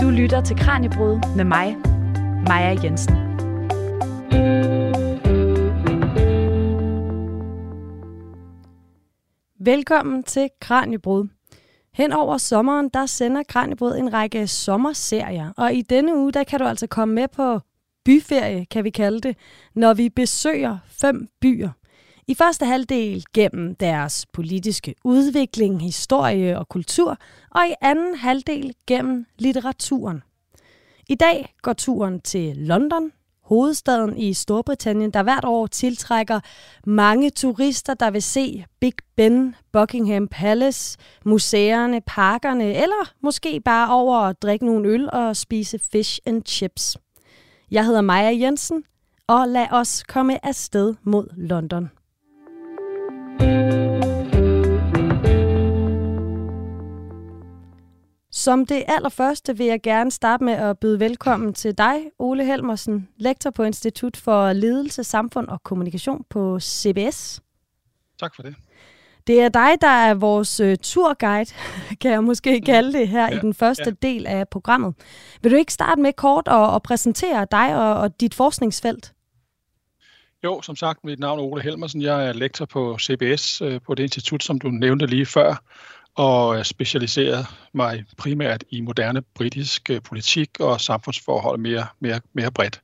Du 0.00 0.10
lytter 0.10 0.40
til 0.40 0.56
Kranjebrud 0.56 1.36
med 1.36 1.44
mig, 1.44 1.76
Maja 2.48 2.76
Jensen. 2.84 3.14
Velkommen 9.58 10.22
til 10.22 10.48
Kranjebrud. 10.60 11.28
Hen 11.94 12.12
over 12.12 12.38
sommeren, 12.38 12.88
der 12.88 13.06
sender 13.06 13.42
Kranjebrud 13.48 13.96
en 13.96 14.12
række 14.12 14.46
sommerserier, 14.46 15.52
og 15.56 15.74
i 15.74 15.82
denne 15.82 16.16
uge, 16.16 16.32
der 16.32 16.44
kan 16.44 16.60
du 16.60 16.66
altså 16.66 16.86
komme 16.86 17.14
med 17.14 17.28
på 17.28 17.60
byferie, 18.04 18.64
kan 18.64 18.84
vi 18.84 18.90
kalde 18.90 19.20
det, 19.20 19.36
når 19.74 19.94
vi 19.94 20.08
besøger 20.08 20.78
fem 20.86 21.28
byer. 21.40 21.70
I 22.28 22.34
første 22.34 22.66
halvdel 22.66 23.24
gennem 23.34 23.74
deres 23.74 24.26
politiske 24.32 24.94
udvikling, 25.04 25.82
historie 25.82 26.58
og 26.58 26.68
kultur, 26.68 27.18
og 27.50 27.66
i 27.68 27.74
anden 27.80 28.14
halvdel 28.14 28.74
gennem 28.86 29.26
litteraturen. 29.38 30.22
I 31.08 31.14
dag 31.14 31.54
går 31.62 31.72
turen 31.72 32.20
til 32.20 32.56
London, 32.56 33.12
hovedstaden 33.42 34.18
i 34.18 34.34
Storbritannien, 34.34 35.10
der 35.10 35.22
hvert 35.22 35.44
år 35.44 35.66
tiltrækker 35.66 36.40
mange 36.86 37.30
turister, 37.30 37.94
der 37.94 38.10
vil 38.10 38.22
se 38.22 38.64
Big 38.80 38.94
Ben, 39.16 39.54
Buckingham 39.72 40.28
Palace, 40.28 40.98
museerne, 41.24 42.00
parkerne, 42.00 42.64
eller 42.64 43.12
måske 43.22 43.60
bare 43.60 43.92
over 43.92 44.18
at 44.18 44.42
drikke 44.42 44.66
nogle 44.66 44.88
øl 44.88 45.10
og 45.12 45.36
spise 45.36 45.78
fish 45.92 46.18
and 46.26 46.42
chips. 46.46 46.96
Jeg 47.70 47.86
hedder 47.86 48.00
Maja 48.00 48.38
Jensen, 48.40 48.84
og 49.26 49.48
lad 49.48 49.66
os 49.70 50.02
komme 50.02 50.46
afsted 50.46 50.94
mod 51.02 51.28
London. 51.36 51.90
Som 58.46 58.66
det 58.66 58.84
allerførste 58.88 59.56
vil 59.56 59.66
jeg 59.66 59.82
gerne 59.82 60.10
starte 60.10 60.44
med 60.44 60.52
at 60.52 60.78
byde 60.78 61.00
velkommen 61.00 61.54
til 61.54 61.78
dig, 61.78 61.96
Ole 62.18 62.44
Helmersen, 62.44 63.08
lektor 63.16 63.50
på 63.50 63.62
Institut 63.62 64.16
for 64.16 64.52
Ledelse, 64.52 65.04
Samfund 65.04 65.48
og 65.48 65.62
Kommunikation 65.62 66.24
på 66.30 66.60
CBS. 66.60 67.40
Tak 68.20 68.34
for 68.34 68.42
det. 68.42 68.54
Det 69.26 69.40
er 69.40 69.48
dig, 69.48 69.70
der 69.80 69.88
er 69.88 70.14
vores 70.14 70.60
uh, 70.60 70.74
turguide, 70.82 71.50
kan 72.00 72.10
jeg 72.10 72.24
måske 72.24 72.60
kalde 72.60 72.98
det 72.98 73.08
her 73.08 73.28
ja, 73.30 73.36
i 73.36 73.40
den 73.40 73.54
første 73.54 73.96
ja. 74.02 74.08
del 74.08 74.26
af 74.26 74.48
programmet. 74.48 74.94
Vil 75.42 75.52
du 75.52 75.56
ikke 75.56 75.72
starte 75.72 76.00
med 76.00 76.12
kort 76.12 76.48
at, 76.48 76.74
at 76.74 76.82
præsentere 76.82 77.46
dig 77.50 77.76
og, 77.76 77.94
og 77.94 78.20
dit 78.20 78.34
forskningsfelt? 78.34 79.12
Jo, 80.44 80.62
som 80.62 80.76
sagt, 80.76 81.04
mit 81.04 81.18
navn 81.18 81.38
er 81.38 81.42
Ole 81.42 81.62
Helmersen. 81.62 82.02
Jeg 82.02 82.28
er 82.28 82.32
lektor 82.32 82.64
på 82.64 82.98
CBS, 82.98 83.60
øh, 83.60 83.80
på 83.86 83.94
det 83.94 84.02
institut, 84.02 84.42
som 84.42 84.58
du 84.58 84.68
nævnte 84.68 85.06
lige 85.06 85.26
før, 85.26 85.62
og 86.16 86.66
specialiseret 86.66 87.46
mig 87.72 88.04
primært 88.18 88.64
i 88.70 88.80
moderne 88.80 89.22
britisk 89.22 89.90
øh, 89.90 90.00
politik 90.02 90.60
og 90.60 90.80
samfundsforhold 90.80 91.58
mere, 91.58 91.86
mere, 92.00 92.20
mere 92.34 92.50
bredt. 92.50 92.80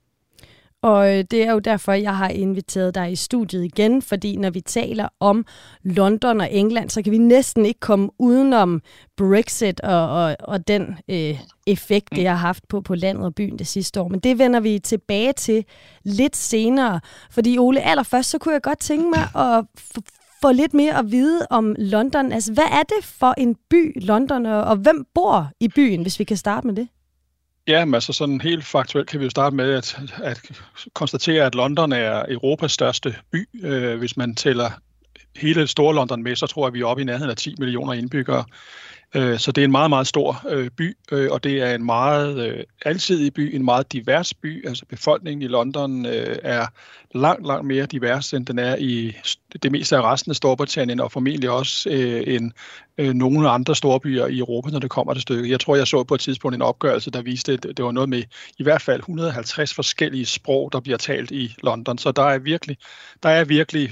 Og 0.82 1.18
øh, 1.18 1.24
det 1.30 1.42
er 1.42 1.52
jo 1.52 1.58
derfor, 1.58 1.92
jeg 1.92 2.16
har 2.16 2.28
inviteret 2.28 2.94
dig 2.94 3.12
i 3.12 3.16
studiet 3.16 3.64
igen, 3.64 4.02
fordi 4.02 4.36
når 4.36 4.50
vi 4.50 4.60
taler 4.60 5.08
om 5.20 5.46
London 5.82 6.40
og 6.40 6.52
England, 6.52 6.90
så 6.90 7.02
kan 7.02 7.12
vi 7.12 7.18
næsten 7.18 7.66
ikke 7.66 7.80
komme 7.80 8.10
udenom 8.18 8.82
Brexit 9.16 9.80
og, 9.80 10.08
og, 10.08 10.36
og 10.40 10.68
den 10.68 10.98
øh, 11.08 11.38
effekt, 11.66 12.10
det 12.10 12.26
har 12.26 12.34
haft 12.34 12.68
på, 12.68 12.80
på 12.80 12.94
landet 12.94 13.24
og 13.24 13.34
byen 13.34 13.58
det 13.58 13.66
sidste 13.66 14.00
år. 14.00 14.08
Men 14.08 14.20
det 14.20 14.38
vender 14.38 14.60
vi 14.60 14.78
tilbage 14.78 15.32
til 15.32 15.64
lidt 16.04 16.36
senere. 16.36 17.00
Fordi 17.30 17.58
Ole, 17.58 17.80
allerførst, 17.80 18.30
så 18.30 18.38
kunne 18.38 18.54
jeg 18.54 18.62
godt 18.62 18.78
tænke 18.78 19.10
mig 19.10 19.42
at 19.42 19.64
få 20.42 20.52
lidt 20.52 20.74
mere 20.74 20.98
at 20.98 21.10
vide 21.10 21.46
om 21.50 21.74
London. 21.78 22.32
Altså, 22.32 22.52
hvad 22.52 22.64
er 22.64 22.82
det 22.82 23.04
for 23.04 23.34
en 23.38 23.56
by, 23.70 24.04
London, 24.04 24.46
og, 24.46 24.76
hvem 24.76 25.06
bor 25.14 25.50
i 25.60 25.68
byen, 25.68 26.02
hvis 26.02 26.18
vi 26.18 26.24
kan 26.24 26.36
starte 26.36 26.66
med 26.66 26.76
det? 26.76 26.88
Ja, 27.68 27.84
men 27.84 27.94
altså 27.94 28.12
sådan 28.12 28.40
helt 28.40 28.64
faktuelt 28.64 29.08
kan 29.08 29.20
vi 29.20 29.24
jo 29.24 29.30
starte 29.30 29.56
med 29.56 29.74
at, 29.74 29.98
at 30.22 30.40
konstatere, 30.94 31.44
at 31.44 31.54
London 31.54 31.92
er 31.92 32.24
Europas 32.28 32.72
største 32.72 33.14
by. 33.32 33.48
Øh, 33.62 33.98
hvis 33.98 34.16
man 34.16 34.34
tæller 34.34 34.70
hele 35.36 35.66
Store 35.66 35.94
London 35.94 36.22
med, 36.22 36.36
så 36.36 36.46
tror 36.46 36.66
jeg, 36.66 36.72
vi 36.72 36.80
er 36.80 36.86
oppe 36.86 37.02
i 37.02 37.04
nærheden 37.04 37.30
af 37.30 37.36
10 37.36 37.54
millioner 37.58 37.92
indbyggere. 37.92 38.44
Øh, 39.14 39.38
så 39.38 39.52
det 39.52 39.60
er 39.60 39.64
en 39.64 39.70
meget, 39.70 39.90
meget 39.90 40.06
stor 40.06 40.42
øh, 40.48 40.70
by, 40.70 40.96
øh, 41.12 41.30
og 41.30 41.44
det 41.44 41.62
er 41.62 41.74
en 41.74 41.84
meget 41.84 42.48
øh, 42.48 42.64
alsidig 42.84 43.34
by, 43.34 43.54
en 43.54 43.64
meget 43.64 43.92
divers 43.92 44.34
by. 44.34 44.68
Altså 44.68 44.84
befolkningen 44.86 45.42
i 45.42 45.46
London 45.46 46.06
er 46.42 46.66
langt, 47.14 47.46
langt 47.46 47.66
mere 47.66 47.86
divers, 47.86 48.32
end 48.32 48.46
den 48.46 48.58
er 48.58 48.76
i 48.76 49.16
det 49.62 49.72
meste 49.72 49.96
af 49.96 50.02
resten 50.02 50.30
af 50.30 50.36
Storbritannien, 50.36 51.00
og 51.00 51.12
formentlig 51.12 51.50
også 51.50 51.88
end 52.26 52.52
nogle 52.98 53.50
andre 53.50 53.76
store 53.76 54.00
byer 54.00 54.26
i 54.26 54.38
Europa, 54.38 54.70
når 54.70 54.78
det 54.78 54.90
kommer 54.90 55.14
til 55.14 55.22
stykket. 55.22 55.50
Jeg 55.50 55.60
tror, 55.60 55.76
jeg 55.76 55.86
så 55.86 56.04
på 56.04 56.14
et 56.14 56.20
tidspunkt 56.20 56.54
en 56.54 56.62
opgørelse, 56.62 57.10
der 57.10 57.22
viste, 57.22 57.52
at 57.52 57.62
det 57.62 57.84
var 57.84 57.92
noget 57.92 58.08
med 58.08 58.22
i 58.58 58.62
hvert 58.62 58.82
fald 58.82 58.98
150 58.98 59.74
forskellige 59.74 60.26
sprog, 60.26 60.72
der 60.72 60.80
bliver 60.80 60.98
talt 60.98 61.30
i 61.30 61.54
London. 61.62 61.98
Så 61.98 62.12
der 62.12 62.24
er 62.24 62.38
virkelig, 62.38 62.76
der 63.22 63.28
er 63.28 63.44
virkelig 63.44 63.90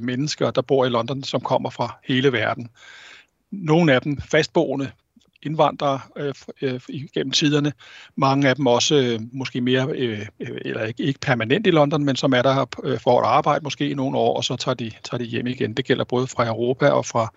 mennesker, 0.00 0.50
der 0.50 0.62
bor 0.62 0.84
i 0.84 0.88
London, 0.88 1.22
som 1.22 1.40
kommer 1.40 1.70
fra 1.70 1.98
hele 2.04 2.32
verden 2.32 2.68
nogle 3.52 3.92
af 3.92 4.02
dem 4.02 4.16
fastboende 4.20 4.90
indvandrere 5.42 6.00
øh, 6.16 6.34
øh, 6.62 6.80
gennem 7.14 7.30
tiderne. 7.30 7.72
Mange 8.16 8.48
af 8.48 8.56
dem 8.56 8.66
også 8.66 8.94
øh, 8.94 9.20
måske 9.32 9.60
mere, 9.60 9.88
øh, 9.94 10.26
øh, 10.40 10.58
eller 10.64 10.84
ikke, 10.84 11.02
ikke 11.02 11.20
permanent 11.20 11.66
i 11.66 11.70
London, 11.70 12.04
men 12.04 12.16
som 12.16 12.32
er 12.32 12.42
der 12.42 12.66
øh, 12.84 13.00
for 13.00 13.20
at 13.20 13.26
arbejde 13.26 13.64
måske 13.64 13.90
i 13.90 13.94
nogle 13.94 14.18
år, 14.18 14.36
og 14.36 14.44
så 14.44 14.56
tager 14.56 14.74
de, 14.74 14.90
tager 15.04 15.18
de 15.18 15.24
hjem 15.24 15.46
igen. 15.46 15.74
Det 15.74 15.84
gælder 15.84 16.04
både 16.04 16.26
fra 16.26 16.46
Europa 16.46 16.88
og 16.88 17.06
fra 17.06 17.32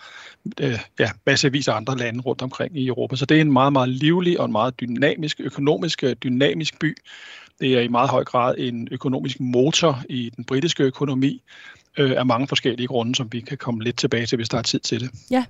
øh, 0.61 0.79
ja, 0.99 1.09
massevis 1.25 1.67
af 1.67 1.75
andre 1.75 1.97
lande 1.97 2.21
rundt 2.21 2.41
omkring 2.41 2.77
i 2.77 2.87
Europa. 2.87 3.15
Så 3.15 3.25
det 3.25 3.37
er 3.37 3.41
en 3.41 3.53
meget, 3.53 3.73
meget 3.73 3.89
livlig 3.89 4.39
og 4.39 4.45
en 4.45 4.51
meget 4.51 4.79
dynamisk, 4.79 5.39
økonomisk 5.39 6.03
øh, 6.03 6.15
dynamisk 6.23 6.79
by. 6.79 6.97
Det 7.59 7.73
er 7.73 7.81
i 7.81 7.87
meget 7.87 8.09
høj 8.09 8.23
grad 8.23 8.55
en 8.57 8.87
økonomisk 8.91 9.39
motor 9.39 10.03
i 10.09 10.31
den 10.35 10.45
britiske 10.45 10.83
økonomi 10.83 11.41
øh, 11.97 12.11
af 12.11 12.25
mange 12.25 12.47
forskellige 12.47 12.87
grunde, 12.87 13.15
som 13.15 13.27
vi 13.31 13.39
kan 13.39 13.57
komme 13.57 13.83
lidt 13.83 13.97
tilbage 13.97 14.25
til, 14.25 14.35
hvis 14.35 14.49
der 14.49 14.57
er 14.57 14.61
tid 14.61 14.79
til 14.79 14.99
det. 14.99 15.09
Ja. 15.31 15.45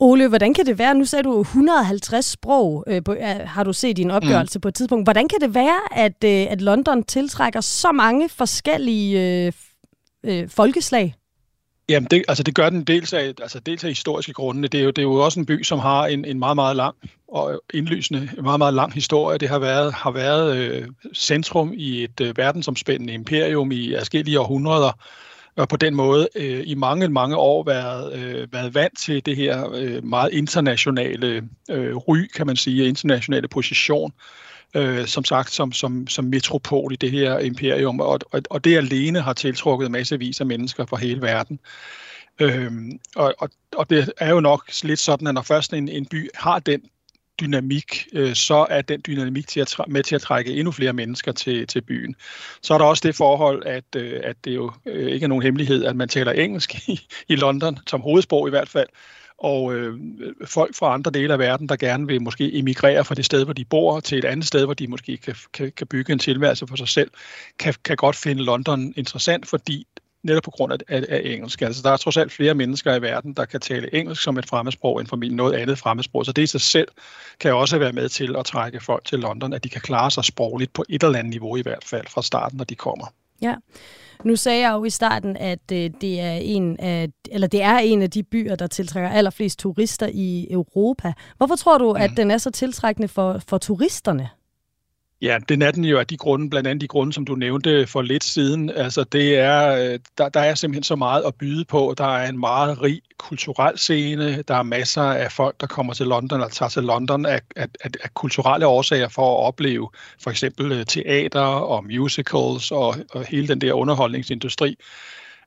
Ole, 0.00 0.28
hvordan 0.28 0.54
kan 0.54 0.66
det 0.66 0.78
være, 0.78 0.94
nu 0.94 1.04
sagde 1.04 1.22
du 1.22 1.40
150 1.40 2.24
sprog, 2.24 2.84
øh, 2.86 3.04
på, 3.04 3.12
øh, 3.12 3.40
har 3.44 3.64
du 3.64 3.72
set 3.72 3.98
i 3.98 4.02
en 4.02 4.10
opgørelse 4.10 4.58
mm. 4.58 4.60
på 4.60 4.68
et 4.68 4.74
tidspunkt. 4.74 5.06
Hvordan 5.06 5.28
kan 5.28 5.40
det 5.40 5.54
være, 5.54 5.78
at, 5.92 6.24
øh, 6.24 6.46
at 6.52 6.62
London 6.62 7.02
tiltrækker 7.02 7.60
så 7.60 7.92
mange 7.92 8.28
forskellige 8.28 9.46
øh, 9.46 9.52
øh, 10.24 10.48
folkeslag? 10.48 11.14
Jamen, 11.88 12.06
det, 12.10 12.24
altså 12.28 12.42
det 12.42 12.54
gør 12.54 12.70
den 12.70 12.84
dels 12.84 13.12
af, 13.12 13.34
altså 13.42 13.60
dels 13.60 13.84
af 13.84 13.90
historiske 13.90 14.32
grunde. 14.32 14.68
Det 14.68 14.80
er, 14.80 14.84
jo, 14.84 14.90
det 14.90 14.98
er 14.98 15.02
jo 15.02 15.14
også 15.14 15.40
en 15.40 15.46
by, 15.46 15.62
som 15.62 15.78
har 15.78 16.06
en, 16.06 16.24
en 16.24 16.38
meget, 16.38 16.56
meget 16.56 16.76
lang 16.76 16.94
og 17.28 17.62
indlysende, 17.74 18.30
en 18.38 18.44
meget, 18.44 18.58
meget 18.58 18.74
lang 18.74 18.92
historie. 18.92 19.38
Det 19.38 19.48
har 19.48 19.58
været, 19.58 19.92
har 19.92 20.10
været 20.10 20.56
øh, 20.56 20.88
centrum 21.14 21.72
i 21.76 22.04
et 22.04 22.20
øh, 22.20 22.36
verdensomspændende 22.36 23.12
imperium 23.12 23.72
i 23.72 23.94
forskellige 23.98 24.40
århundreder, 24.40 24.92
og 25.56 25.68
på 25.68 25.76
den 25.76 25.94
måde 25.94 26.28
øh, 26.34 26.62
i 26.66 26.74
mange, 26.74 27.08
mange 27.08 27.36
år 27.36 27.64
været, 27.64 28.12
øh, 28.12 28.52
været 28.52 28.74
vant 28.74 28.98
til 28.98 29.26
det 29.26 29.36
her 29.36 29.70
øh, 29.74 30.04
meget 30.04 30.32
internationale 30.32 31.48
øh, 31.70 31.96
ry, 31.96 32.26
kan 32.36 32.46
man 32.46 32.56
sige, 32.56 32.88
internationale 32.88 33.48
position, 33.48 34.12
øh, 34.74 35.06
som 35.06 35.24
sagt, 35.24 35.50
som, 35.52 35.72
som, 35.72 36.06
som 36.06 36.24
metropol 36.24 36.92
i 36.92 36.96
det 36.96 37.10
her 37.10 37.38
imperium, 37.38 38.00
og, 38.00 38.20
og, 38.32 38.42
og 38.50 38.64
det 38.64 38.76
alene 38.76 39.20
har 39.20 39.32
tiltrukket 39.32 39.90
massevis 39.90 40.40
af 40.40 40.46
mennesker 40.46 40.86
fra 40.86 40.96
hele 40.96 41.22
verden. 41.22 41.58
Øhm, 42.40 42.98
og, 43.16 43.34
og, 43.38 43.50
og 43.76 43.90
det 43.90 44.12
er 44.18 44.30
jo 44.30 44.40
nok 44.40 44.70
lidt 44.82 45.00
sådan, 45.00 45.26
at 45.26 45.34
når 45.34 45.42
først 45.42 45.72
en, 45.72 45.88
en 45.88 46.06
by 46.06 46.28
har 46.34 46.58
den 46.58 46.80
dynamik, 47.40 48.06
øh, 48.12 48.34
så 48.34 48.66
er 48.70 48.82
den 48.82 49.02
dynamik 49.06 49.48
til 49.48 49.60
at 49.60 49.74
med 49.88 50.02
til 50.02 50.14
at 50.14 50.20
trække 50.20 50.54
endnu 50.54 50.72
flere 50.72 50.92
mennesker 50.92 51.32
til, 51.32 51.66
til 51.66 51.80
byen. 51.80 52.14
Så 52.62 52.74
er 52.74 52.78
der 52.78 52.84
også 52.84 53.02
det 53.06 53.14
forhold, 53.14 53.62
at, 53.66 53.84
øh, 53.96 54.20
at 54.24 54.36
det 54.44 54.54
jo 54.54 54.72
øh, 54.86 55.12
ikke 55.12 55.24
er 55.24 55.28
nogen 55.28 55.42
hemmelighed, 55.42 55.84
at 55.84 55.96
man 55.96 56.08
taler 56.08 56.32
engelsk 56.32 56.74
i, 56.88 57.00
i 57.28 57.36
London, 57.36 57.78
som 57.86 58.00
hovedsprog 58.00 58.48
i 58.48 58.50
hvert 58.50 58.68
fald, 58.68 58.88
og 59.38 59.74
øh, 59.74 60.00
folk 60.44 60.74
fra 60.74 60.94
andre 60.94 61.10
dele 61.10 61.32
af 61.32 61.38
verden, 61.38 61.68
der 61.68 61.76
gerne 61.76 62.06
vil 62.06 62.22
måske 62.22 62.58
emigrere 62.58 63.04
fra 63.04 63.14
det 63.14 63.24
sted, 63.24 63.44
hvor 63.44 63.52
de 63.52 63.64
bor, 63.64 64.00
til 64.00 64.18
et 64.18 64.24
andet 64.24 64.46
sted, 64.46 64.64
hvor 64.64 64.74
de 64.74 64.86
måske 64.86 65.16
kan, 65.16 65.34
kan, 65.52 65.72
kan 65.76 65.86
bygge 65.86 66.12
en 66.12 66.18
tilværelse 66.18 66.66
for 66.66 66.76
sig 66.76 66.88
selv, 66.88 67.10
kan, 67.58 67.74
kan 67.84 67.96
godt 67.96 68.16
finde 68.16 68.42
London 68.42 68.92
interessant, 68.96 69.48
fordi 69.48 69.86
netop 70.22 70.42
på 70.42 70.50
grund 70.50 70.72
af, 70.72 70.78
af, 70.88 71.04
af 71.08 71.20
engelsk. 71.24 71.62
Altså, 71.62 71.82
der 71.82 71.90
er 71.90 71.96
trods 71.96 72.16
alt 72.16 72.32
flere 72.32 72.54
mennesker 72.54 72.94
i 72.94 73.02
verden, 73.02 73.32
der 73.32 73.44
kan 73.44 73.60
tale 73.60 73.94
engelsk 73.94 74.22
som 74.22 74.38
et 74.38 74.46
fremmedsprog, 74.46 75.00
end 75.00 75.08
formentlig 75.08 75.36
noget 75.36 75.54
andet 75.54 75.78
fremmedsprog. 75.78 76.26
Så 76.26 76.32
det 76.32 76.42
i 76.42 76.46
sig 76.46 76.60
selv 76.60 76.88
kan 77.40 77.54
også 77.54 77.78
være 77.78 77.92
med 77.92 78.08
til 78.08 78.36
at 78.38 78.44
trække 78.44 78.80
folk 78.80 79.04
til 79.04 79.18
London, 79.18 79.52
at 79.52 79.64
de 79.64 79.68
kan 79.68 79.80
klare 79.80 80.10
sig 80.10 80.24
sprogligt 80.24 80.72
på 80.72 80.84
et 80.88 81.02
eller 81.02 81.18
andet 81.18 81.30
niveau 81.30 81.56
i 81.56 81.62
hvert 81.62 81.84
fald 81.84 82.06
fra 82.08 82.22
starten, 82.22 82.56
når 82.56 82.64
de 82.64 82.74
kommer. 82.74 83.06
Ja. 83.42 83.54
Nu 84.24 84.36
sagde 84.36 84.60
jeg 84.60 84.72
jo 84.72 84.84
i 84.84 84.90
starten, 84.90 85.36
at 85.36 85.72
øh, 85.72 85.90
det 86.00 86.20
er 86.20 86.32
en 86.32 86.80
af, 86.80 87.08
eller 87.30 87.46
det 87.46 87.62
er 87.62 87.78
en 87.78 88.02
af 88.02 88.10
de 88.10 88.22
byer, 88.22 88.56
der 88.56 88.66
tiltrækker 88.66 89.10
allerflest 89.10 89.58
turister 89.58 90.08
i 90.12 90.46
Europa. 90.50 91.12
Hvorfor 91.36 91.56
tror 91.56 91.78
du, 91.78 91.92
mm. 91.92 92.02
at 92.02 92.10
den 92.16 92.30
er 92.30 92.38
så 92.38 92.50
tiltrækkende 92.50 93.08
for, 93.08 93.40
for 93.48 93.58
turisterne? 93.58 94.28
Ja, 95.22 95.38
det 95.48 95.62
er 95.62 95.70
den 95.70 95.84
jo 95.84 95.98
af 95.98 96.06
de 96.06 96.16
grunde, 96.16 96.50
blandt 96.50 96.68
andet 96.68 96.80
de 96.80 96.88
grunde, 96.88 97.12
som 97.12 97.24
du 97.24 97.34
nævnte 97.34 97.86
for 97.86 98.02
lidt 98.02 98.24
siden. 98.24 98.70
Altså, 98.70 99.04
det 99.04 99.38
er, 99.38 99.68
øh, 99.68 99.98
der, 100.18 100.28
der 100.28 100.40
er 100.40 100.54
simpelthen 100.54 100.82
så 100.82 100.96
meget 100.96 101.22
at 101.26 101.34
byde 101.34 101.64
på. 101.64 101.94
Der 101.98 102.04
er 102.04 102.28
en 102.28 102.40
meget 102.40 102.82
rig 102.82 103.02
kulturel 103.18 103.78
scene. 103.78 104.42
Der 104.42 104.54
er 104.54 104.62
masser 104.62 105.02
af 105.02 105.32
folk, 105.32 105.60
der 105.60 105.66
kommer 105.66 105.94
til 105.94 106.06
London 106.06 106.40
og 106.40 106.52
tager 106.52 106.68
til 106.68 106.82
London 106.82 107.26
af, 107.26 107.40
af, 107.56 107.68
af, 107.80 107.90
af 108.04 108.14
kulturelle 108.14 108.66
årsager 108.66 109.08
for 109.08 109.38
at 109.38 109.46
opleve 109.46 109.90
for 110.22 110.30
eksempel 110.30 110.72
øh, 110.72 110.86
teater 110.86 111.40
og 111.40 111.84
musicals 111.84 112.70
og, 112.70 112.94
og 113.10 113.24
hele 113.24 113.48
den 113.48 113.60
der 113.60 113.72
underholdningsindustri. 113.72 114.76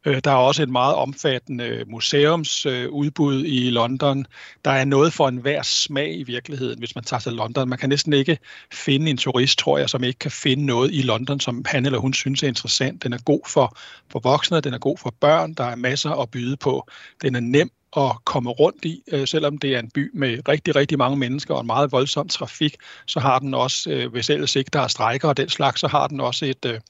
Øh, 0.05 0.21
der 0.23 0.31
er 0.31 0.35
også 0.35 0.63
et 0.63 0.69
meget 0.69 0.95
omfattende 0.95 1.63
øh, 1.63 1.89
museumsudbud 1.89 3.35
øh, 3.35 3.49
i 3.49 3.69
London. 3.69 4.25
Der 4.65 4.71
er 4.71 4.85
noget 4.85 5.13
for 5.13 5.27
enhver 5.27 5.61
smag 5.61 6.19
i 6.19 6.23
virkeligheden, 6.23 6.79
hvis 6.79 6.95
man 6.95 7.03
tager 7.03 7.19
til 7.19 7.33
London. 7.33 7.69
Man 7.69 7.79
kan 7.79 7.89
næsten 7.89 8.13
ikke 8.13 8.37
finde 8.73 9.09
en 9.09 9.17
turist, 9.17 9.59
tror 9.59 9.77
jeg, 9.77 9.89
som 9.89 10.03
ikke 10.03 10.19
kan 10.19 10.31
finde 10.31 10.65
noget 10.65 10.93
i 10.93 11.01
London, 11.01 11.39
som 11.39 11.65
han 11.65 11.85
eller 11.85 11.99
hun 11.99 12.13
synes 12.13 12.43
er 12.43 12.47
interessant. 12.47 13.03
Den 13.03 13.13
er 13.13 13.17
god 13.25 13.41
for, 13.47 13.77
for 14.11 14.19
voksne, 14.19 14.61
den 14.61 14.73
er 14.73 14.77
god 14.77 14.97
for 14.97 15.13
børn, 15.19 15.53
der 15.53 15.63
er 15.63 15.75
masser 15.75 16.11
at 16.11 16.31
byde 16.31 16.57
på. 16.57 16.87
Den 17.21 17.35
er 17.35 17.39
nem 17.39 17.71
at 17.97 18.11
komme 18.25 18.49
rundt 18.49 18.85
i, 18.85 19.03
selvom 19.25 19.57
det 19.57 19.75
er 19.75 19.79
en 19.79 19.89
by 19.89 20.11
med 20.13 20.47
rigtig, 20.47 20.75
rigtig 20.75 20.97
mange 20.97 21.17
mennesker 21.17 21.53
og 21.53 21.61
en 21.61 21.67
meget 21.67 21.91
voldsom 21.91 22.27
trafik, 22.27 22.75
så 23.07 23.19
har 23.19 23.39
den 23.39 23.53
også, 23.53 24.07
hvis 24.11 24.29
ellers 24.29 24.55
ikke 24.55 24.69
der 24.73 24.81
er 24.81 24.87
strejker 24.87 25.27
og 25.27 25.37
den 25.37 25.49
slags, 25.49 25.79
så 25.79 25.87
har 25.87 26.07
den 26.07 26.19
også 26.19 26.45
et, 26.45 26.81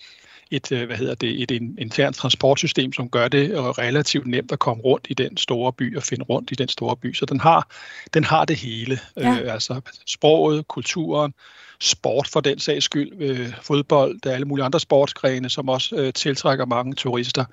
et, 0.52 0.72
øh, 0.72 0.86
hvad 0.88 0.98
hedder 0.98 1.16
det, 1.16 1.42
et 1.42 1.52
internt 1.52 2.16
transportsystem, 2.16 2.94
som 2.94 3.10
gør 3.10 3.28
det 3.28 3.52
øh, 3.52 3.58
relativt 3.58 4.28
nemt 4.28 4.52
at 4.52 4.60
komme 4.60 4.84
rundt 4.84 5.08
i 5.10 5.14
den 5.14 5.38
store 5.38 5.74
by 5.74 5.98
og 5.98 6.04
finde 6.04 6.26
rundt 6.26 6.52
i 6.52 6.56
den 6.56 6.68
store 6.68 6.96
by. 6.96 7.14
Så 7.14 7.26
den 7.26 7.40
har, 7.40 7.68
den 8.14 8.24
har 8.24 8.46
det 8.46 8.56
hele. 8.56 9.00
Ja. 9.18 9.40
Øh, 9.42 9.54
altså 9.54 9.82
sproget, 10.06 10.68
kulturen, 10.68 11.34
sport 11.82 12.28
for 12.28 12.40
den 12.40 12.60
sags 12.60 12.86
skyld, 12.86 13.12
øh, 13.20 13.54
fodbold, 13.62 14.20
der 14.24 14.30
er 14.30 14.34
alle 14.34 14.48
mulige 14.48 14.66
andre 14.66 14.80
sportsgrene, 14.80 15.50
som 15.50 15.70
også 15.70 15.96
øh, 15.96 16.14
tiltrækker 16.14 16.66
mange 16.66 16.94
turister, 16.94 17.46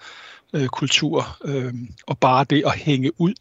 øh, 0.52 0.66
kultur, 0.66 1.36
øh, 1.44 1.74
og 2.06 2.18
bare 2.18 2.44
det 2.44 2.62
at 2.66 2.78
hænge 2.78 3.20
ud 3.20 3.34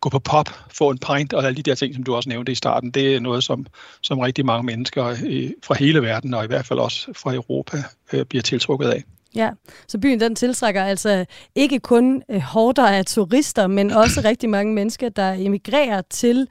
gå 0.00 0.08
på 0.08 0.18
pop, 0.18 0.48
få 0.74 0.90
en 0.90 0.98
pint 0.98 1.32
og 1.32 1.44
alle 1.44 1.56
de 1.56 1.62
der 1.62 1.74
ting, 1.74 1.94
som 1.94 2.02
du 2.02 2.14
også 2.14 2.28
nævnte 2.28 2.52
i 2.52 2.54
starten, 2.54 2.90
det 2.90 3.16
er 3.16 3.20
noget, 3.20 3.44
som, 3.44 3.66
som 4.02 4.18
rigtig 4.18 4.46
mange 4.46 4.66
mennesker 4.66 5.14
fra 5.62 5.74
hele 5.74 6.02
verden, 6.02 6.34
og 6.34 6.44
i 6.44 6.46
hvert 6.46 6.66
fald 6.66 6.78
også 6.78 7.12
fra 7.16 7.34
Europa, 7.34 7.82
øh, 8.12 8.24
bliver 8.24 8.42
tiltrukket 8.42 8.88
af. 8.88 9.04
Ja, 9.34 9.50
så 9.88 9.98
byen 9.98 10.20
den 10.20 10.34
tiltrækker 10.34 10.84
altså 10.84 11.24
ikke 11.54 11.80
kun 11.80 12.22
øh, 12.28 12.40
hårder 12.40 12.86
af 12.86 13.04
turister, 13.04 13.66
men 13.66 13.90
også 13.90 14.20
rigtig 14.30 14.50
mange 14.50 14.74
mennesker, 14.74 15.08
der 15.08 15.32
emigrerer 15.32 16.02
til 16.10 16.48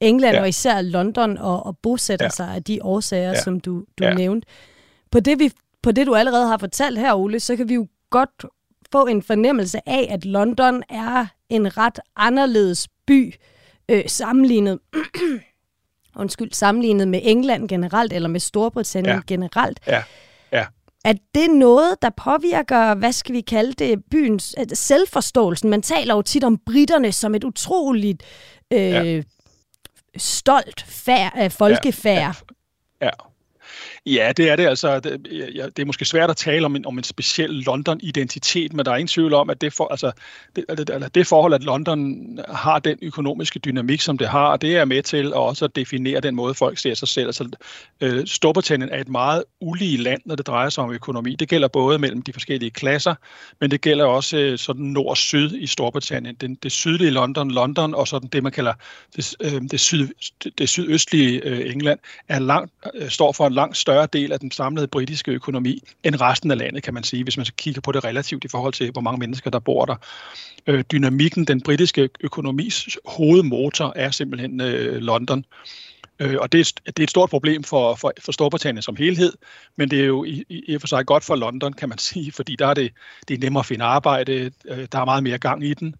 England 0.00 0.36
ja. 0.36 0.40
og 0.40 0.48
især 0.48 0.80
London 0.80 1.38
og, 1.38 1.66
og 1.66 1.78
bosætter 1.78 2.26
ja. 2.26 2.30
sig 2.30 2.54
af 2.54 2.62
de 2.62 2.78
årsager, 2.82 3.30
ja. 3.30 3.42
som 3.42 3.60
du, 3.60 3.84
du 3.98 4.04
ja. 4.04 4.14
nævnte. 4.14 4.48
På 5.10 5.20
det, 5.20 5.38
vi, 5.38 5.52
på 5.82 5.92
det, 5.92 6.06
du 6.06 6.14
allerede 6.14 6.46
har 6.46 6.58
fortalt 6.58 6.98
her, 6.98 7.14
Ole, 7.14 7.40
så 7.40 7.56
kan 7.56 7.68
vi 7.68 7.74
jo 7.74 7.86
godt 8.10 8.44
få 8.92 9.06
en 9.06 9.22
fornemmelse 9.22 9.88
af, 9.88 10.08
at 10.10 10.24
London 10.24 10.82
er 10.88 11.26
en 11.50 11.76
ret 11.76 12.00
anderledes 12.16 12.88
by 13.06 13.34
øh, 13.88 14.02
sammenlignet 14.06 14.78
undskyld, 16.16 16.52
sammenlignet 16.52 17.08
med 17.08 17.20
England 17.22 17.68
generelt, 17.68 18.12
eller 18.12 18.28
med 18.28 18.40
Storbritannien 18.40 19.16
ja. 19.16 19.22
generelt. 19.26 19.80
Ja. 19.86 20.02
Ja. 20.52 20.66
Er 21.04 21.14
det 21.34 21.50
noget, 21.50 22.02
der 22.02 22.10
påvirker, 22.10 22.94
hvad 22.94 23.12
skal 23.12 23.34
vi 23.34 23.40
kalde 23.40 23.72
det, 23.72 24.04
byens 24.10 24.56
selvforståelsen? 24.72 25.70
Man 25.70 25.82
taler 25.82 26.14
jo 26.14 26.22
tit 26.22 26.44
om 26.44 26.58
britterne 26.66 27.12
som 27.12 27.34
et 27.34 27.44
utroligt 27.44 28.22
øh, 28.72 28.80
ja. 28.80 29.22
stolt 30.16 30.84
fær, 30.88 31.42
øh, 31.42 31.50
folkefærd. 31.50 32.16
Ja. 32.16 32.32
Ja. 33.00 33.06
ja. 33.06 33.10
Ja, 34.06 34.32
det 34.36 34.50
er 34.50 34.56
det. 34.56 34.66
Altså, 34.66 35.00
det, 35.00 35.26
ja, 35.54 35.66
det 35.66 35.78
er 35.78 35.84
måske 35.84 36.04
svært 36.04 36.30
at 36.30 36.36
tale 36.36 36.66
om 36.66 36.76
en, 36.76 36.86
om 36.86 36.98
en 36.98 37.04
speciel 37.04 37.50
London-identitet, 37.50 38.72
men 38.72 38.84
der 38.84 38.92
er 38.92 38.96
ingen 38.96 39.08
tvivl 39.08 39.34
om, 39.34 39.50
at 39.50 39.60
det, 39.60 39.72
for, 39.72 39.88
altså, 39.88 40.12
det, 40.56 40.64
altså, 40.68 40.84
det, 40.84 40.92
altså, 40.92 41.08
det 41.08 41.26
forhold, 41.26 41.54
at 41.54 41.62
London 41.62 42.38
har 42.48 42.78
den 42.78 42.98
økonomiske 43.02 43.58
dynamik, 43.58 44.00
som 44.00 44.18
det 44.18 44.28
har, 44.28 44.56
det 44.56 44.76
er 44.76 44.84
med 44.84 45.02
til 45.02 45.26
at 45.26 45.32
også 45.32 45.66
definere 45.66 46.20
den 46.20 46.34
måde, 46.34 46.54
folk 46.54 46.78
ser 46.78 46.94
sig 46.94 47.08
selv. 47.08 47.26
Altså, 47.26 47.50
øh, 48.00 48.26
Storbritannien 48.26 48.90
er 48.90 49.00
et 49.00 49.08
meget 49.08 49.44
ulige 49.60 49.96
land, 49.96 50.20
når 50.24 50.34
det 50.34 50.46
drejer 50.46 50.68
sig 50.68 50.84
om 50.84 50.92
økonomi. 50.92 51.34
Det 51.34 51.48
gælder 51.48 51.68
både 51.68 51.98
mellem 51.98 52.22
de 52.22 52.32
forskellige 52.32 52.70
klasser, 52.70 53.14
men 53.60 53.70
det 53.70 53.80
gælder 53.80 54.04
også 54.04 54.36
øh, 54.36 54.58
sådan 54.58 54.84
nord-syd 54.84 55.54
i 55.54 55.66
Storbritannien. 55.66 56.34
Den, 56.34 56.54
det 56.54 56.72
sydlige 56.72 57.10
London, 57.10 57.50
London 57.50 57.94
og 57.94 58.08
sådan 58.08 58.28
det, 58.28 58.42
man 58.42 58.52
kalder 58.52 58.72
det, 59.16 59.34
øh, 59.40 59.62
det, 59.70 59.80
syd, 59.80 60.08
det 60.58 60.68
sydøstlige 60.68 61.44
øh, 61.44 61.72
England, 61.72 61.98
er 62.28 62.38
langt, 62.38 62.72
øh, 62.94 63.08
står 63.08 63.32
for 63.32 63.46
en 63.46 63.52
langt 63.52 63.76
større 63.76 63.89
del 64.12 64.32
af 64.32 64.40
den 64.40 64.50
samlede 64.50 64.88
britiske 64.88 65.32
økonomi 65.32 65.82
end 66.04 66.20
resten 66.20 66.50
af 66.50 66.58
landet, 66.58 66.82
kan 66.82 66.94
man 66.94 67.04
sige, 67.04 67.22
hvis 67.22 67.36
man 67.36 67.46
så 67.46 67.52
kigger 67.54 67.80
på 67.80 67.92
det 67.92 68.04
relativt 68.04 68.44
i 68.44 68.48
forhold 68.48 68.72
til, 68.72 68.90
hvor 68.90 69.00
mange 69.00 69.18
mennesker 69.18 69.50
der 69.50 69.58
bor 69.58 69.84
der. 69.84 69.96
Øh, 70.66 70.84
dynamikken, 70.92 71.44
den 71.44 71.60
britiske 71.60 72.08
økonomis 72.20 72.98
hovedmotor, 73.04 73.92
er 73.96 74.10
simpelthen 74.10 74.60
øh, 74.60 74.96
London. 74.96 75.44
Øh, 76.20 76.36
og 76.40 76.52
det 76.52 76.60
er, 76.60 76.72
det 76.86 76.98
er 76.98 77.02
et 77.02 77.10
stort 77.10 77.30
problem 77.30 77.64
for, 77.64 77.94
for, 77.94 78.12
for 78.20 78.32
Storbritannien 78.32 78.82
som 78.82 78.96
helhed, 78.96 79.32
men 79.76 79.90
det 79.90 80.00
er 80.00 80.06
jo 80.06 80.24
i, 80.24 80.44
i 80.48 80.74
og 80.74 80.80
for 80.80 80.88
sig 80.88 81.06
godt 81.06 81.24
for 81.24 81.36
London, 81.36 81.72
kan 81.72 81.88
man 81.88 81.98
sige, 82.10 82.32
fordi 82.32 82.56
der 82.56 82.66
er 82.66 82.74
det, 82.74 82.92
det 83.28 83.34
er 83.34 83.38
nemmere 83.38 83.60
at 83.60 83.66
finde 83.66 83.84
arbejde, 83.84 84.50
øh, 84.64 84.86
der 84.92 84.98
er 84.98 85.04
meget 85.04 85.22
mere 85.22 85.38
gang 85.38 85.64
i 85.64 85.74
den, 85.74 85.94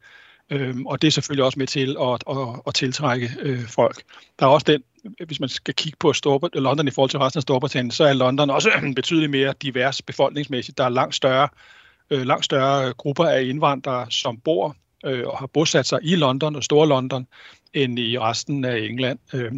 øh, 0.51 0.77
og 0.87 1.03
det 1.03 1.09
er 1.09 1.13
selvfølgelig 1.13 1.45
også 1.45 1.59
med 1.59 1.67
til 1.67 1.97
at, 2.01 2.23
at, 2.31 2.61
at 2.67 2.75
tiltrække 2.75 3.31
øh, 3.41 3.67
folk. 3.67 4.03
Der 4.39 4.47
er 4.47 4.51
også 4.51 4.65
den 4.65 4.83
hvis 5.27 5.41
man 5.41 5.49
skal 5.49 5.75
kigge 5.75 5.97
på 6.01 6.13
Storbrit- 6.13 6.61
London 6.61 6.89
i 6.89 6.91
forhold 6.91 7.11
til 7.11 7.19
resten 7.19 7.39
af 7.39 7.43
Storbritannien, 7.43 7.91
så 7.91 8.05
er 8.05 8.13
London 8.13 8.51
også 8.51 8.71
betydeligt 8.97 9.31
mere 9.31 9.55
divers 9.63 10.03
befolkningsmæssigt. 10.03 10.79
Der 10.79 10.85
er 10.85 10.89
langt 10.89 11.15
større, 11.15 11.49
øh, 12.11 12.27
langt 12.27 12.45
større 12.45 12.93
grupper 12.93 13.25
af 13.25 13.43
indvandrere, 13.43 14.11
som 14.11 14.39
bor 14.45 14.77
øh, 15.05 15.27
og 15.27 15.39
har 15.39 15.47
bosat 15.47 15.87
sig 15.87 15.99
i 16.03 16.17
London 16.17 16.57
og 16.57 16.65
Store 16.65 16.89
London, 16.89 17.27
end 17.75 17.99
i 17.99 18.19
resten 18.19 18.65
af 18.65 18.79
England. 18.79 19.19
Øh, 19.35 19.53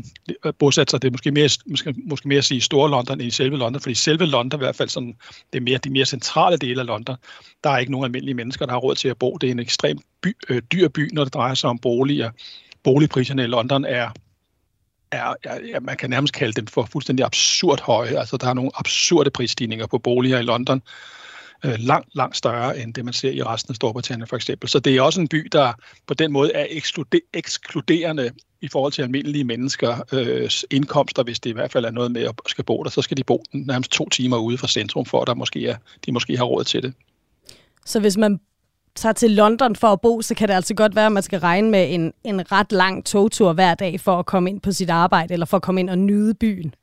øh 0.45 0.53
bosat 0.59 0.91
sig, 0.91 1.03
det 1.03 1.09
er 1.09 1.13
måske 1.13 1.31
mere, 1.31 1.49
måske, 1.67 1.95
måske 2.05 2.29
mere 2.29 2.39
at 2.39 2.45
sige 2.45 2.61
Store 2.61 2.91
London 2.91 3.21
end 3.21 3.29
i 3.29 3.31
selve 3.31 3.57
London, 3.57 3.81
fordi 3.81 3.95
selve 3.95 4.27
London 4.27 4.61
i 4.61 4.65
hvert 4.65 4.77
fald 4.77 4.89
sådan, 4.89 5.17
det 5.53 5.59
er 5.59 5.63
mere 5.63 5.79
de 5.79 5.91
mere 5.91 6.07
centrale 6.07 6.57
dele 6.57 6.81
af 6.81 6.87
London. 6.87 7.17
Der 7.65 7.71
er 7.71 7.79
ikke 7.79 7.93
nogen 7.93 8.05
almindelige 8.05 8.35
mennesker, 8.35 8.67
der 8.67 8.73
har 8.73 8.79
råd 8.79 8.95
til 8.95 9.09
at 9.09 9.19
bo. 9.19 9.37
Det 9.37 9.47
er 9.47 9.51
en 9.51 9.59
ekstremt 9.59 10.03
by, 10.23 10.37
øh, 10.49 10.63
dyr 10.73 10.89
by, 10.89 11.09
når 11.13 11.25
det 11.25 11.35
drejer 11.35 11.55
sig 11.55 11.71
om 11.71 11.79
boliger. 11.79 12.31
Boligpriserne 12.83 13.43
i 13.45 13.47
London 13.47 13.85
er 13.85 14.11
er, 15.13 15.35
ja, 15.45 15.81
man 15.81 15.97
kan 15.97 16.11
nærmest 16.11 16.35
kalde 16.35 16.53
dem 16.53 16.67
for 16.67 16.89
fuldstændig 16.93 17.27
absurd 17.27 17.81
høje. 17.81 18.19
Altså, 18.19 18.37
der 18.37 18.47
er 18.49 18.55
nogle 18.55 18.71
absurde 18.75 19.31
prisstigninger 19.31 19.87
på 19.87 19.99
boliger 19.99 20.39
i 20.39 20.43
London. 20.43 20.83
Øh, 21.65 21.75
langt, 21.79 22.09
langt 22.15 22.37
større 22.37 22.79
end 22.79 22.95
det, 22.95 23.05
man 23.05 23.15
ser 23.15 23.31
i 23.31 23.43
resten 23.43 23.73
af 23.73 23.77
Storbritannien 23.77 24.27
for 24.27 24.37
eksempel. 24.37 24.69
Så 24.69 24.79
det 24.79 24.97
er 24.97 25.03
også 25.03 25.21
en 25.21 25.29
by, 25.29 25.49
der 25.53 25.73
på 26.07 26.15
den 26.15 26.33
måde 26.33 26.53
er 26.53 26.67
ekskluderende 27.33 28.31
i 28.61 28.69
forhold 28.69 28.93
til 28.93 29.03
almindelige 29.03 29.45
menneskers 29.45 30.01
øh, 30.13 30.51
indkomster, 30.71 31.23
hvis 31.23 31.41
det 31.41 31.51
i 31.51 31.53
hvert 31.53 31.73
fald 31.73 31.85
er 31.85 31.91
noget 31.91 32.13
med 32.13 32.23
at 32.23 32.35
skal 32.47 32.65
bo 32.65 32.83
der, 32.83 32.91
så 32.91 33.03
skal 33.03 33.17
de 33.17 33.25
bo 33.25 33.45
nærmest 33.53 33.91
to 33.91 34.09
timer 34.09 34.37
ude 34.37 34.59
fra 34.59 34.69
centrum, 34.69 35.07
for 35.07 35.21
at 35.21 35.27
der 35.27 35.35
måske 35.35 35.69
er, 35.69 35.77
de 36.07 36.13
måske 36.13 36.37
har 36.37 36.45
råd 36.45 36.65
til 36.65 36.83
det. 36.83 36.95
Så 37.87 38.01
hvis 38.01 38.17
man 38.17 38.41
tager 38.97 39.13
til 39.13 39.31
London 39.31 39.77
for 39.77 39.89
at 39.89 40.01
bo, 40.01 40.23
så 40.23 40.35
kan 40.35 40.49
det 40.49 40.55
altså 40.55 40.75
godt 40.75 40.97
være, 40.97 41.07
at 41.07 41.13
man 41.13 41.23
skal 41.23 41.41
regne 41.41 41.71
med 41.71 41.95
en, 41.95 42.13
en 42.25 42.53
ret 42.53 42.73
lang 42.73 43.07
togtur 43.07 43.53
hver 43.53 43.75
dag 43.75 44.01
for 44.01 44.19
at 44.19 44.27
komme 44.27 44.51
ind 44.51 44.61
på 44.61 44.73
sit 44.73 44.91
arbejde, 44.91 45.33
eller 45.33 45.47
for 45.47 45.57
at 45.57 45.63
komme 45.63 45.81
ind 45.81 45.91
og 45.91 45.99
nyde 45.99 46.35
byen. 46.35 46.75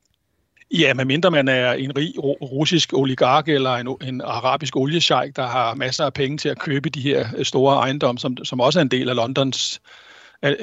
Ja, 0.78 0.94
medmindre 0.94 1.30
man 1.30 1.48
er 1.48 1.72
en 1.72 1.96
rig 1.96 2.14
russisk 2.42 2.92
oligark 2.92 3.48
eller 3.48 3.74
en, 3.74 3.96
en 4.02 4.20
arabisk 4.20 4.76
oliesjejk, 4.76 5.36
der 5.36 5.46
har 5.46 5.74
masser 5.74 6.04
af 6.04 6.12
penge 6.12 6.38
til 6.38 6.48
at 6.48 6.58
købe 6.58 6.90
de 6.90 7.00
her 7.00 7.42
store 7.42 7.76
ejendomme, 7.76 8.18
som, 8.18 8.44
som 8.44 8.60
også 8.60 8.78
er 8.78 8.82
en 8.82 8.88
del 8.88 9.08
af 9.08 9.16
Londons 9.16 9.80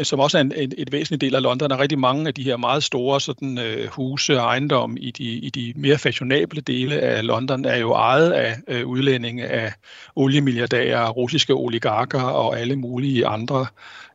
som 0.03 0.19
også 0.19 0.37
er 0.37 0.41
en, 0.41 0.53
et, 0.55 0.73
et 0.77 0.91
væsentligt 0.91 1.21
del 1.21 1.35
af 1.35 1.41
London, 1.41 1.71
er 1.71 1.79
rigtig 1.79 1.99
mange 1.99 2.27
af 2.27 2.33
de 2.33 2.43
her 2.43 2.57
meget 2.57 2.83
store 2.83 3.21
sådan, 3.21 3.57
øh, 3.57 3.87
huse 3.87 4.39
og 4.41 4.45
ejendomme 4.45 4.99
i 4.99 5.11
de, 5.11 5.23
i 5.23 5.49
de 5.49 5.73
mere 5.75 5.97
fashionable 5.97 6.61
dele 6.61 6.99
af 6.99 7.25
London, 7.25 7.65
er 7.65 7.77
jo 7.77 7.91
ejet 7.91 8.31
af 8.31 8.55
øh, 8.67 8.87
udlændinge 8.87 9.47
af 9.47 9.73
oliemilliardærer, 10.15 11.09
russiske 11.09 11.53
oligarker 11.53 12.21
og 12.21 12.59
alle 12.59 12.75
mulige 12.75 13.27
andre, 13.27 13.65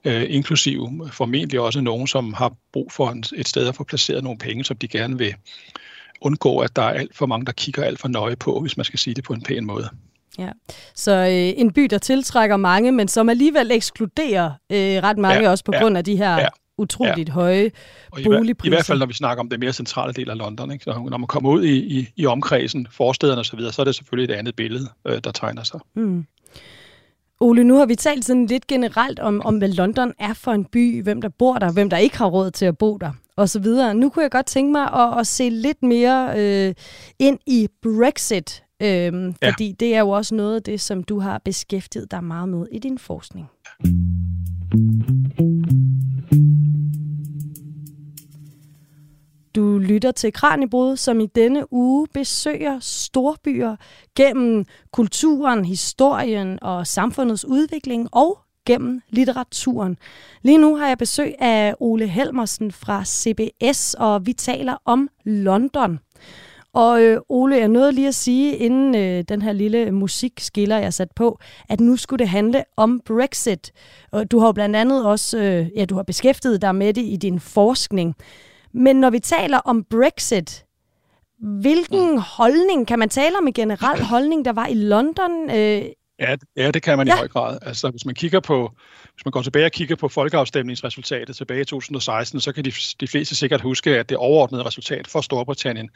øh, 0.05 0.25
inklusive 0.29 1.11
formentlig 1.13 1.61
også 1.61 1.81
nogen, 1.81 2.07
som 2.07 2.35
har 2.35 2.53
brug 2.73 2.93
for 2.93 3.11
en, 3.11 3.25
et 3.37 3.49
sted 3.49 3.69
at 3.69 3.75
få 3.75 3.85
placeret 3.85 4.25
nogle 4.25 4.39
penge, 4.39 4.65
som 4.65 4.77
de 4.77 4.89
gerne 4.89 5.19
vil 5.19 5.35
undgå, 6.21 6.59
at 6.59 6.77
der 6.77 6.83
er 6.83 6.91
alt 6.91 7.17
for 7.17 7.27
mange, 7.27 7.47
der 7.47 7.53
kigger 7.53 7.85
alt 7.85 8.01
for 8.01 8.09
nøje 8.09 8.37
på, 8.37 8.61
hvis 8.61 8.77
man 8.77 8.85
skal 8.85 8.99
sige 8.99 9.15
det 9.15 9.25
på 9.25 9.33
en 9.33 9.43
pæn 9.43 9.65
måde. 9.65 9.89
Ja, 10.39 10.49
så 10.95 11.13
øh, 11.13 11.61
en 11.61 11.73
by, 11.73 11.83
der 11.83 11.99
tiltrækker 11.99 12.57
mange, 12.57 12.93
men 12.93 13.09
som 13.09 13.29
alligevel 13.29 13.71
ekskluderer 13.71 14.51
øh, 14.73 14.79
ret 14.79 15.19
mange, 15.19 15.43
ja, 15.43 15.51
også 15.51 15.65
på 15.65 15.73
ja, 15.75 15.83
grund 15.83 15.97
af 15.97 16.05
de 16.05 16.17
her 16.17 16.37
ja, 16.39 16.49
utroligt 16.79 17.29
ja. 17.29 17.33
høje 17.33 17.71
boligpriser. 18.25 18.65
I, 18.65 18.75
I 18.75 18.77
hvert 18.77 18.87
fald, 18.87 18.99
når 18.99 19.07
vi 19.07 19.15
snakker 19.15 19.41
om 19.41 19.49
det 19.49 19.61
mere 19.61 19.73
centrale 19.73 20.13
del 20.13 20.31
af 20.31 20.39
London. 20.39 20.73
Ikke? 20.73 20.85
Så 20.85 21.07
når 21.11 21.19
man 21.19 21.27
kommer 21.27 21.51
ud 21.51 21.65
i, 21.65 21.99
i, 21.99 22.09
i 22.17 22.27
omkredsen, 22.27 22.87
forstederne 22.91 23.41
osv., 23.41 23.61
så, 23.61 23.71
så 23.71 23.83
er 23.83 23.85
det 23.85 23.95
selvfølgelig 23.95 24.35
et 24.35 24.39
andet 24.39 24.57
billede, 24.57 24.89
øh, 25.07 25.21
der 25.25 25.33
tegner 25.33 25.63
sig. 25.63 25.81
Mm. 25.95 26.27
Ole, 27.41 27.65
nu 27.65 27.77
har 27.77 27.87
vi 27.87 27.95
talt 27.95 28.25
sådan 28.25 28.47
lidt 28.47 28.67
generelt 28.67 29.19
om, 29.19 29.43
om, 29.45 29.59
hvad 29.59 29.69
London 29.69 30.13
er 30.19 30.35
for 30.35 30.53
en 30.53 30.65
by, 30.65 31.03
hvem 31.03 31.23
der 31.23 31.29
bor 31.29 31.55
der, 31.55 31.73
hvem 31.73 31.91
der 31.91 31.97
ikke 31.97 32.19
har 32.19 32.27
råd 32.27 32.51
til 32.51 32.65
at 32.65 32.79
bo 32.79 32.97
der, 32.97 33.13
og 33.37 33.49
så 33.49 33.59
videre. 33.61 33.95
Nu 33.95 34.09
kunne 34.09 34.23
jeg 34.23 34.31
godt 34.31 34.47
tænke 34.47 34.73
mig 34.73 34.93
at, 34.93 35.19
at 35.21 35.27
se 35.27 35.49
lidt 35.51 35.83
mere 35.83 36.33
øh, 36.37 36.75
ind 37.19 37.39
i 37.47 37.69
Brexit, 37.83 38.65
øh, 38.83 39.35
ja. 39.43 39.51
fordi 39.51 39.73
det 39.73 39.95
er 39.95 40.01
jo 40.01 40.09
også 40.09 40.35
noget 40.35 40.57
af 40.57 40.63
det, 40.63 40.81
som 40.81 41.03
du 41.05 41.21
har 41.21 41.41
beskæftiget 41.45 42.11
dig 42.11 42.25
meget 42.25 42.49
med 42.49 42.67
i 42.73 42.79
din 42.79 42.99
forskning. 42.99 43.47
Du 49.55 49.79
lytter 49.79 50.13
til 50.13 50.33
Kranjebrud, 50.33 50.97
som 50.97 51.21
i 51.21 51.27
denne 51.27 51.73
uge 51.73 52.07
besøger 52.15 52.79
storbyer 52.81 53.77
gennem 54.17 54.65
kulturen, 54.93 55.65
historien 55.65 56.59
og 56.63 56.87
samfundets 56.87 57.45
udvikling 57.45 58.09
og 58.13 58.39
gennem 58.67 59.01
litteraturen. 59.09 59.97
Lige 60.43 60.59
nu 60.59 60.77
har 60.77 60.89
jeg 60.89 60.99
besøg 60.99 61.35
af 61.39 61.75
Ole 61.81 62.07
Helmersen 62.07 62.73
fra 62.73 63.05
CBS, 63.05 63.95
og 63.99 64.27
vi 64.27 64.33
taler 64.33 64.77
om 64.85 65.09
London. 65.25 65.99
Og 66.75 67.03
øh, 67.03 67.21
Ole, 67.29 67.57
jeg 67.57 67.69
nåede 67.69 67.93
lige 67.93 68.09
at 68.09 68.15
sige, 68.15 68.57
inden 68.57 68.95
øh, 68.95 69.25
den 69.29 69.43
her 69.43 69.53
lille 69.53 69.91
musikskiller, 69.91 70.79
jeg 70.79 70.95
sat 70.95 71.11
på, 71.17 71.39
at 71.69 71.81
nu 71.81 71.97
skulle 71.97 72.19
det 72.19 72.29
handle 72.29 72.65
om 72.77 73.01
Brexit. 73.05 73.73
Og 74.13 74.31
du 74.31 74.39
har 74.39 74.47
jo 74.47 74.53
blandt 74.53 74.77
andet 74.77 75.07
også, 75.07 75.39
øh, 75.39 75.67
ja, 75.77 75.85
du 75.85 75.95
har 75.95 76.03
beskæftiget 76.03 76.63
dig 76.63 76.75
med 76.75 76.95
det 76.95 77.03
i 77.03 77.17
din 77.17 77.41
forskning. 77.41 78.15
Men 78.73 78.97
når 78.97 79.11
vi 79.11 79.19
taler 79.19 79.59
om 79.59 79.85
Brexit, 79.85 80.65
hvilken 81.39 82.19
holdning, 82.19 82.87
kan 82.87 82.99
man 82.99 83.09
tale 83.09 83.39
om 83.39 83.47
en 83.47 83.53
generel 83.53 84.03
holdning, 84.03 84.45
der 84.45 84.53
var 84.53 84.67
i 84.67 84.75
London? 84.75 85.51
Øh, 85.51 85.83
Ja, 86.23 86.37
ja, 86.57 86.71
det 86.71 86.83
kan 86.83 86.99
man 86.99 87.07
ja. 87.07 87.15
i 87.15 87.17
høj 87.17 87.29
grad. 87.29 87.59
Altså, 87.63 87.91
hvis 87.91 88.07
man 88.07 88.15
kigger 88.15 88.41
på, 88.41 88.73
hvis 89.15 89.25
man 89.25 89.33
går 89.33 89.43
tilbage 89.43 89.67
og 89.67 89.73
kigger 89.73 89.97
på 89.97 90.09
folkeafstemningsresultatet 90.09 91.37
tilbage 91.37 91.61
i 91.61 91.65
2016, 91.65 92.41
så 92.41 92.53
kan 92.53 92.65
de, 92.65 92.73
de 93.01 93.09
fleste 93.09 93.37
sikkert 93.37 93.61
huske, 93.61 93.99
at 93.99 94.09
det 94.09 94.17
overordnede 94.17 94.65
resultat 94.65 95.07
for 95.07 95.21
Storbritannien, 95.21 95.91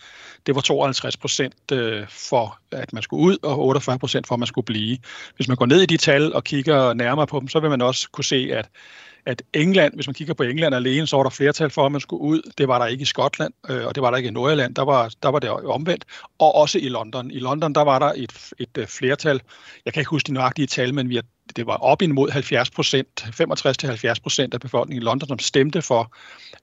det 0.47 0.55
var 0.55 0.61
52 0.61 1.17
procent 1.17 1.73
øh, 1.73 2.07
for, 2.09 2.59
at 2.73 2.93
man 2.93 3.03
skulle 3.03 3.23
ud, 3.23 3.37
og 3.43 3.59
48 3.59 3.99
procent 3.99 4.27
for, 4.27 4.35
at 4.35 4.39
man 4.39 4.47
skulle 4.47 4.65
blive. 4.65 4.99
Hvis 5.37 5.49
man 5.49 5.57
går 5.57 5.67
ned 5.67 5.81
i 5.81 5.87
de 5.87 5.97
tal 5.97 6.35
og 6.35 6.45
kigger 6.45 6.95
nærmere 6.95 7.27
på 7.27 7.41
dem, 7.41 7.49
så 7.49 7.61
vil 7.61 7.71
man 7.71 7.83
også 7.83 8.09
kunne 8.11 8.25
se, 8.25 8.51
at 8.53 8.69
at 9.27 9.43
England, 9.53 9.95
hvis 9.95 10.07
man 10.07 10.15
kigger 10.15 10.35
på 10.35 10.43
England 10.43 10.75
alene, 10.75 11.07
så 11.07 11.17
var 11.17 11.23
der 11.23 11.31
flertal 11.31 11.71
for, 11.71 11.87
at 11.87 11.93
man 11.93 12.01
skulle 12.01 12.23
ud. 12.23 12.53
Det 12.59 12.69
var 12.69 12.79
der 12.79 12.87
ikke 12.87 13.03
i 13.03 13.05
Skotland, 13.05 13.53
øh, 13.71 13.87
og 13.87 13.95
det 13.95 14.03
var 14.03 14.11
der 14.11 14.17
ikke 14.17 14.29
i 14.29 14.33
Nordjylland. 14.33 14.75
Der 14.75 14.83
var, 14.83 15.11
der 15.23 15.29
var 15.29 15.39
det 15.39 15.51
omvendt. 15.51 16.05
Og 16.39 16.55
også 16.55 16.79
i 16.79 16.89
London. 16.89 17.31
I 17.31 17.39
London, 17.39 17.75
der 17.75 17.81
var 17.81 17.99
der 17.99 18.13
et, 18.17 18.51
et 18.59 18.79
øh, 18.79 18.87
flertal. 18.87 19.41
Jeg 19.85 19.93
kan 19.93 20.01
ikke 20.01 20.11
huske 20.11 20.27
de 20.27 20.33
nøjagtige 20.33 20.67
tal, 20.67 20.95
men 20.95 21.09
vi 21.09 21.17
er, 21.17 21.23
det 21.57 21.67
var 21.67 21.77
op 21.77 22.03
imod 22.03 22.31
70 22.31 22.71
procent, 22.71 23.25
65-70 23.25 24.15
procent 24.23 24.55
af 24.55 24.61
befolkningen 24.61 25.03
i 25.03 25.05
London, 25.05 25.29
som 25.29 25.39
stemte 25.39 25.83
for, 25.83 26.15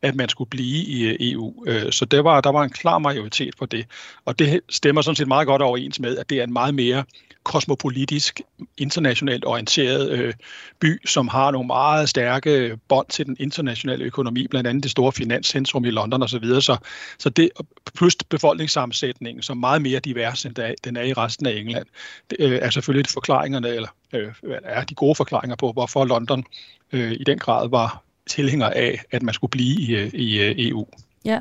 at 0.01 0.15
man 0.15 0.29
skulle 0.29 0.50
blive 0.50 0.84
i 0.84 1.03
øh, 1.03 1.15
EU. 1.20 1.65
Øh, 1.67 1.91
så 1.91 2.05
det 2.05 2.24
var, 2.24 2.41
der 2.41 2.51
var 2.51 2.63
en 2.63 2.70
klar 2.70 3.00
majoritet 3.00 3.53
for 3.58 3.65
det. 3.65 3.86
Og 4.25 4.39
det 4.39 4.62
stemmer 4.70 5.01
sådan 5.01 5.15
set 5.15 5.27
meget 5.27 5.48
godt 5.48 5.62
overens 5.62 6.00
med, 6.00 6.17
at 6.17 6.29
det 6.29 6.39
er 6.39 6.43
en 6.43 6.53
meget 6.53 6.75
mere 6.75 7.03
kosmopolitisk, 7.43 8.41
internationalt 8.77 9.45
orienteret 9.45 10.12
øh, 10.12 10.33
by, 10.79 11.07
som 11.07 11.27
har 11.27 11.51
nogle 11.51 11.67
meget 11.67 12.09
stærke 12.09 12.77
bånd 12.88 13.07
til 13.09 13.25
den 13.25 13.38
internationale 13.39 14.05
økonomi, 14.05 14.47
blandt 14.47 14.69
andet 14.69 14.83
det 14.83 14.91
store 14.91 15.12
finanscentrum 15.12 15.85
i 15.85 15.89
London 15.89 16.23
osv. 16.23 16.45
Så, 16.45 16.62
så, 16.62 16.77
så 17.19 17.29
det, 17.29 17.50
plus 17.95 18.15
befolkningssammensætningen, 18.29 19.41
som 19.43 19.57
er 19.57 19.59
meget 19.59 19.81
mere 19.81 20.00
divers, 20.00 20.45
end 20.45 20.55
den 20.83 20.97
er 20.97 21.03
i 21.03 21.13
resten 21.13 21.45
af 21.45 21.51
England, 21.51 21.85
det 22.29 22.38
øh, 22.39 22.59
er 22.62 22.69
selvfølgelig 22.69 23.09
forklaringerne, 23.09 23.69
eller 23.69 23.89
øh, 24.13 24.31
er 24.63 24.83
de 24.83 24.95
gode 24.95 25.15
forklaringer 25.15 25.55
på, 25.55 25.71
hvorfor 25.71 26.05
London 26.05 26.43
øh, 26.91 27.12
i 27.12 27.23
den 27.23 27.39
grad 27.39 27.69
var 27.69 28.03
tilhænger 28.27 28.69
af, 28.69 29.00
at 29.12 29.23
man 29.23 29.33
skulle 29.33 29.51
blive 29.51 29.81
i, 29.81 29.95
øh, 29.95 30.13
i, 30.13 30.39
øh, 30.41 30.51
i 30.51 30.69
EU. 30.69 30.88
Ja, 31.25 31.39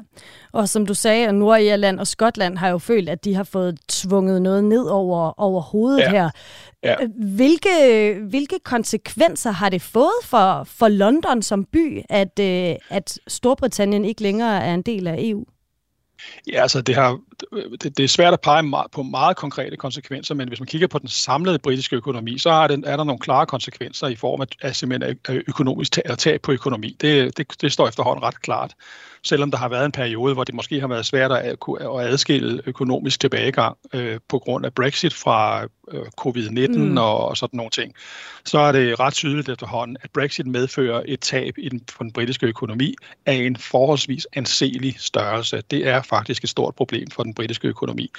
og 0.52 0.68
som 0.68 0.86
du 0.86 0.94
sagde, 0.94 1.32
Nordirland 1.32 2.00
og 2.00 2.06
Skotland 2.06 2.58
har 2.58 2.68
jo 2.68 2.78
følt, 2.78 3.08
at 3.08 3.24
de 3.24 3.34
har 3.34 3.44
fået 3.44 3.78
tvunget 3.88 4.42
noget 4.42 4.64
ned 4.64 4.84
over, 4.84 5.40
over 5.40 5.60
hovedet 5.60 6.00
ja. 6.00 6.10
her. 6.10 6.30
Ja. 6.82 6.96
Hvilke, 7.36 7.68
hvilke 8.28 8.58
konsekvenser 8.64 9.50
har 9.50 9.68
det 9.68 9.82
fået 9.82 10.24
for, 10.24 10.64
for 10.64 10.88
London 10.88 11.42
som 11.42 11.64
by, 11.64 12.02
at, 12.08 12.38
øh, 12.40 12.76
at 12.90 13.18
Storbritannien 13.28 14.04
ikke 14.04 14.22
længere 14.22 14.64
er 14.64 14.74
en 14.74 14.82
del 14.82 15.06
af 15.06 15.16
EU? 15.18 15.44
Ja, 16.52 16.62
altså 16.62 16.82
det, 16.82 16.94
har, 16.94 17.18
det, 17.82 17.96
det 17.96 18.00
er 18.00 18.08
svært 18.08 18.32
at 18.32 18.40
pege 18.40 18.72
på 18.92 19.02
meget 19.02 19.36
konkrete 19.36 19.76
konsekvenser, 19.76 20.34
men 20.34 20.48
hvis 20.48 20.60
man 20.60 20.66
kigger 20.66 20.86
på 20.86 20.98
den 20.98 21.08
samlede 21.08 21.58
britiske 21.58 21.96
økonomi, 21.96 22.38
så 22.38 22.50
er, 22.50 22.66
det, 22.66 22.84
er 22.86 22.96
der 22.96 23.04
nogle 23.04 23.18
klare 23.18 23.46
konsekvenser 23.46 24.06
i 24.06 24.16
form 24.16 24.40
af, 24.40 24.46
af 24.62 24.76
simpelthen 24.76 25.16
økonomisk 25.48 25.92
tab, 25.92 26.18
tab 26.18 26.40
på 26.42 26.52
økonomi. 26.52 26.96
Det, 27.00 27.36
det, 27.36 27.62
det 27.62 27.72
står 27.72 27.88
efterhånden 27.88 28.22
ret 28.22 28.42
klart 28.42 28.74
selvom 29.24 29.50
der 29.50 29.58
har 29.58 29.68
været 29.68 29.84
en 29.84 29.92
periode, 29.92 30.34
hvor 30.34 30.44
det 30.44 30.54
måske 30.54 30.80
har 30.80 30.88
været 30.88 31.06
svært 31.06 31.32
at, 31.32 31.56
at 31.80 32.00
adskille 32.00 32.62
økonomisk 32.66 33.20
tilbagegang 33.20 33.76
øh, 33.92 34.20
på 34.28 34.38
grund 34.38 34.66
af 34.66 34.74
Brexit 34.74 35.14
fra 35.14 35.66
øh, 35.92 36.06
covid-19 36.20 36.78
mm. 36.78 36.98
og, 36.98 37.28
og 37.28 37.36
sådan 37.36 37.56
nogle 37.56 37.70
ting, 37.70 37.94
så 38.44 38.58
er 38.58 38.72
det 38.72 39.00
ret 39.00 39.14
tydeligt 39.14 39.48
efterhånden, 39.48 39.96
at 40.02 40.10
Brexit 40.10 40.46
medfører 40.46 41.02
et 41.04 41.20
tab 41.20 41.58
i 41.58 41.68
den, 41.68 41.80
på 41.80 42.04
den 42.04 42.12
britiske 42.12 42.46
økonomi 42.46 42.94
af 43.26 43.34
en 43.34 43.56
forholdsvis 43.56 44.26
anselig 44.32 44.94
størrelse. 44.98 45.62
Det 45.70 45.88
er 45.88 46.02
faktisk 46.02 46.44
et 46.44 46.50
stort 46.50 46.74
problem 46.74 47.10
for 47.10 47.22
den 47.22 47.34
britiske 47.34 47.68
økonomi. 47.68 48.10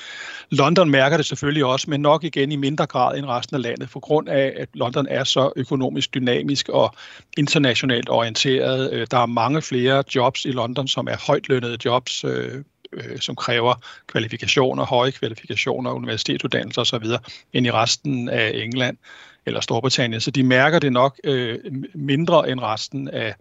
London 0.50 0.90
mærker 0.90 1.18
det 1.18 1.26
selvfølgelig 1.26 1.66
også, 1.66 1.90
men 1.90 2.02
nok 2.02 2.24
igen 2.24 2.52
i 2.52 2.56
mindre 2.56 2.86
grad 2.86 3.18
end 3.18 3.26
resten 3.26 3.56
af 3.56 3.62
landet, 3.62 3.90
for 3.90 4.00
grund 4.00 4.30
af, 4.30 4.54
at 4.56 4.70
London 4.74 5.08
er 5.10 5.24
så 5.24 5.52
økonomisk 5.56 6.14
dynamisk 6.14 6.70
og 6.70 6.96
internationalt 7.38 8.10
orienteret. 8.10 8.94
Øh, 8.94 9.08
der 9.12 9.18
er 9.18 9.26
mange 9.26 9.62
flere 9.62 10.04
jobs 10.16 10.46
i 10.46 10.52
London, 10.52 10.88
som 10.94 11.08
er 11.08 11.18
højt 11.28 11.50
lønnede 11.50 11.78
jobs, 11.86 12.24
øh, 12.24 12.64
øh, 12.94 13.20
som 13.20 13.36
kræver 13.36 13.74
kvalifikationer, 14.08 14.86
høje 14.86 15.12
kvalifikationer, 15.12 15.92
universitetsuddannelser 15.92 16.82
osv., 16.82 17.06
end 17.54 17.66
i 17.66 17.72
resten 17.72 18.30
af 18.30 18.52
England 18.54 18.98
eller 19.46 19.62
Storbritannien. 19.62 20.22
Så 20.22 20.32
de 20.32 20.44
mærker 20.44 20.80
det 20.80 20.94
nok 20.94 21.20
øh, 21.24 21.60
mindre 21.94 22.50
end 22.50 22.60
resten 22.60 23.08
af, 23.08 23.36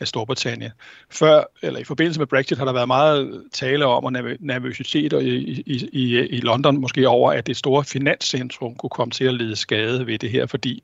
af 0.00 0.08
Storbritannien. 0.08 0.70
Før, 1.10 1.44
eller 1.62 1.80
i 1.80 1.84
forbindelse 1.84 2.20
med 2.20 2.26
Brexit, 2.26 2.58
har 2.58 2.64
der 2.64 2.72
været 2.72 2.88
meget 2.88 3.42
tale 3.52 3.86
om, 3.86 4.04
og 4.04 4.12
nervøsitet 4.40 5.12
i, 5.12 5.62
i, 5.66 5.88
i, 5.92 6.18
i 6.18 6.40
London 6.40 6.80
måske 6.80 7.08
over, 7.08 7.32
at 7.32 7.46
det 7.46 7.56
store 7.56 7.84
finanscentrum 7.84 8.74
kunne 8.74 8.90
komme 8.90 9.12
til 9.12 9.24
at 9.24 9.34
lide 9.34 9.56
skade 9.56 10.06
ved 10.06 10.18
det 10.18 10.30
her, 10.30 10.46
fordi 10.46 10.82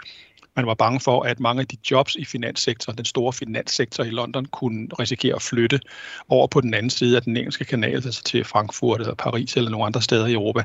man 0.56 0.66
var 0.66 0.74
bange 0.74 1.00
for, 1.00 1.22
at 1.22 1.40
mange 1.40 1.60
af 1.60 1.66
de 1.66 1.76
jobs 1.90 2.14
i 2.14 2.24
finanssektoren, 2.24 2.96
den 2.96 3.04
store 3.04 3.32
finanssektor 3.32 4.04
i 4.04 4.10
London, 4.10 4.46
kunne 4.46 4.88
risikere 4.98 5.34
at 5.34 5.42
flytte 5.42 5.80
over 6.28 6.46
på 6.46 6.60
den 6.60 6.74
anden 6.74 6.90
side 6.90 7.16
af 7.16 7.22
den 7.22 7.36
engelske 7.36 7.64
kanal, 7.64 7.94
altså 7.94 8.22
til 8.22 8.44
Frankfurt 8.44 9.00
eller 9.00 9.14
Paris 9.14 9.56
eller 9.56 9.70
nogle 9.70 9.86
andre 9.86 10.02
steder 10.02 10.26
i 10.26 10.32
Europa. 10.32 10.62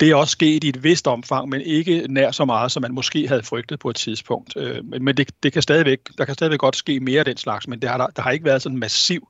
Det 0.00 0.10
er 0.10 0.14
også 0.14 0.32
sket 0.32 0.64
i 0.64 0.68
et 0.68 0.84
vist 0.84 1.06
omfang, 1.06 1.48
men 1.48 1.60
ikke 1.60 2.06
nær 2.08 2.30
så 2.30 2.44
meget, 2.44 2.72
som 2.72 2.82
man 2.82 2.94
måske 2.94 3.28
havde 3.28 3.42
frygtet 3.42 3.78
på 3.78 3.90
et 3.90 3.96
tidspunkt. 3.96 4.56
Øh, 4.56 4.84
men 4.84 5.16
det, 5.16 5.30
det 5.42 5.52
kan 5.52 5.62
stadigvæk, 5.62 5.98
der 6.18 6.24
kan 6.24 6.34
stadigvæk 6.34 6.60
godt 6.60 6.76
ske 6.76 7.00
mere 7.00 7.18
af 7.18 7.24
den 7.24 7.36
slags, 7.36 7.68
men 7.68 7.82
det 7.82 7.90
har, 7.90 7.98
der, 7.98 8.06
der 8.06 8.22
har 8.22 8.30
ikke 8.30 8.44
været 8.44 8.62
sådan 8.62 8.76
en 8.76 8.80
massiv 8.80 9.28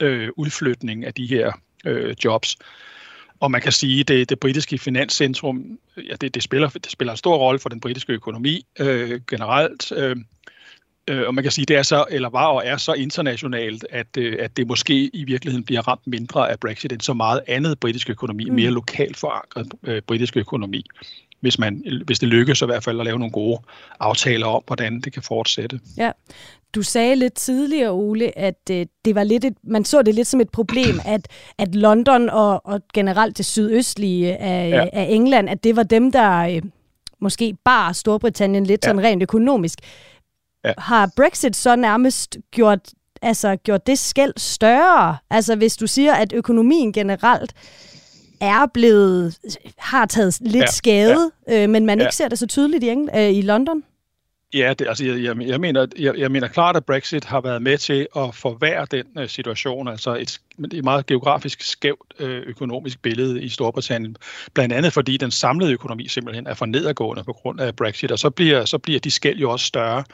øh, 0.00 0.28
udflytning 0.36 1.04
af 1.04 1.14
de 1.14 1.26
her 1.26 1.52
øh, 1.84 2.14
jobs. 2.24 2.56
Og 3.40 3.50
man 3.50 3.60
kan 3.60 3.72
sige, 3.72 4.00
at 4.00 4.08
det, 4.08 4.28
det 4.28 4.40
britiske 4.40 4.78
finanscentrum, 4.78 5.78
ja, 5.96 6.14
det, 6.20 6.34
det, 6.34 6.42
spiller, 6.42 6.68
det 6.68 6.90
spiller 6.90 7.12
en 7.12 7.16
stor 7.16 7.36
rolle 7.36 7.58
for 7.58 7.68
den 7.68 7.80
britiske 7.80 8.12
økonomi 8.12 8.66
øh, 8.78 9.20
generelt. 9.28 9.92
Øh, 9.92 10.16
øh, 11.08 11.26
og 11.26 11.34
man 11.34 11.44
kan 11.44 11.52
sige, 11.52 11.64
det 11.64 11.76
er 11.76 11.82
så, 11.82 12.04
eller 12.10 12.28
var 12.28 12.46
og 12.46 12.62
er 12.64 12.76
så 12.76 12.92
internationalt, 12.92 13.86
at, 13.90 14.16
øh, 14.18 14.36
at 14.40 14.56
det 14.56 14.66
måske 14.66 15.10
i 15.14 15.24
virkeligheden 15.24 15.64
bliver 15.64 15.88
ramt 15.88 16.06
mindre 16.06 16.50
af 16.50 16.60
Brexit 16.60 16.92
end 16.92 17.00
så 17.00 17.12
meget 17.12 17.40
andet 17.46 17.80
britisk 17.80 18.10
økonomi, 18.10 18.44
mm. 18.44 18.54
mere 18.54 18.70
lokalt 18.70 19.16
forankret 19.16 19.72
øh, 19.82 20.02
britisk 20.02 20.36
økonomi 20.36 20.84
hvis, 21.44 21.58
man, 21.58 21.82
hvis 22.04 22.18
det 22.18 22.28
lykkes 22.28 22.62
i 22.62 22.64
hvert 22.64 22.84
fald 22.84 23.00
at 23.00 23.06
lave 23.06 23.18
nogle 23.18 23.32
gode 23.32 23.58
aftaler 24.00 24.46
om, 24.46 24.62
hvordan 24.66 25.00
det 25.00 25.12
kan 25.12 25.22
fortsætte. 25.22 25.80
Ja, 25.96 26.10
du 26.74 26.82
sagde 26.82 27.16
lidt 27.16 27.34
tidligere, 27.34 27.90
Ole, 27.90 28.38
at 28.38 28.70
øh, 28.70 28.86
det 29.04 29.14
var 29.14 29.24
lidt 29.24 29.44
et, 29.44 29.54
man 29.62 29.84
så 29.84 30.02
det 30.02 30.14
lidt 30.14 30.28
som 30.28 30.40
et 30.40 30.50
problem, 30.50 31.00
at, 31.04 31.28
at 31.58 31.74
London 31.74 32.28
og, 32.28 32.66
og 32.66 32.80
generelt 32.94 33.38
det 33.38 33.46
sydøstlige 33.46 34.36
af, 34.36 34.70
ja. 34.70 34.88
af 34.92 35.06
England, 35.10 35.50
at 35.50 35.64
det 35.64 35.76
var 35.76 35.82
dem, 35.82 36.12
der 36.12 36.38
øh, 36.40 36.62
måske 37.20 37.56
bar 37.64 37.92
Storbritannien 37.92 38.66
lidt 38.66 38.84
ja. 38.84 38.88
sådan 38.88 39.02
rent 39.02 39.22
økonomisk. 39.22 39.78
Ja. 40.64 40.72
Har 40.78 41.10
Brexit 41.16 41.56
så 41.56 41.76
nærmest 41.76 42.36
gjort 42.50 42.80
altså 43.22 43.56
gjort 43.56 43.86
det 43.86 43.98
skæld 43.98 44.32
større? 44.36 45.16
Altså 45.30 45.56
hvis 45.56 45.76
du 45.76 45.86
siger, 45.86 46.14
at 46.14 46.32
økonomien 46.32 46.92
generelt 46.92 47.54
er 48.44 48.66
blevet, 48.74 49.38
har 49.78 50.06
taget 50.06 50.38
lidt 50.40 50.56
ja, 50.56 50.66
skade, 50.66 51.30
ja, 51.48 51.62
øh, 51.62 51.70
men 51.70 51.86
man 51.86 51.98
ja. 51.98 52.04
ikke 52.04 52.16
ser 52.16 52.28
det 52.28 52.38
så 52.38 52.46
tydeligt 52.46 52.84
i, 52.84 52.92
Engl- 52.92 53.18
øh, 53.18 53.30
i 53.30 53.42
London? 53.42 53.82
Ja, 54.54 54.74
det, 54.78 54.88
altså, 54.88 55.04
jeg, 55.04 55.36
jeg, 55.40 55.60
mener, 55.60 55.86
jeg, 55.98 56.18
jeg 56.18 56.30
mener 56.30 56.48
klart, 56.48 56.76
at 56.76 56.84
Brexit 56.84 57.24
har 57.24 57.40
været 57.40 57.62
med 57.62 57.78
til 57.78 58.06
at 58.16 58.34
forværre 58.34 58.86
den 58.90 59.06
uh, 59.20 59.26
situation, 59.26 59.88
altså 59.88 60.14
et, 60.14 60.40
et 60.72 60.84
meget 60.84 61.06
geografisk 61.06 61.62
skævt 61.62 62.14
uh, 62.20 62.26
økonomisk 62.26 63.02
billede 63.02 63.42
i 63.42 63.48
Storbritannien, 63.48 64.16
blandt 64.54 64.74
andet 64.74 64.92
fordi 64.92 65.16
den 65.16 65.30
samlede 65.30 65.72
økonomi 65.72 66.08
simpelthen 66.08 66.46
er 66.46 66.54
for 66.54 66.66
nedadgående 66.66 67.24
på 67.24 67.32
grund 67.32 67.60
af 67.60 67.76
Brexit, 67.76 68.12
og 68.12 68.18
så 68.18 68.30
bliver, 68.30 68.64
så 68.64 68.78
bliver 68.78 69.00
de 69.00 69.10
skæld 69.10 69.38
jo 69.38 69.50
også 69.50 69.66
større, 69.66 70.04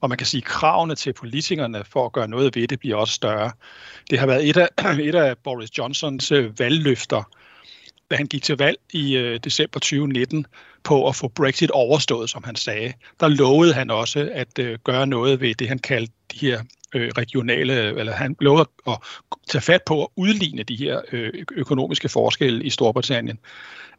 og 0.00 0.08
man 0.08 0.18
kan 0.18 0.26
sige, 0.26 0.40
at 0.40 0.44
kravene 0.44 0.94
til 0.94 1.12
politikerne 1.12 1.84
for 1.84 2.06
at 2.06 2.12
gøre 2.12 2.28
noget 2.28 2.56
ved 2.56 2.68
det 2.68 2.80
bliver 2.80 2.96
også 2.96 3.14
større. 3.14 3.50
Det 4.10 4.18
har 4.18 4.26
været 4.26 4.48
et 4.48 4.56
af, 4.56 4.68
et 5.08 5.14
af 5.14 5.38
Boris 5.44 5.78
Johnsons 5.78 6.32
uh, 6.32 6.58
valgløfter, 6.58 7.30
da 8.10 8.16
han 8.16 8.26
gik 8.26 8.42
til 8.42 8.56
valg 8.56 8.78
i 8.92 9.16
øh, 9.16 9.40
december 9.44 9.80
2019 9.80 10.46
på 10.84 11.08
at 11.08 11.16
få 11.16 11.28
Brexit 11.28 11.70
overstået, 11.70 12.30
som 12.30 12.44
han 12.44 12.56
sagde. 12.56 12.92
Der 13.20 13.28
lovede 13.28 13.74
han 13.74 13.90
også 13.90 14.30
at 14.32 14.58
øh, 14.58 14.78
gøre 14.84 15.06
noget 15.06 15.40
ved 15.40 15.54
det, 15.54 15.68
han 15.68 15.78
kaldte 15.78 16.12
de 16.32 16.38
her 16.38 16.62
øh, 16.94 17.10
regionale, 17.18 17.98
eller 17.98 18.12
han 18.12 18.36
lovede 18.40 18.68
at 18.86 18.98
tage 19.48 19.62
fat 19.62 19.82
på 19.86 20.02
at 20.02 20.08
udligne 20.16 20.62
de 20.62 20.76
her 20.76 21.00
øh, 21.12 21.44
økonomiske 21.52 22.08
forskelle 22.08 22.64
i 22.64 22.70
Storbritannien. 22.70 23.38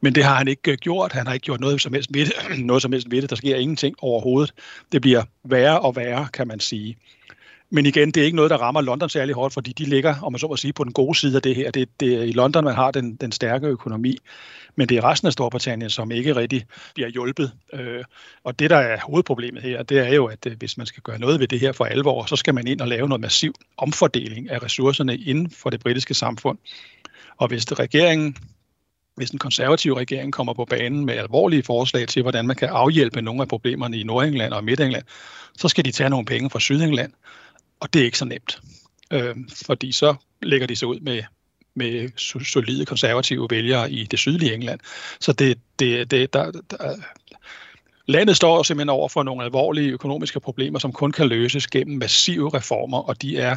Men 0.01 0.15
det 0.15 0.23
har 0.23 0.35
han 0.35 0.47
ikke 0.47 0.71
øh, 0.71 0.77
gjort. 0.77 1.11
Han 1.11 1.27
har 1.27 1.33
ikke 1.33 1.43
gjort 1.43 1.59
noget 1.59 1.81
som 1.81 1.93
helst 1.93 2.09
ved 2.13 2.25
det. 2.25 2.33
noget 2.65 2.81
som 2.81 2.91
helst 2.91 3.11
ved 3.11 3.21
det. 3.21 3.29
Der 3.29 3.35
sker 3.35 3.55
ingenting 3.55 3.95
overhovedet. 4.01 4.53
Det 4.91 5.01
bliver 5.01 5.23
værre 5.43 5.79
og 5.79 5.95
værre, 5.95 6.27
kan 6.33 6.47
man 6.47 6.59
sige. 6.59 6.97
Men 7.75 7.85
igen, 7.85 8.11
det 8.11 8.21
er 8.21 8.25
ikke 8.25 8.35
noget, 8.35 8.51
der 8.51 8.57
rammer 8.57 8.81
London 8.81 9.09
særlig 9.09 9.35
hårdt, 9.35 9.53
fordi 9.53 9.71
de 9.71 9.85
ligger, 9.85 10.15
om 10.21 10.31
man 10.31 10.39
så 10.39 10.47
må 10.47 10.55
sige, 10.55 10.73
på 10.73 10.83
den 10.83 10.93
gode 10.93 11.17
side 11.17 11.35
af 11.35 11.41
det 11.41 11.55
her. 11.55 11.71
Det, 11.71 11.89
det 11.99 12.13
er 12.13 12.23
i 12.23 12.31
London, 12.31 12.63
man 12.63 12.75
har 12.75 12.91
den, 12.91 13.15
den 13.15 13.31
stærke 13.31 13.67
økonomi. 13.67 14.17
Men 14.75 14.89
det 14.89 14.97
er 14.97 15.03
resten 15.03 15.25
af 15.27 15.33
Storbritannien, 15.33 15.89
som 15.89 16.11
ikke 16.11 16.35
rigtig 16.35 16.65
bliver 16.93 17.09
hjulpet. 17.09 17.51
Øh, 17.73 18.03
og 18.43 18.59
det, 18.59 18.69
der 18.69 18.77
er 18.77 18.99
hovedproblemet 18.99 19.63
her, 19.63 19.83
det 19.83 19.99
er 19.99 20.13
jo, 20.13 20.25
at 20.25 20.45
øh, 20.47 20.57
hvis 20.57 20.77
man 20.77 20.85
skal 20.85 21.03
gøre 21.03 21.19
noget 21.19 21.39
ved 21.39 21.47
det 21.47 21.59
her 21.59 21.71
for 21.71 21.85
alvor, 21.85 22.25
så 22.25 22.35
skal 22.35 22.53
man 22.53 22.67
ind 22.67 22.81
og 22.81 22.87
lave 22.87 23.07
noget 23.07 23.21
massiv 23.21 23.53
omfordeling 23.77 24.49
af 24.49 24.63
ressourcerne 24.63 25.17
inden 25.17 25.49
for 25.49 25.69
det 25.69 25.79
britiske 25.79 26.13
samfund. 26.13 26.57
Og 27.37 27.47
hvis 27.47 27.65
det 27.65 27.79
regeringen 27.79 28.35
hvis 29.15 29.29
den 29.29 29.39
konservative 29.39 29.97
regering 29.97 30.33
kommer 30.33 30.53
på 30.53 30.65
banen 30.65 31.05
med 31.05 31.13
alvorlige 31.13 31.63
forslag 31.63 32.07
til, 32.07 32.21
hvordan 32.21 32.47
man 32.47 32.55
kan 32.55 32.69
afhjælpe 32.69 33.21
nogle 33.21 33.41
af 33.41 33.47
problemerne 33.47 33.97
i 33.97 34.03
Nordengland 34.03 34.53
og 34.53 34.63
Midtengland, 34.63 35.03
så 35.57 35.67
skal 35.67 35.85
de 35.85 35.91
tage 35.91 36.09
nogle 36.09 36.25
penge 36.25 36.49
fra 36.49 36.59
Sydengland, 36.59 37.11
og 37.79 37.93
det 37.93 38.01
er 38.01 38.05
ikke 38.05 38.17
så 38.17 38.25
nemt, 38.25 38.59
øh, 39.11 39.35
fordi 39.65 39.91
så 39.91 40.15
lægger 40.41 40.67
de 40.67 40.75
sig 40.75 40.87
ud 40.87 40.99
med, 40.99 41.23
med 41.75 42.09
solide 42.45 42.85
konservative 42.85 43.47
vælgere 43.49 43.91
i 43.91 44.03
det 44.03 44.19
sydlige 44.19 44.53
England. 44.53 44.79
Så 45.19 45.33
det, 45.33 45.59
det, 45.79 46.11
det, 46.11 46.33
der, 46.33 46.51
der, 46.51 46.95
landet 48.05 48.35
står 48.35 48.63
simpelthen 48.63 48.89
over 48.89 49.09
for 49.09 49.23
nogle 49.23 49.43
alvorlige 49.43 49.91
økonomiske 49.91 50.39
problemer, 50.39 50.79
som 50.79 50.91
kun 50.91 51.11
kan 51.11 51.27
løses 51.27 51.67
gennem 51.67 51.97
massive 51.97 52.49
reformer, 52.53 52.97
og 52.97 53.21
de 53.21 53.37
er 53.37 53.55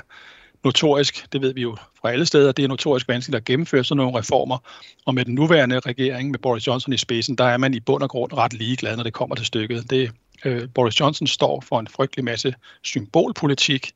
notorisk, 0.65 1.33
det 1.33 1.41
ved 1.41 1.55
vi 1.55 1.63
jo 1.63 1.77
fra 2.01 2.13
alle 2.13 2.27
steder, 2.27 2.53
det 2.53 2.65
er 2.65 2.69
notorisk 2.69 3.09
vanskeligt 3.09 3.37
at 3.37 3.45
gennemføre 3.45 3.85
sådan 3.85 3.97
nogle 3.97 4.19
reformer. 4.19 4.59
Og 5.07 5.15
med 5.15 5.25
den 5.25 5.35
nuværende 5.35 5.81
regering 5.81 6.31
med 6.31 6.39
Boris 6.39 6.67
Johnson 6.67 6.93
i 6.93 6.97
spidsen, 6.97 7.39
der 7.39 7.45
er 7.45 7.57
man 7.57 7.75
i 7.75 7.81
bund 7.81 8.03
og 8.03 8.11
grund 8.11 8.33
ret 8.33 8.53
ligeglad, 8.53 8.97
når 8.97 9.03
det 9.03 9.13
kommer 9.13 9.37
til 9.37 9.47
stykket. 9.47 9.91
Det, 9.91 10.11
øh, 10.45 10.69
Boris 10.75 11.01
Johnson 11.01 11.27
står 11.27 11.61
for 11.61 11.81
en 11.81 11.89
frygtelig 11.89 12.25
masse 12.25 12.55
symbolpolitik, 12.83 13.91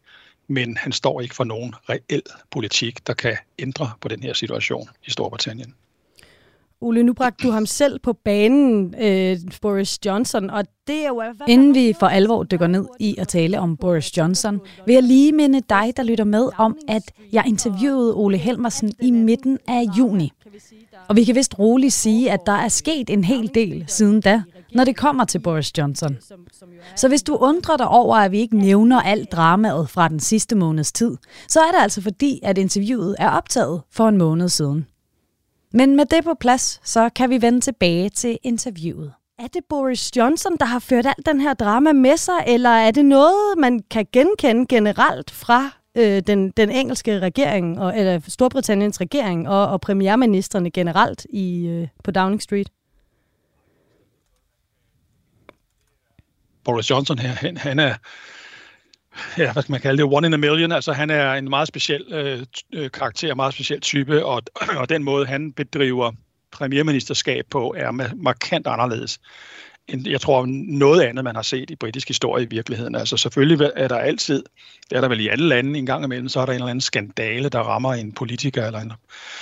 men 0.49 0.77
han 0.77 0.93
står 0.93 1.21
ikke 1.21 1.35
for 1.35 1.45
nogen 1.45 1.75
reel 1.89 2.23
politik, 2.51 3.07
der 3.07 3.15
kan 3.15 3.37
ændre 3.59 3.91
på 4.01 4.09
den 4.09 4.23
her 4.23 4.33
situation 4.33 4.89
i 5.07 5.11
Storbritannien. 5.11 5.75
Ole, 6.83 7.03
nu 7.03 7.13
bragte 7.13 7.47
du 7.47 7.53
ham 7.53 7.67
selv 7.67 7.99
på 7.99 8.13
banen, 8.13 8.95
øh, 8.99 9.37
Boris 9.61 9.99
Johnson, 10.07 10.51
og 10.51 10.65
det 10.87 11.05
er 11.05 11.09
jo... 11.09 11.23
Inden 11.49 11.75
vi 11.75 11.95
for 12.01 12.07
alvor 12.07 12.43
dykker 12.43 12.67
ned 12.67 12.87
i 13.01 13.17
at 13.19 13.29
tale 13.29 13.61
om 13.61 13.77
Boris 13.77 14.17
Johnson, 14.17 14.61
vil 14.87 14.93
jeg 14.93 15.03
lige 15.03 15.33
minde 15.33 15.61
dig, 15.69 15.93
der 15.97 16.03
lytter 16.03 16.25
med, 16.25 16.49
om 16.59 16.79
at 16.89 17.03
jeg 17.33 17.45
interviewede 17.47 18.15
Ole 18.15 18.39
Helmersen 18.39 18.93
i 19.03 19.11
midten 19.11 19.59
af 19.69 19.83
juni. 19.99 20.33
Og 21.09 21.17
vi 21.17 21.25
kan 21.25 21.35
vist 21.35 21.59
roligt 21.59 21.93
sige, 21.93 22.31
at 22.31 22.41
der 22.47 22.53
er 22.53 22.69
sket 22.69 23.11
en 23.11 23.25
hel 23.25 23.51
del 23.55 23.85
siden 23.89 24.21
da, 24.21 24.43
når 24.75 24.85
det 24.85 24.97
kommer 24.97 25.25
til 25.25 25.39
Boris 25.39 25.79
Johnson. 25.79 26.19
Så 26.97 27.09
hvis 27.09 27.23
du 27.23 27.37
undrer 27.37 27.77
dig 27.77 27.89
over, 27.89 28.17
at 28.17 28.33
vi 28.33 28.39
ikke 28.39 28.57
nævner 28.57 29.01
alt 29.01 29.33
dramaet 29.33 29.91
fra 29.91 30.09
den 30.09 30.21
sidste 30.21 30.57
måneds 30.57 30.93
tid, 30.93 31.17
så 31.49 31.61
er 31.61 31.73
det 31.73 31.83
altså 31.83 32.03
fordi, 32.03 32.41
at 32.43 32.59
interviewet 32.59 33.17
er 33.19 33.31
optaget 33.31 33.83
for 33.91 34.09
en 34.09 34.19
måned 34.19 34.49
siden. 34.49 34.87
Men 35.73 35.97
med 35.97 36.07
det 36.07 36.25
på 36.25 36.35
plads, 36.41 36.81
så 36.85 37.09
kan 37.09 37.31
vi 37.31 37.43
vende 37.43 37.61
tilbage 37.61 38.09
til 38.09 38.39
interviewet. 38.43 39.13
Er 39.39 39.47
det 39.47 39.65
Boris 39.69 40.17
Johnson, 40.17 40.57
der 40.61 40.67
har 40.67 40.79
ført 40.79 41.07
alt 41.07 41.27
den 41.27 41.41
her 41.41 41.55
drama 41.55 41.93
med 41.93 42.17
sig, 42.17 42.45
eller 42.47 42.71
er 42.71 42.91
det 42.91 43.05
noget, 43.05 43.59
man 43.59 43.81
kan 43.91 44.07
genkende 44.13 44.67
generelt 44.67 45.31
fra 45.31 45.71
øh, 45.95 46.23
den, 46.27 46.51
den 46.51 46.71
engelske 46.71 47.19
regering, 47.19 47.81
og, 47.81 47.99
eller 47.99 48.21
Storbritanniens 48.29 49.01
regering 49.01 49.49
og, 49.49 49.69
og 49.69 49.81
premierministerne 49.81 50.71
generelt 50.71 51.27
i, 51.31 51.67
øh, 51.67 51.89
på 52.05 52.11
Downing 52.11 52.43
Street? 52.43 52.69
Boris 56.65 56.91
Johnson 56.91 57.19
her, 57.19 57.29
han, 57.29 57.57
han 57.57 57.79
er, 57.79 57.95
ja, 59.39 59.53
hvad 59.53 59.63
skal 59.63 59.73
man 59.73 59.81
kalde 59.81 60.03
det, 60.03 60.13
one 60.13 60.27
in 60.27 60.35
a 60.35 60.37
million. 60.37 60.73
Altså 60.73 60.93
han 60.93 61.11
er 61.11 61.33
en 61.33 61.51
meget 61.51 61.69
speciel 61.69 62.05
øh, 62.11 62.47
øh 62.73 62.91
karakter, 62.91 63.35
meget 63.35 63.55
speciel 63.55 63.81
type, 63.81 64.25
og, 64.25 64.43
og 64.81 64.89
den 64.89 65.03
måde, 65.03 65.27
han 65.27 65.53
bedriver 65.53 66.13
premierministerskab 66.53 67.45
på, 67.51 67.75
er 67.77 67.91
markant 68.17 68.67
anderledes 68.67 69.19
end 69.89 70.09
jeg 70.09 70.21
tror 70.21 70.47
noget 70.67 71.03
andet, 71.03 71.25
man 71.25 71.35
har 71.35 71.43
set 71.43 71.71
i 71.71 71.77
britisk 71.77 72.09
historie 72.09 72.45
i 72.45 72.49
virkeligheden. 72.51 72.95
Altså 72.95 73.17
selvfølgelig 73.17 73.71
er 73.77 73.89
der 73.89 73.97
altid, 73.97 74.43
det 74.91 74.97
er 74.97 75.01
der 75.01 75.09
vel 75.09 75.21
i 75.21 75.29
alle 75.29 75.49
lande 75.49 75.79
en 75.79 75.87
gang 75.87 76.05
imellem, 76.05 76.29
så 76.29 76.41
er 76.41 76.47
der 76.47 76.53
en 76.53 76.57
eller 76.57 76.67
anden 76.67 76.81
skandale, 76.81 77.49
der 77.49 77.59
rammer 77.59 77.95
en 77.95 78.13
politiker 78.13 78.67
eller 78.67 78.81
en, 78.81 78.93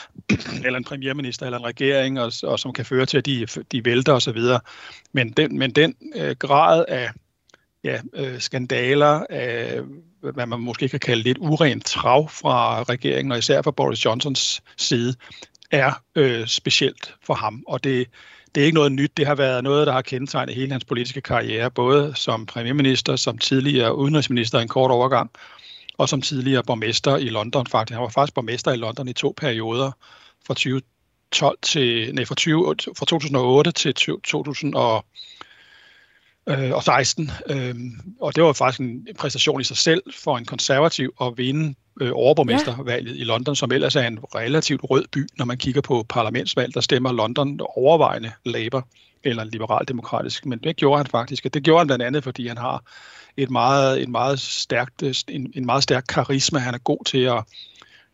eller 0.67 0.77
en 0.77 0.85
premierminister 0.85 1.47
eller 1.47 1.59
en 1.59 1.65
regering, 1.65 2.21
og, 2.21 2.33
og 2.43 2.59
som 2.59 2.73
kan 2.73 2.85
føre 2.85 3.07
til, 3.07 3.19
at 3.19 3.27
de, 3.27 3.47
de 3.73 3.85
vælter 3.85 4.13
osv. 4.13 4.39
Men 5.13 5.31
den, 5.31 5.59
men 5.59 5.71
den 5.71 5.95
øh, 6.17 6.37
grad 6.39 6.85
af 6.89 7.11
ja, 7.85 8.01
øh, 8.15 8.41
skandaler, 8.41 9.27
af, 9.31 9.81
hvad 10.21 10.47
man 10.47 10.61
måske 10.61 10.89
kan 10.89 11.01
kalde 11.01 11.23
lidt 11.23 11.39
urent 11.39 11.85
trav 11.85 12.29
fra 12.29 12.83
regeringen, 12.83 13.33
og 13.33 13.39
især 13.39 13.63
fra 13.63 13.71
Boris 13.71 14.05
Johnsons 14.05 14.63
side, 14.77 15.15
er 15.71 16.03
øh, 16.15 16.47
specielt 16.47 17.15
for 17.23 17.35
ham. 17.35 17.65
Og 17.67 17.85
det, 17.85 18.07
det 18.55 18.61
er 18.61 18.65
ikke 18.65 18.75
noget 18.75 18.93
nyt. 18.93 19.17
Det 19.17 19.27
har 19.27 19.35
været 19.35 19.65
noget, 19.65 19.87
der 19.87 19.93
har 19.93 20.03
kendetegnet 20.03 20.55
hele 20.55 20.73
hans 20.73 20.85
politiske 20.85 21.21
karriere, 21.21 21.71
både 21.71 22.13
som 22.17 22.47
premierminister, 22.47 23.17
som 23.17 23.39
tidligere 23.39 23.97
udenrigsminister 23.97 24.59
i 24.59 24.63
en 24.63 24.69
kort 24.69 24.91
overgang, 24.91 25.31
og 25.99 26.09
som 26.09 26.23
tidligere 26.23 26.63
borgmester 26.63 27.17
i 27.17 27.29
London 27.29 27.67
faktisk. 27.67 27.95
Han 27.95 28.03
var 28.03 28.09
faktisk 28.09 28.35
borgmester 28.35 28.73
i 28.73 28.77
London 28.77 29.09
i 29.09 29.13
to 29.13 29.35
perioder 29.37 29.91
fra 30.47 30.55
2012 30.55 31.59
til, 31.63 32.15
nej, 32.15 32.25
fra, 32.25 32.35
20, 32.35 32.75
fra 32.99 33.07
2008 33.07 33.73
til 33.73 33.95
2000 33.95 34.75
og 34.75 35.05
øh, 36.49 36.73
og 36.73 36.83
16. 36.83 37.31
Øh, 37.47 37.75
og 38.21 38.37
det 38.37 38.45
var 38.45 38.53
faktisk 38.53 38.81
en 38.81 39.07
præstation 39.19 39.61
i 39.61 39.65
sig 39.65 39.77
selv 39.77 40.03
for 40.25 40.39
en 40.39 40.45
konservativ 40.45 41.15
at 41.21 41.33
vinde 41.37 41.75
øh, 42.01 42.11
overborgmestervalget 42.15 43.17
ja. 43.17 43.21
i 43.21 43.25
London, 43.25 43.57
som 43.57 43.73
ellers 43.73 43.97
er 43.97 44.07
en 44.07 44.19
relativt 44.35 44.81
rød 44.85 45.05
by, 45.13 45.27
når 45.39 45.45
man 45.45 45.59
kigger 45.59 45.81
på 45.81 46.07
parlamentsvalg, 46.09 46.75
der 46.75 46.81
stemmer 46.81 47.13
London 47.13 47.61
overvejende 47.77 48.33
Labour 48.45 48.89
eller 49.25 49.45
liberal-demokratisk. 49.45 50.47
Men 50.47 50.59
det 50.59 50.77
gjorde 50.77 50.97
han 50.97 51.07
faktisk, 51.07 51.45
og 51.45 51.55
det 51.55 51.63
gjorde 51.63 51.81
han 51.81 51.87
blandt 51.87 52.05
andet, 52.05 52.25
fordi 52.25 52.49
han 52.49 52.59
har 52.59 52.83
et 53.37 53.51
meget, 53.51 54.03
en, 54.03 54.11
meget 54.11 54.41
stærkt, 54.41 55.03
en, 55.29 55.53
en 55.55 55.67
meget 55.67 55.83
stærk 55.83 56.05
karisma. 56.09 56.59
Han 56.59 56.75
er 56.75 56.79
god 56.79 57.05
til 57.05 57.19
at 57.19 57.45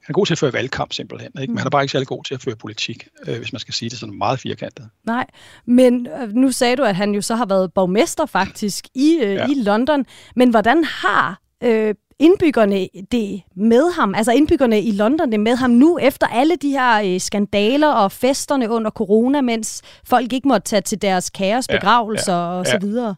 han 0.07 0.13
er 0.13 0.15
god 0.15 0.27
til 0.27 0.35
at 0.35 0.39
føre 0.39 0.53
valgkamp 0.53 0.93
simpelthen, 0.93 1.31
ikke? 1.41 1.51
men 1.51 1.59
han 1.59 1.67
er 1.67 1.71
bare 1.71 1.83
ikke 1.83 1.93
særlig 1.93 2.09
god 2.09 2.25
til 2.25 2.35
at 2.35 2.43
føre 2.43 2.57
politik, 2.57 3.09
øh, 3.27 3.39
hvis 3.39 3.53
man 3.53 3.61
skal 3.61 3.75
sige 3.75 3.91
det 3.91 3.99
sådan 3.99 4.19
meget 4.19 4.41
firkantet. 4.41 4.89
Nej, 5.05 5.27
men 5.67 6.07
øh, 6.07 6.33
nu 6.33 6.53
sagde 6.53 6.77
du, 6.77 6.83
at 6.83 6.97
han 6.97 7.15
jo 7.15 7.23
så 7.23 7.35
har 7.35 7.47
været 7.47 7.73
borgmester 7.73 8.27
faktisk 8.27 8.85
i, 8.95 9.19
øh, 9.23 9.35
ja. 9.35 9.47
i 9.47 9.55
London, 9.55 10.07
men 10.37 10.51
hvordan 10.51 10.85
har 10.85 11.41
øh, 11.63 11.95
indbyggerne 12.19 12.89
det 13.13 13.43
med 13.57 13.93
ham, 13.93 14.15
altså 14.15 14.33
indbyggerne 14.33 14.83
i 14.83 14.93
London 14.93 15.33
det 15.33 15.41
med 15.41 15.57
ham 15.57 15.71
nu, 15.71 15.99
efter 15.99 16.27
alle 16.27 16.57
de 16.57 16.71
her 16.71 17.15
øh, 17.15 17.21
skandaler 17.21 17.89
og 17.89 18.13
festerne 18.13 18.71
under 18.71 18.91
corona, 18.91 19.41
mens 19.41 19.83
folk 20.05 20.33
ikke 20.33 20.49
måtte 20.49 20.69
tage 20.69 20.81
til 20.83 21.03
deres 21.03 21.31
kaos 21.31 21.69
begravelser 21.69 22.33
ja, 22.33 22.53
ja, 22.53 22.59
og 22.59 22.67
så 22.67 22.79
videre? 22.81 23.15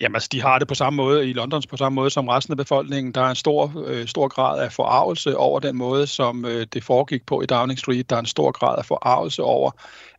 Jamen 0.00 0.16
altså, 0.16 0.28
de 0.32 0.42
har 0.42 0.58
det 0.58 0.68
på 0.68 0.74
samme 0.74 0.96
måde 0.96 1.30
i 1.30 1.32
London 1.32 1.62
på 1.70 1.76
samme 1.76 1.94
måde 1.94 2.10
som 2.10 2.28
resten 2.28 2.52
af 2.52 2.56
befolkningen. 2.56 3.14
Der 3.14 3.20
er 3.20 3.30
en 3.30 3.36
stor, 3.36 3.84
øh, 3.86 4.06
stor 4.06 4.28
grad 4.28 4.62
af 4.62 4.72
forarvelse 4.72 5.36
over 5.36 5.60
den 5.60 5.76
måde, 5.76 6.06
som 6.06 6.44
øh, 6.44 6.66
det 6.72 6.84
foregik 6.84 7.26
på 7.26 7.42
i 7.42 7.46
Downing 7.46 7.78
Street. 7.78 8.10
Der 8.10 8.16
er 8.16 8.20
en 8.20 8.26
stor 8.26 8.52
grad 8.52 8.78
af 8.78 8.84
forarvelse 8.84 9.42
over, 9.42 9.70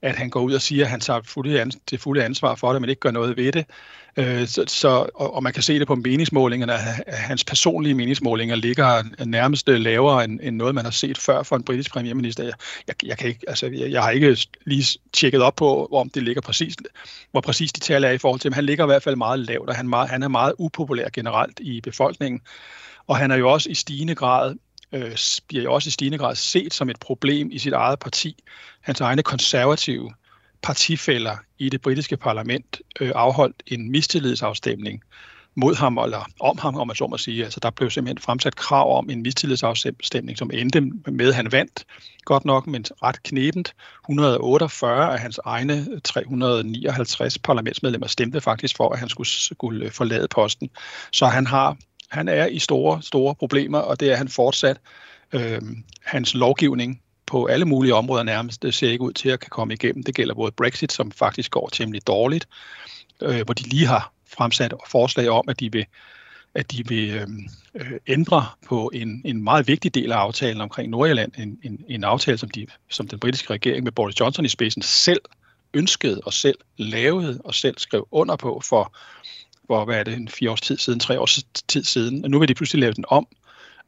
at 0.02 0.16
han 0.16 0.30
går 0.30 0.42
ud 0.42 0.54
og 0.54 0.62
siger, 0.62 0.86
at 0.86 0.92
han 0.92 1.00
tager 1.00 1.22
fulde 1.22 1.62
ans- 1.64 1.84
det 1.92 2.00
fulde 2.00 2.24
ansvar 2.24 2.56
for 2.56 2.72
det, 2.72 2.82
men 2.82 2.90
ikke 2.90 3.00
gør 3.00 3.12
noget 3.12 3.38
ved 3.38 3.52
det. 3.52 3.66
Øh, 4.18 4.48
så, 4.48 4.64
så, 4.68 4.90
og, 5.16 5.34
og 5.34 5.44
man 5.44 5.54
kan 5.54 5.64
se 5.64 5.80
det 5.80 5.88
på 5.88 5.96
meningsmålingerne, 5.96 6.74
at 6.74 7.18
hans 7.18 7.44
personlige 7.44 7.94
meningsmålinger 7.94 8.56
ligger 8.56 9.04
nærmest 9.26 9.68
lavere 9.68 10.24
end, 10.24 10.40
end 10.44 10.56
noget, 10.56 10.76
man 10.76 10.84
har 10.84 10.92
set 10.92 11.18
før 11.18 11.44
for 11.44 11.56
en 11.56 11.64
britisk 11.64 11.92
premierminister. 11.92 12.44
Jeg, 12.44 12.54
jeg, 12.88 13.06
jeg, 13.06 13.18
kan 13.18 13.28
ikke, 13.30 13.40
altså, 13.48 13.66
jeg, 13.66 13.92
jeg 13.92 14.04
har 14.04 14.10
ikke 14.12 14.38
lige 14.66 15.00
tjekket 15.14 15.42
op 15.42 15.56
på, 15.56 15.86
om 15.86 16.10
det 16.10 16.24
ligger 16.24 16.42
præcis, 16.42 16.76
hvor 17.32 17.42
præcis 17.42 17.74
de 17.74 17.80
tal 17.80 18.04
er 18.04 18.12
i 18.12 18.18
forhold 18.18 18.40
til, 18.40 18.52
men 18.52 18.56
han 18.56 18.66
ligger 18.66 18.86
i 18.86 18.88
hvert 18.88 19.04
fald 19.04 19.16
meget 19.16 19.40
lavt, 19.40 19.70
og 19.70 19.76
han, 19.76 19.88
meget, 19.88 20.10
han 20.10 20.24
er 20.24 20.28
meget 20.28 20.54
upopulær 20.58 21.10
generelt 21.14 21.60
i 21.60 21.82
befolkningen. 21.82 22.42
Og 23.08 23.18
han 23.18 23.32
er 23.32 23.36
jo 23.36 23.52
også 23.52 23.70
i 23.70 23.74
stigende 23.74 24.16
grad 24.16 24.56
øh, 24.92 25.18
bliver 25.48 25.64
jo 25.64 25.74
også 25.74 25.88
i 25.88 25.92
stigende 25.92 26.18
grad 26.18 26.36
set 26.36 26.74
som 26.74 26.90
et 26.90 27.00
problem 27.00 27.50
i 27.52 27.58
sit 27.58 27.74
eget 27.74 28.00
parti. 28.00 28.44
Hans 28.82 29.02
egne 29.02 29.24
konservative 29.24 30.14
partifælder 30.64 31.36
i 31.60 31.70
det 31.70 31.82
britiske 31.82 32.18
parlament 32.18 32.82
øh, 33.00 33.12
afholdt 33.16 33.64
en 33.68 33.92
mistillidsafstemning 33.92 35.04
mod 35.56 35.76
ham, 35.76 35.98
eller 35.98 36.26
om 36.40 36.58
ham, 36.58 36.76
om 36.76 36.88
man 36.88 36.96
så 36.96 37.08
må 37.08 37.18
sige. 37.18 37.44
Altså, 37.44 37.60
der 37.60 37.70
blev 37.70 37.90
simpelthen 37.90 38.18
fremsat 38.18 38.56
krav 38.56 38.98
om 38.98 39.10
en 39.10 39.22
mistillidsafstemning, 39.22 40.38
som 40.38 40.52
endte 40.54 40.82
med, 41.12 41.28
at 41.28 41.36
han 41.36 41.52
vandt. 41.52 41.86
Godt 42.26 42.46
nok, 42.46 42.68
men 42.68 42.86
ret 43.04 43.24
knebent. 43.24 43.74
148 44.10 45.14
af 45.14 45.20
hans 45.20 45.40
egne 45.46 46.00
359 46.04 47.38
parlamentsmedlemmer 47.38 48.08
stemte 48.08 48.42
faktisk 48.42 48.78
for, 48.78 48.90
at 48.90 49.00
han 49.00 49.10
skulle, 49.10 49.30
skulle 49.30 49.92
forlade 49.92 50.28
posten. 50.28 50.70
Så 51.12 51.26
han 51.26 51.48
har 51.48 51.78
han 52.12 52.28
er 52.28 52.46
i 52.46 52.60
store, 52.60 53.02
store 53.02 53.36
problemer, 53.36 53.80
og 53.80 54.00
det 54.00 54.12
er 54.12 54.16
han 54.16 54.28
fortsat. 54.28 54.78
Øh, 55.34 55.62
hans 56.04 56.34
lovgivning 56.34 57.02
på 57.32 57.46
alle 57.46 57.66
mulige 57.66 57.96
områder 57.96 58.24
nærmest 58.24 58.64
det 58.64 58.74
ser 58.74 58.90
ikke 58.90 59.04
ud 59.04 59.14
til 59.14 59.30
at 59.30 59.40
kan 59.40 59.50
komme 59.50 59.74
igennem. 59.74 60.04
Det 60.04 60.16
gælder 60.16 60.36
både 60.36 60.52
Brexit, 60.52 60.92
som 60.92 61.12
faktisk 61.12 61.52
går 61.52 61.70
temmelig 61.74 62.08
dårligt, 62.08 62.48
øh, 63.22 63.42
hvor 63.46 63.54
de 63.54 63.64
lige 63.64 63.86
har 63.86 64.12
fremsat 64.28 64.74
forslag 64.88 65.30
om, 65.30 65.50
at 65.50 65.60
de 65.60 65.72
vil 65.72 65.86
at 66.56 66.72
de 66.72 66.88
vil 66.88 67.10
øhm, 67.10 67.50
øh, 67.76 67.92
ændre 68.08 68.46
på 68.68 68.92
en, 68.94 69.22
en 69.26 69.44
meget 69.44 69.68
vigtig 69.68 69.96
del 69.96 70.12
af 70.12 70.18
aftalen 70.18 70.62
omkring 70.62 70.90
Nordjylland, 70.90 71.32
en, 71.38 71.60
en, 71.64 71.86
en 71.90 72.04
aftale, 72.04 72.38
som, 72.38 72.50
de, 72.50 72.68
som 72.90 73.08
den 73.08 73.20
britiske 73.20 73.54
regering 73.54 73.84
med 73.84 73.92
Boris 73.92 74.20
Johnson 74.20 74.46
i 74.46 74.50
spidsen 74.50 74.82
selv 74.82 75.22
ønskede 75.74 76.22
og 76.26 76.34
selv 76.34 76.58
lavede 76.78 77.42
og 77.44 77.56
selv 77.56 77.78
skrev 77.78 78.08
under 78.12 78.36
på 78.36 78.62
for, 78.70 78.94
for 79.68 79.86
hvad 79.86 80.00
er 80.00 80.04
det, 80.04 80.14
en 80.14 80.28
fire 80.28 80.52
års 80.52 80.62
tid 80.62 80.78
siden, 80.78 81.00
tre 81.00 81.20
års 81.20 81.44
tid 81.68 81.84
siden. 81.84 82.24
Og 82.24 82.32
nu 82.32 82.40
vil 82.40 82.48
de 82.48 82.54
pludselig 82.54 82.82
lave 82.82 82.94
den 82.94 83.06
om, 83.08 83.28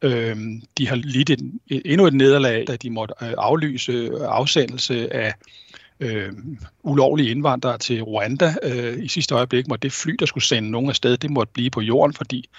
Øh, 0.04 0.38
de 0.78 0.88
har 0.88 0.96
lidt 0.96 1.30
et, 1.30 1.40
endnu 1.68 2.08
et 2.08 2.14
nederlag, 2.14 2.66
da 2.68 2.76
de 2.76 2.90
måtte 2.90 3.14
øh, 3.22 3.34
aflyse 3.38 3.92
øh, 3.92 4.12
afsendelse 4.22 5.14
af 5.14 5.34
øh, 6.00 6.34
ulovlige 6.84 7.32
indvandrere 7.32 7.78
til 7.78 8.04
Rwanda. 8.04 8.56
Øh, 8.64 9.04
I 9.04 9.08
sidste 9.08 9.36
øjeblik 9.36 9.68
måtte 9.68 9.84
det 9.84 9.94
fly, 9.94 10.16
der 10.20 10.26
skulle 10.26 10.44
sende 10.44 10.72
nogen 10.72 10.90
afsted, 10.90 11.18
det 11.18 11.32
måtte 11.32 11.54
blive 11.54 11.70
på 11.70 11.82
jorden, 11.82 12.14
fordi 12.14 12.50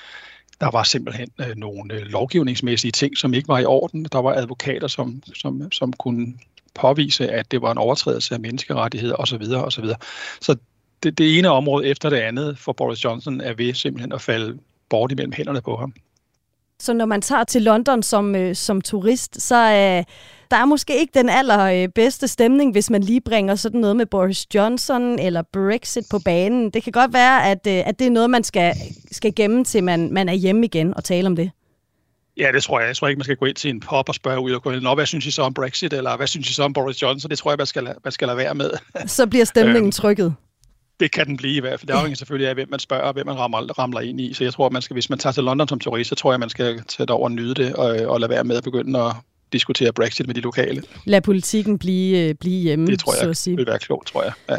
der 0.61 0.71
var 0.71 0.83
simpelthen 0.83 1.29
øh, 1.41 1.57
nogle 1.57 1.95
øh, 1.95 2.01
lovgivningsmæssige 2.01 2.93
ting, 2.93 3.19
som 3.19 3.35
ikke 3.35 3.49
var 3.49 3.59
i 3.59 3.65
orden. 3.65 4.05
Der 4.05 4.19
var 4.19 4.33
advokater, 4.33 4.87
som, 4.87 5.23
som, 5.35 5.73
som 5.73 5.93
kunne 5.93 6.35
påvise, 6.75 7.31
at 7.31 7.51
det 7.51 7.63
var 7.63 7.73
en 7.73 7.79
overtrædelse 7.79 8.35
af 8.35 8.41
menneskerettigheder 8.41 9.17
osv. 9.17 9.43
osv. 9.55 9.85
Så 10.41 10.57
det, 11.03 11.19
det 11.19 11.39
ene 11.39 11.49
område 11.49 11.87
efter 11.87 12.11
det 12.11 12.17
andet 12.17 12.59
for 12.59 12.73
Boris 12.73 13.05
Johnson 13.05 13.41
er 13.41 13.55
ved 13.55 13.75
simpelthen 13.75 14.13
at 14.13 14.21
falde 14.21 14.59
bort 14.89 15.13
imellem 15.13 15.33
hænderne 15.33 15.61
på 15.61 15.77
ham. 15.77 15.95
Så 16.85 16.93
når 16.93 17.07
man 17.07 17.23
tager 17.23 17.45
til 17.45 17.63
London 17.63 18.03
som, 18.03 18.35
øh, 18.35 18.55
som 18.55 18.81
turist, 18.81 19.41
så 19.41 19.55
øh, 19.55 20.05
der 20.51 20.57
er 20.57 20.65
måske 20.65 21.01
ikke 21.01 21.11
den 21.15 21.29
allerbedste 21.29 22.29
stemning, 22.29 22.73
hvis 22.73 22.91
man 22.91 23.03
lige 23.03 23.21
bringer 23.21 23.55
sådan 23.55 23.81
noget 23.81 23.97
med 23.97 24.07
Boris 24.07 24.55
Johnson 24.55 25.19
eller 25.19 25.43
Brexit 25.53 26.05
på 26.11 26.19
banen. 26.25 26.71
Det 26.71 26.83
kan 26.83 26.93
godt 26.93 27.13
være, 27.13 27.51
at, 27.51 27.67
øh, 27.67 27.83
at 27.87 27.99
det 27.99 28.07
er 28.07 28.11
noget, 28.11 28.31
man 28.31 28.45
skal, 28.45 28.75
skal 29.13 29.35
gemme 29.35 29.65
til, 29.65 29.85
man, 29.85 30.13
man 30.13 30.29
er 30.29 30.33
hjemme 30.33 30.65
igen 30.65 30.97
og 30.97 31.05
tale 31.05 31.27
om 31.27 31.37
det. 31.37 31.51
Ja, 32.37 32.51
det 32.55 32.63
tror 32.63 32.81
jeg. 32.81 32.89
Jeg 32.89 32.97
tror 32.97 33.09
ikke, 33.09 33.19
man 33.19 33.25
skal 33.25 33.37
gå 33.37 33.45
ind 33.45 33.57
til 33.57 33.71
en 33.71 33.81
pop 33.81 34.09
og 34.09 34.15
spørge 34.15 34.41
ud 34.41 34.53
og 34.53 34.63
gå 34.63 34.71
ind, 34.71 34.83
Nå, 34.83 34.95
hvad 34.95 35.07
synes 35.07 35.27
I 35.27 35.31
så 35.31 35.43
om 35.43 35.55
Brexit, 35.55 35.93
eller 35.93 36.17
hvad 36.17 36.27
synes 36.27 36.51
I 36.51 36.55
så 36.55 36.63
om 36.63 36.73
Boris 36.73 37.03
Johnson? 37.03 37.31
Det 37.31 37.39
tror 37.39 37.51
jeg, 37.51 37.59
man 37.59 37.67
skal, 37.67 37.89
man 38.05 38.13
skal 38.13 38.29
lade 38.29 38.39
være 38.39 38.55
med. 38.55 38.71
Så 39.07 39.27
bliver 39.27 39.45
stemningen 39.45 39.85
øhm, 39.89 39.93
trykket 39.93 40.35
det 41.01 41.13
kan 41.13 41.27
den 41.27 41.37
blive 41.37 41.57
i 41.57 41.61
hvert 41.61 41.81
fald. 41.81 41.87
Det 41.87 41.95
afhænger 41.95 42.17
selvfølgelig 42.17 42.49
af, 42.49 42.55
hvem 42.55 42.69
man 42.71 42.81
spørger, 42.81 43.03
og 43.03 43.13
hvem 43.13 43.27
man 43.27 43.39
ramler, 43.39 43.79
ramler 43.79 44.01
ind 44.01 44.21
i. 44.21 44.35
Så 44.35 44.45
jeg 44.45 44.53
tror, 44.53 44.67
at 44.67 44.73
man 44.73 44.83
skal, 44.83 44.95
hvis 44.95 45.11
man 45.11 45.19
tager 45.19 45.33
til 45.33 45.45
London 45.45 45.69
som 45.69 45.79
turist, 45.79 46.09
så 46.09 46.15
tror 46.15 46.33
jeg, 46.33 46.41
man 46.41 46.49
skal 46.49 46.83
tage 46.89 47.11
over 47.11 47.25
og 47.25 47.33
nyde 47.33 47.55
det, 47.55 47.75
og, 47.75 47.87
og 48.07 48.21
lade 48.21 48.31
være 48.31 48.45
med 48.45 48.57
at 48.57 48.65
begynde 48.65 49.01
at 49.01 49.13
diskutere 49.53 49.93
Brexit 49.93 50.27
med 50.27 50.35
de 50.35 50.41
lokale. 50.41 50.83
Lad 51.05 51.21
politikken 51.21 51.79
blive, 51.79 52.29
øh, 52.29 52.35
blive 52.35 52.63
hjemme, 52.63 52.87
Det 52.87 52.99
tror 52.99 53.13
jeg 53.13 53.21
så 53.21 53.31
at 53.31 53.37
sige. 53.37 53.57
vil 53.57 53.67
være 53.67 53.79
klogt, 53.79 54.09
tror 54.09 54.23
jeg. 54.23 54.33
Ja. 54.51 54.57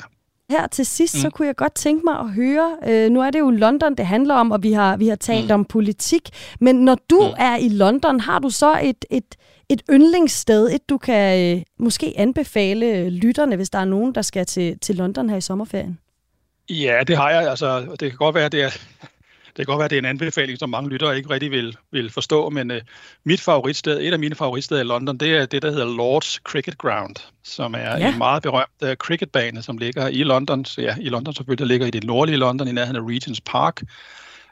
Her 0.49 0.67
til 0.67 0.85
sidst, 0.85 1.15
mm. 1.15 1.19
så 1.21 1.29
kunne 1.29 1.47
jeg 1.47 1.55
godt 1.55 1.75
tænke 1.75 2.05
mig 2.05 2.19
at 2.19 2.29
høre, 2.29 2.77
øh, 2.87 3.09
nu 3.11 3.21
er 3.21 3.29
det 3.29 3.39
jo 3.39 3.49
London, 3.49 3.95
det 3.95 4.05
handler 4.05 4.35
om, 4.35 4.51
og 4.51 4.63
vi 4.63 4.71
har, 4.71 4.97
vi 4.97 5.07
har 5.07 5.15
talt 5.15 5.45
mm. 5.45 5.53
om 5.53 5.65
politik, 5.65 6.29
men 6.59 6.75
når 6.75 6.97
du 7.09 7.21
mm. 7.21 7.33
er 7.37 7.57
i 7.57 7.69
London, 7.69 8.19
har 8.19 8.39
du 8.39 8.49
så 8.49 8.79
et, 8.83 9.05
et, 9.11 9.35
et 9.69 9.81
yndlingssted, 9.89 10.71
et 10.71 10.89
du 10.89 10.97
kan 10.97 11.55
øh, 11.57 11.63
måske 11.79 12.13
anbefale 12.17 13.09
lytterne, 13.09 13.55
hvis 13.55 13.69
der 13.69 13.79
er 13.79 13.85
nogen, 13.85 14.15
der 14.15 14.21
skal 14.21 14.45
til, 14.45 14.79
til 14.79 14.95
London 14.95 15.29
her 15.29 15.37
i 15.37 15.41
sommerferien? 15.41 15.99
Ja, 16.69 17.04
det 17.08 17.17
har 17.17 17.30
jeg. 17.30 17.49
Altså, 17.49 17.95
det 17.99 18.10
kan 18.10 18.17
godt 18.17 18.36
være, 18.36 18.49
det 18.49 18.63
er, 18.63 18.69
det 19.45 19.56
kan 19.56 19.65
godt 19.65 19.80
være, 19.80 19.88
det 19.88 19.95
er 19.95 19.99
en 19.99 20.06
anbefaling, 20.06 20.60
som 20.60 20.69
mange 20.69 20.89
lyttere 20.89 21.17
ikke 21.17 21.30
rigtig 21.30 21.51
vil, 21.51 21.78
vil 21.91 22.12
forstå, 22.12 22.49
men 22.49 22.71
uh, 22.71 22.78
mit 23.23 23.41
favoritsted, 23.41 24.01
et 24.01 24.13
af 24.13 24.19
mine 24.19 24.36
favoritsteder 24.36 24.82
i 24.82 24.84
London, 24.84 25.17
det 25.17 25.36
er 25.36 25.45
det, 25.45 25.62
der 25.62 25.71
hedder 25.71 25.86
Lord's 25.86 26.39
Cricket 26.43 26.78
Ground, 26.78 27.15
som 27.43 27.73
er 27.73 27.97
ja. 27.97 28.12
en 28.12 28.17
meget 28.17 28.43
berømt 28.43 28.69
uh, 28.84 28.93
cricketbane, 28.93 29.62
som 29.62 29.78
ligger 29.78 30.08
i 30.08 30.23
London. 30.23 30.65
Så 30.65 30.82
ja, 30.82 30.95
i 31.01 31.10
London 31.10 31.34
selvfølgelig, 31.34 31.60
der 31.60 31.65
ligger 31.65 31.88
i 31.88 31.91
det 31.91 32.04
nordlige 32.04 32.38
London, 32.38 32.67
i 32.67 32.71
nærheden 32.71 32.95
af 32.95 33.15
Regent's 33.15 33.39
Park. 33.45 33.82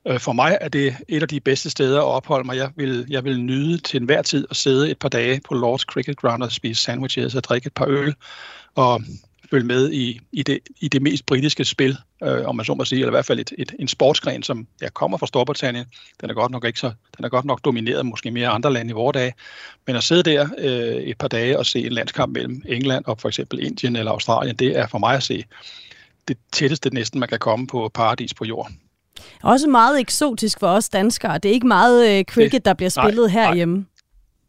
Uh, 0.05 0.17
for 0.17 0.33
mig 0.33 0.57
er 0.61 0.69
det 0.69 0.95
et 1.07 1.21
af 1.21 1.27
de 1.27 1.39
bedste 1.39 1.69
steder 1.69 1.99
at 1.99 2.05
opholde 2.05 2.45
mig. 2.45 2.57
Jeg 2.57 2.71
vil, 2.75 3.05
jeg 3.09 3.23
vil 3.23 3.39
nyde 3.39 3.77
til 3.77 3.99
enhver 3.99 4.21
tid 4.21 4.47
at 4.49 4.55
sidde 4.55 4.91
et 4.91 4.99
par 4.99 5.09
dage 5.09 5.41
på 5.49 5.55
Lord's 5.55 5.85
Cricket 5.85 6.17
Ground 6.17 6.43
og 6.43 6.51
spise 6.51 6.81
sandwiches 6.81 7.35
og 7.35 7.43
drikke 7.43 7.67
et 7.67 7.73
par 7.73 7.87
øl 7.87 8.15
og 8.75 9.01
følge 9.53 9.65
med 9.65 9.91
i, 9.91 10.19
i, 10.31 10.43
det, 10.43 10.59
i 10.79 10.87
det 10.87 11.01
mest 11.01 11.25
britiske 11.25 11.65
spil, 11.65 11.97
øh, 12.23 12.45
om 12.45 12.55
man 12.55 12.65
så 12.65 12.73
må 12.73 12.85
sige, 12.85 12.99
eller 12.99 13.09
i 13.09 13.15
hvert 13.15 13.25
fald 13.25 13.39
et, 13.39 13.53
et, 13.57 13.75
en 13.79 13.87
sportsgren, 13.87 14.43
som 14.43 14.67
jeg 14.81 14.93
kommer 14.93 15.17
fra 15.17 15.27
Storbritannien. 15.27 15.85
Den 16.21 16.29
er 16.29 16.33
godt 16.33 16.51
nok 16.51 16.65
ikke 16.65 16.79
så, 16.79 16.91
den 17.17 17.25
er 17.25 17.29
godt 17.29 17.45
nok 17.45 17.65
domineret 17.65 18.05
måske 18.05 18.31
mere 18.31 18.47
andre 18.47 18.73
lande 18.73 18.89
i 18.89 18.93
vores 18.93 19.13
dage. 19.13 19.33
Men 19.87 19.95
at 19.95 20.03
sidde 20.03 20.23
der 20.23 20.47
øh, 20.57 21.03
et 21.03 21.17
par 21.17 21.27
dage 21.27 21.59
og 21.59 21.65
se 21.65 21.85
en 21.85 21.93
landskamp 21.93 22.33
mellem 22.33 22.61
England 22.65 23.05
og 23.05 23.19
for 23.19 23.27
eksempel 23.27 23.65
Indien 23.65 23.95
eller 23.95 24.11
Australien, 24.11 24.55
det 24.55 24.77
er 24.77 24.87
for 24.87 24.97
mig 24.97 25.15
at 25.15 25.23
se 25.23 25.43
det 26.27 26.37
tætteste 26.51 26.89
næsten, 26.89 27.19
man 27.19 27.29
kan 27.29 27.39
komme 27.39 27.67
på 27.67 27.91
paradis 27.93 28.33
på 28.33 28.45
jorden. 28.45 28.79
Også 29.43 29.67
meget 29.67 29.99
eksotisk 29.99 30.59
for 30.59 30.67
os 30.67 30.89
danskere. 30.89 31.37
Det 31.37 31.49
er 31.49 31.53
ikke 31.53 31.67
meget 31.67 32.09
øh, 32.09 32.23
cricket, 32.23 32.51
det, 32.51 32.65
der 32.65 32.73
bliver 32.73 32.89
spillet 32.89 33.33
nej, 33.33 33.45
herhjemme. 33.45 33.75
Nej. 33.75 33.85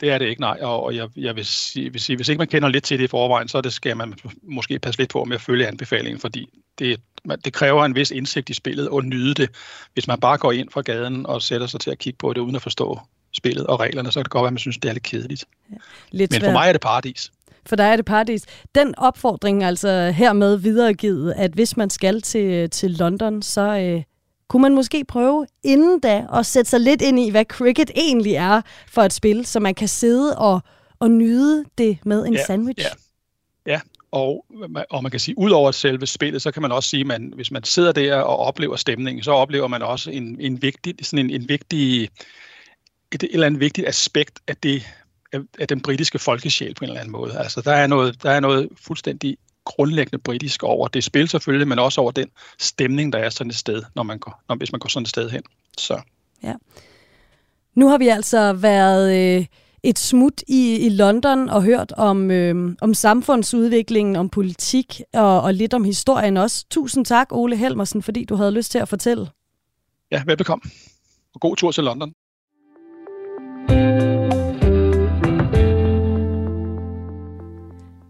Det 0.00 0.10
er 0.10 0.18
det 0.18 0.26
ikke, 0.26 0.40
nej. 0.40 0.58
Og 0.62 0.96
jeg, 0.96 1.08
jeg 1.16 1.36
vil, 1.36 1.44
sige, 1.44 1.92
vil 1.92 2.00
sige, 2.00 2.16
hvis 2.16 2.28
ikke 2.28 2.38
man 2.38 2.48
kender 2.48 2.68
lidt 2.68 2.84
til 2.84 2.98
det 2.98 3.04
i 3.04 3.08
forvejen, 3.08 3.48
så 3.48 3.60
det 3.60 3.72
skal 3.72 3.96
man 3.96 4.14
måske 4.42 4.78
passe 4.78 5.00
lidt 5.00 5.10
på 5.10 5.24
med 5.24 5.36
at 5.36 5.42
følge 5.42 5.66
anbefalingen, 5.66 6.20
fordi 6.20 6.48
det, 6.78 7.00
det 7.44 7.52
kræver 7.52 7.84
en 7.84 7.94
vis 7.94 8.10
indsigt 8.10 8.50
i 8.50 8.54
spillet 8.54 8.88
og 8.88 9.04
nyde 9.04 9.34
det. 9.34 9.50
Hvis 9.94 10.06
man 10.06 10.20
bare 10.20 10.38
går 10.38 10.52
ind 10.52 10.70
fra 10.70 10.80
gaden 10.80 11.26
og 11.26 11.42
sætter 11.42 11.66
sig 11.66 11.80
til 11.80 11.90
at 11.90 11.98
kigge 11.98 12.16
på 12.16 12.32
det, 12.32 12.40
uden 12.40 12.56
at 12.56 12.62
forstå 12.62 13.00
spillet 13.32 13.66
og 13.66 13.80
reglerne, 13.80 14.12
så 14.12 14.18
kan 14.18 14.24
det 14.24 14.30
godt 14.30 14.42
være, 14.42 14.48
at 14.48 14.52
man 14.52 14.58
synes, 14.58 14.78
det 14.78 14.88
er 14.88 14.92
lidt 14.92 15.04
kedeligt. 15.04 15.44
Ja, 15.70 15.76
lidt 16.10 16.30
Men 16.30 16.40
for 16.40 16.52
mig 16.52 16.68
er 16.68 16.72
det 16.72 16.80
paradis. 16.80 17.32
For 17.66 17.76
dig 17.76 17.84
er 17.84 17.96
det 17.96 18.04
paradis. 18.04 18.42
Den 18.74 18.94
opfordring 18.98 19.64
altså 19.64 20.10
hermed 20.10 20.56
videregivet, 20.56 21.34
at 21.36 21.50
hvis 21.50 21.76
man 21.76 21.90
skal 21.90 22.22
til, 22.22 22.70
til 22.70 22.90
London, 22.90 23.42
så, 23.42 23.78
øh, 23.78 24.02
kunne 24.54 24.62
man 24.62 24.74
måske 24.74 25.04
prøve 25.04 25.46
inden 25.64 26.00
da 26.00 26.26
at 26.34 26.46
sætte 26.46 26.70
sig 26.70 26.80
lidt 26.80 27.02
ind 27.02 27.20
i, 27.20 27.30
hvad 27.30 27.44
cricket 27.44 27.90
egentlig 27.94 28.34
er 28.34 28.60
for 28.88 29.02
et 29.02 29.12
spil, 29.12 29.46
så 29.46 29.60
man 29.60 29.74
kan 29.74 29.88
sidde 29.88 30.38
og, 30.38 30.60
og 30.98 31.10
nyde 31.10 31.64
det 31.78 31.98
med 32.04 32.26
en 32.26 32.34
ja, 32.34 32.44
sandwich? 32.46 32.86
Ja, 33.66 33.72
ja. 33.72 33.80
Og, 34.12 34.46
og 34.90 35.02
man 35.02 35.10
kan 35.10 35.20
sige, 35.20 35.38
ud 35.38 35.50
over 35.50 35.70
selve 35.70 36.06
spillet, 36.06 36.42
så 36.42 36.50
kan 36.50 36.62
man 36.62 36.72
også 36.72 36.88
sige, 36.88 37.00
at 37.00 37.06
man, 37.06 37.32
hvis 37.34 37.50
man 37.50 37.64
sidder 37.64 37.92
der 37.92 38.16
og 38.16 38.36
oplever 38.36 38.76
stemningen, 38.76 39.22
så 39.22 39.30
oplever 39.30 39.68
man 39.68 39.82
også 39.82 40.10
en, 40.10 40.36
en 40.40 40.62
vigtig, 40.62 40.94
sådan 41.02 41.24
en, 41.24 41.30
en 41.42 41.48
vigtig, 41.48 42.02
et, 43.12 43.22
et 43.22 43.28
eller 43.32 43.46
andet 43.46 43.60
vigtigt 43.60 43.88
aspekt 43.88 44.40
af 44.48 44.56
det, 44.56 44.86
af 45.58 45.68
den 45.68 45.80
britiske 45.80 46.18
folkesjæl 46.18 46.74
på 46.74 46.84
en 46.84 46.90
eller 46.90 47.00
anden 47.00 47.12
måde. 47.12 47.38
Altså, 47.38 47.60
der 47.60 47.72
er 47.72 47.86
noget, 47.86 48.22
der 48.22 48.30
er 48.30 48.40
noget 48.40 48.68
fuldstændig 48.82 49.36
grundlæggende 49.64 50.18
britisk 50.18 50.62
over 50.62 50.88
det 50.88 51.04
spil 51.04 51.28
selvfølgelig, 51.28 51.68
men 51.68 51.78
også 51.78 52.00
over 52.00 52.10
den 52.10 52.28
stemning, 52.58 53.12
der 53.12 53.18
er 53.18 53.30
sådan 53.30 53.50
et 53.50 53.56
sted, 53.56 53.82
når 53.94 54.02
man 54.02 54.18
går, 54.18 54.42
når, 54.48 54.56
hvis 54.56 54.72
man 54.72 54.78
går 54.78 54.88
sådan 54.88 55.02
et 55.02 55.08
sted 55.08 55.30
hen. 55.30 55.42
Så. 55.78 56.00
Ja. 56.42 56.54
Nu 57.74 57.88
har 57.88 57.98
vi 57.98 58.08
altså 58.08 58.52
været 58.52 59.36
øh, 59.38 59.46
et 59.82 59.98
smut 59.98 60.42
i, 60.48 60.86
i 60.86 60.88
London 60.88 61.48
og 61.48 61.62
hørt 61.62 61.92
om, 61.92 62.30
øh, 62.30 62.76
om 62.80 62.94
samfundsudviklingen, 62.94 64.16
om 64.16 64.28
politik 64.28 65.00
og, 65.12 65.40
og 65.40 65.54
lidt 65.54 65.74
om 65.74 65.84
historien 65.84 66.36
også. 66.36 66.66
Tusind 66.70 67.04
tak, 67.04 67.28
Ole 67.30 67.56
Helmersen, 67.56 68.02
fordi 68.02 68.24
du 68.24 68.34
havde 68.34 68.52
lyst 68.52 68.70
til 68.70 68.78
at 68.78 68.88
fortælle. 68.88 69.28
Ja, 70.10 70.22
velbekomme. 70.26 70.62
Og 71.34 71.40
god 71.40 71.56
tur 71.56 71.70
til 71.70 71.84
London. 71.84 72.14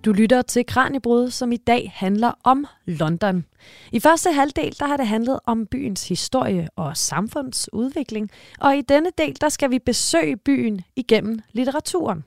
Du 0.04 0.12
lytter 0.12 0.42
til 0.42 0.66
Kranjebrud, 0.66 1.30
som 1.30 1.52
i 1.52 1.56
dag 1.56 1.92
handler 1.94 2.32
om 2.44 2.66
London. 2.86 3.44
I 3.92 4.00
første 4.00 4.32
halvdel 4.32 4.76
der 4.78 4.86
har 4.86 4.96
det 4.96 5.06
handlet 5.06 5.40
om 5.46 5.66
byens 5.66 6.08
historie 6.08 6.68
og 6.76 6.96
samfundsudvikling, 6.96 8.30
og 8.60 8.76
i 8.76 8.82
denne 8.82 9.10
del 9.18 9.36
der 9.40 9.48
skal 9.48 9.70
vi 9.70 9.78
besøge 9.78 10.36
byen 10.36 10.80
igennem 10.96 11.38
litteraturen. 11.52 12.24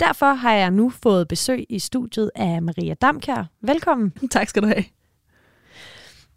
Derfor 0.00 0.32
har 0.32 0.52
jeg 0.52 0.70
nu 0.70 0.90
fået 0.90 1.28
besøg 1.28 1.66
i 1.68 1.78
studiet 1.78 2.30
af 2.34 2.62
Maria 2.62 2.94
Damkær. 2.94 3.44
Velkommen. 3.60 4.12
Tak 4.30 4.48
skal 4.48 4.62
du 4.62 4.68
have. 4.68 4.84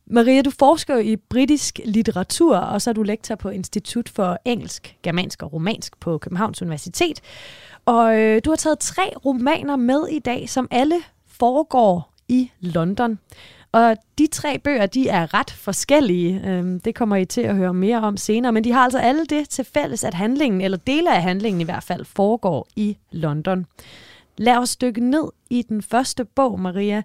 Maria, 0.07 0.41
du 0.41 0.51
forsker 0.59 0.97
i 0.97 1.15
britisk 1.15 1.79
litteratur, 1.85 2.57
og 2.57 2.81
så 2.81 2.89
er 2.89 2.93
du 2.93 3.03
lektor 3.03 3.35
på 3.35 3.49
Institut 3.49 4.09
for 4.09 4.37
Engelsk, 4.45 4.97
Germansk 5.03 5.43
og 5.43 5.53
Romansk 5.53 5.99
på 5.99 6.17
Københavns 6.17 6.61
Universitet. 6.61 7.21
Og 7.85 8.19
øh, 8.19 8.41
du 8.45 8.49
har 8.49 8.55
taget 8.55 8.79
tre 8.79 9.13
romaner 9.25 9.75
med 9.75 10.07
i 10.07 10.19
dag, 10.19 10.49
som 10.49 10.67
alle 10.71 10.95
foregår 11.27 12.13
i 12.27 12.51
London. 12.59 13.19
Og 13.71 13.97
de 14.17 14.27
tre 14.27 14.59
bøger, 14.59 14.85
de 14.85 15.07
er 15.09 15.33
ret 15.33 15.51
forskellige. 15.51 16.41
Øhm, 16.45 16.79
det 16.79 16.95
kommer 16.95 17.15
I 17.15 17.25
til 17.25 17.41
at 17.41 17.55
høre 17.55 17.73
mere 17.73 18.01
om 18.01 18.17
senere. 18.17 18.51
Men 18.51 18.63
de 18.63 18.71
har 18.71 18.79
altså 18.79 18.99
alle 18.99 19.25
det 19.25 19.49
til 19.49 19.65
fælles, 19.73 20.03
at 20.03 20.13
handlingen, 20.13 20.61
eller 20.61 20.77
dele 20.77 21.15
af 21.15 21.21
handlingen 21.21 21.61
i 21.61 21.63
hvert 21.63 21.83
fald, 21.83 22.05
foregår 22.05 22.67
i 22.75 22.97
London. 23.11 23.65
Lad 24.37 24.57
os 24.57 24.75
dykke 24.75 25.09
ned 25.09 25.23
i 25.49 25.61
den 25.61 25.81
første 25.81 26.25
bog, 26.25 26.59
Maria. 26.59 27.01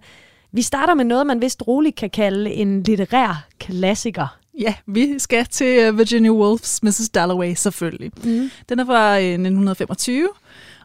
Vi 0.51 0.61
starter 0.61 0.93
med 0.93 1.05
noget, 1.05 1.27
man 1.27 1.41
vist 1.41 1.63
roligt 1.67 1.95
kan 1.95 2.09
kalde 2.09 2.53
en 2.53 2.83
litterær 2.83 3.47
klassiker. 3.59 4.37
Ja, 4.59 4.73
vi 4.85 5.19
skal 5.19 5.45
til 5.45 5.79
øh, 5.79 5.97
Virginia 5.97 6.31
Woolf's 6.31 6.79
Mrs. 6.83 7.09
Dalloway 7.09 7.53
selvfølgelig. 7.53 8.11
Mm. 8.23 8.51
Den 8.69 8.79
er 8.79 8.85
fra 8.85 9.17
1925, 9.17 10.23
øh, 10.23 10.29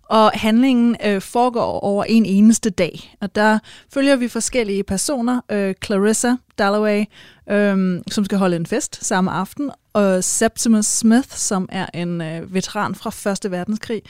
og 0.09 0.31
handlingen 0.35 0.97
øh, 1.05 1.21
foregår 1.21 1.81
over 1.81 2.05
en 2.05 2.27
eneste 2.27 2.71
dag. 2.71 3.17
Og 3.21 3.35
der 3.35 3.59
følger 3.95 4.17
vi 4.17 4.29
forskellige 4.29 4.83
personer. 4.83 5.41
Øh, 5.51 5.75
Clarissa 5.85 6.35
Dalloway, 6.59 7.05
øh, 7.51 8.03
som 8.11 8.25
skal 8.25 8.39
holde 8.39 8.57
en 8.57 8.67
fest 8.67 9.05
samme 9.05 9.31
aften, 9.31 9.71
og 9.97 10.25
Septimus 10.25 10.87
Smith, 10.87 11.29
som 11.29 11.69
er 11.73 11.87
en 11.95 12.21
øh, 12.21 12.55
veteran 12.55 12.95
fra 12.95 13.11
Første 13.11 13.51
Verdenskrig, 13.51 14.03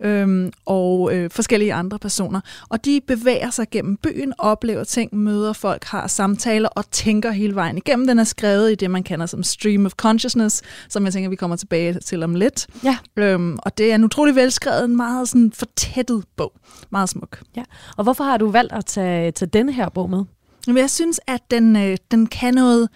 øh, 0.00 0.50
og 0.66 1.14
øh, 1.14 1.30
forskellige 1.30 1.74
andre 1.74 1.98
personer. 1.98 2.40
Og 2.68 2.84
de 2.84 3.00
bevæger 3.06 3.50
sig 3.50 3.66
gennem 3.70 3.96
byen, 3.96 4.32
oplever 4.38 4.84
ting, 4.84 5.16
møder 5.16 5.52
folk, 5.52 5.84
har 5.84 6.06
samtaler 6.06 6.68
og 6.68 6.90
tænker 6.90 7.30
hele 7.30 7.54
vejen 7.54 7.76
igennem. 7.76 8.06
Den 8.06 8.18
er 8.18 8.24
skrevet 8.24 8.72
i 8.72 8.74
det, 8.74 8.90
man 8.90 9.02
kender 9.02 9.26
som 9.26 9.42
stream 9.42 9.86
of 9.86 9.92
consciousness, 9.92 10.62
som 10.88 11.04
jeg 11.04 11.12
tænker, 11.12 11.30
vi 11.30 11.36
kommer 11.36 11.56
tilbage 11.56 12.00
til 12.00 12.22
om 12.22 12.34
lidt. 12.34 12.66
Ja. 12.84 12.96
Øhm, 13.16 13.58
og 13.62 13.78
det 13.78 13.90
er 13.90 13.94
en 13.94 14.04
utrolig 14.04 14.36
velskrevet, 14.36 14.84
en 14.84 14.96
meget 14.96 15.28
sådan 15.28 15.52
fortættet 15.52 16.24
bog. 16.36 16.52
Meget 16.90 17.08
smuk. 17.08 17.42
Ja. 17.56 17.62
Og 17.96 18.04
hvorfor 18.04 18.24
har 18.24 18.36
du 18.36 18.50
valgt 18.50 18.72
at 18.72 18.86
tage, 18.86 19.30
tage 19.30 19.48
denne 19.48 19.72
her 19.72 19.88
bog 19.88 20.10
med? 20.10 20.24
Men 20.66 20.76
jeg 20.76 20.90
synes, 20.90 21.20
at 21.26 21.40
den, 21.50 21.76
øh, 21.76 21.96
den 22.10 22.26
kan 22.26 22.54
noget 22.54 22.88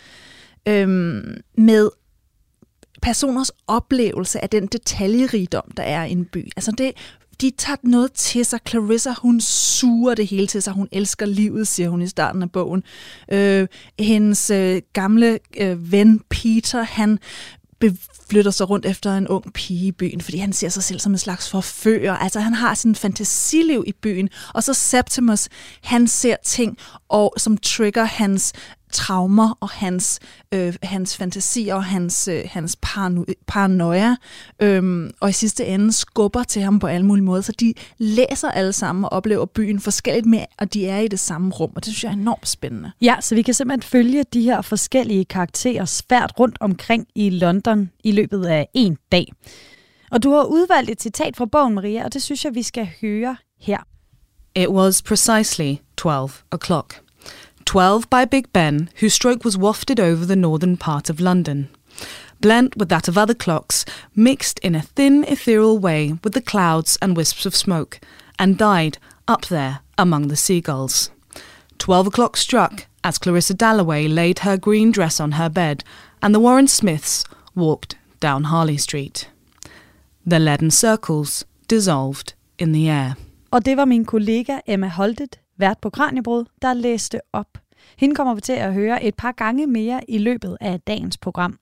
øh, 0.69 0.89
med 1.59 1.91
personers 3.03 3.51
oplevelse 3.67 4.43
af 4.43 4.51
den 4.51 4.67
detaljerigdom, 4.67 5.71
der 5.77 5.83
er 5.83 6.05
i 6.05 6.11
en 6.11 6.25
by. 6.25 6.51
Altså 6.57 6.73
det, 6.79 6.93
de 7.41 7.51
tager 7.59 7.77
noget 7.83 8.13
til 8.13 8.45
sig. 8.45 8.61
Clarissa, 8.69 9.11
hun 9.23 9.41
suger 9.41 10.15
det 10.15 10.27
hele 10.27 10.47
til 10.47 10.63
sig. 10.63 10.73
Hun 10.73 10.89
elsker 10.93 11.27
livet, 11.27 11.69
siger 11.69 11.89
hun 11.89 12.03
i 12.03 12.07
starten 12.07 12.43
af 12.43 12.53
bogen. 12.53 12.83
Øh, 13.33 13.67
hendes 13.99 14.51
øh, 14.51 14.83
gamle 14.93 15.39
øh, 15.57 15.93
ven 15.93 16.21
Peter, 16.31 16.83
han 16.83 17.19
flytter 18.29 18.51
sig 18.51 18.71
rundt 18.71 18.87
efter 18.87 19.17
en 19.17 19.29
ung 19.29 19.53
pige 19.53 19.87
i 19.87 19.93
byen, 19.93 20.21
fordi 20.21 20.37
han 20.39 20.53
ser 20.53 20.69
sig 20.69 20.83
selv 20.83 21.01
som 21.01 21.13
en 21.13 21.19
slags 21.19 21.51
forfører. 21.51 22.17
Altså 22.17 22.41
han 22.41 22.55
har 22.55 22.75
sådan 22.75 22.95
fantasiliv 22.95 23.85
i 23.87 23.93
byen. 23.93 24.29
Og 24.55 24.63
så 24.63 24.75
Septimus, 24.75 25.49
han 25.83 26.07
ser 26.07 26.37
ting, 26.45 26.79
og 27.09 27.35
som 27.37 27.57
trigger 27.57 28.05
hans 28.05 28.53
traumer 28.93 29.59
og 29.61 29.71
hans, 29.71 30.21
øh, 30.55 30.75
hans 30.83 31.17
fantasi 31.17 31.69
og 31.69 31.85
hans, 31.85 32.29
øh, 32.29 32.43
hans 32.51 32.77
parano- 32.87 33.33
paranoia, 33.47 34.17
øhm, 34.63 35.11
og 35.21 35.31
i 35.31 35.33
sidste 35.33 35.67
ende 35.67 35.93
skubber 35.93 36.43
til 36.43 36.63
ham 36.63 36.79
på 36.79 36.87
alle 36.87 37.07
mulige 37.07 37.25
måder. 37.25 37.43
Så 37.43 37.53
de 37.61 37.75
læser 37.99 38.51
alle 38.51 38.73
sammen 38.73 39.05
og 39.05 39.13
oplever 39.13 39.47
byen 39.47 39.81
forskelligt 39.81 40.27
med, 40.27 40.45
og 40.59 40.75
de 40.75 40.87
er 40.87 40.99
i 40.99 41.09
det 41.09 41.21
samme 41.21 41.51
rum, 41.51 41.71
og 41.77 41.85
det 41.85 41.93
synes 41.93 42.05
jeg 42.05 42.11
er 42.11 42.17
enormt 42.17 42.49
spændende. 42.49 42.93
Ja, 43.01 43.17
så 43.21 43.35
vi 43.35 43.43
kan 43.43 43.55
simpelthen 43.55 43.83
følge 43.83 44.25
de 44.33 44.43
her 44.43 44.63
forskellige 44.63 45.25
karakterer 45.25 45.85
svært 45.85 46.33
rundt 46.39 46.57
omkring 46.61 47.07
i 47.15 47.31
London 47.31 47.91
i 48.05 48.13
løbet 48.13 48.45
af 48.47 48.69
en 48.75 48.97
dag. 49.13 49.33
Og 50.11 50.23
du 50.23 50.31
har 50.31 50.43
udvalgt 50.45 50.91
et 50.91 51.03
citat 51.03 51.37
fra 51.37 51.47
bogen, 51.47 51.75
Maria, 51.75 52.05
og 52.05 52.13
det 52.13 52.23
synes 52.23 52.45
jeg, 52.45 52.55
vi 52.55 52.63
skal 52.63 52.89
høre 53.01 53.37
her. 53.61 53.79
It 54.57 54.69
was 54.69 55.03
precisely 55.03 55.75
12 55.97 56.31
o'clock. 56.55 57.06
12 57.67 58.09
by 58.09 58.25
Big 58.25 58.53
Ben, 58.53 58.89
whose 58.97 59.13
stroke 59.13 59.45
was 59.45 59.59
wafted 59.59 59.99
over 59.99 60.25
the 60.25 60.37
northern 60.37 60.77
part 60.77 61.11
of 61.11 61.21
London. 61.21 61.69
Blent 62.41 62.77
with 62.77 62.89
that 62.89 63.09
of 63.09 63.19
other 63.19 63.35
clocks, 63.35 63.85
mixed 64.15 64.59
in 64.61 64.75
a 64.75 64.83
thin, 64.83 65.25
ethereal 65.25 65.77
way 65.77 66.15
with 66.23 66.33
the 66.33 66.41
clouds 66.41 66.97
and 67.03 67.17
wisps 67.17 67.45
of 67.45 67.57
smoke, 67.57 67.99
and 68.39 68.57
died 68.57 68.99
up 69.27 69.47
there 69.47 69.81
among 69.99 70.29
the 70.29 70.37
seagulls. 70.37 71.11
Twelve 71.77 72.07
o'clock 72.07 72.37
struck 72.37 72.87
as 73.03 73.19
Clarissa 73.19 73.55
Dalloway 73.55 74.07
laid 74.07 74.41
her 74.41 74.57
green 74.57 74.93
dress 74.93 75.21
on 75.21 75.33
her 75.33 75.49
bed, 75.49 75.83
and 76.23 76.35
the 76.35 76.41
Warren 76.41 76.69
Smiths 76.69 77.25
walked 77.55 77.97
down 78.21 78.45
Harley 78.45 78.77
Street. 78.77 79.29
The 80.25 80.39
leaden 80.39 80.71
circles 80.71 81.45
dissolved 81.69 82.35
in 82.59 82.73
the 82.73 82.89
air. 82.89 83.17
Og 83.51 83.65
det 83.65 83.77
var 83.77 83.85
min 83.85 84.05
kollega 84.05 84.61
Emma 84.67 84.89
Holtet, 84.89 85.39
vært 85.57 85.79
på 85.81 85.91
Kranjebrud, 85.91 86.45
der 86.63 86.75
læste 86.75 87.21
op. 87.33 87.59
Hende 87.99 88.15
kommer 88.15 88.35
vi 88.35 88.41
til 88.41 88.53
at 88.53 88.75
høre 88.75 89.05
et 89.05 89.15
par 89.15 89.33
gange 89.33 89.67
mere 89.67 90.11
i 90.11 90.19
løbet 90.19 90.57
af 90.61 90.81
dagens 90.81 91.19
program. 91.19 91.59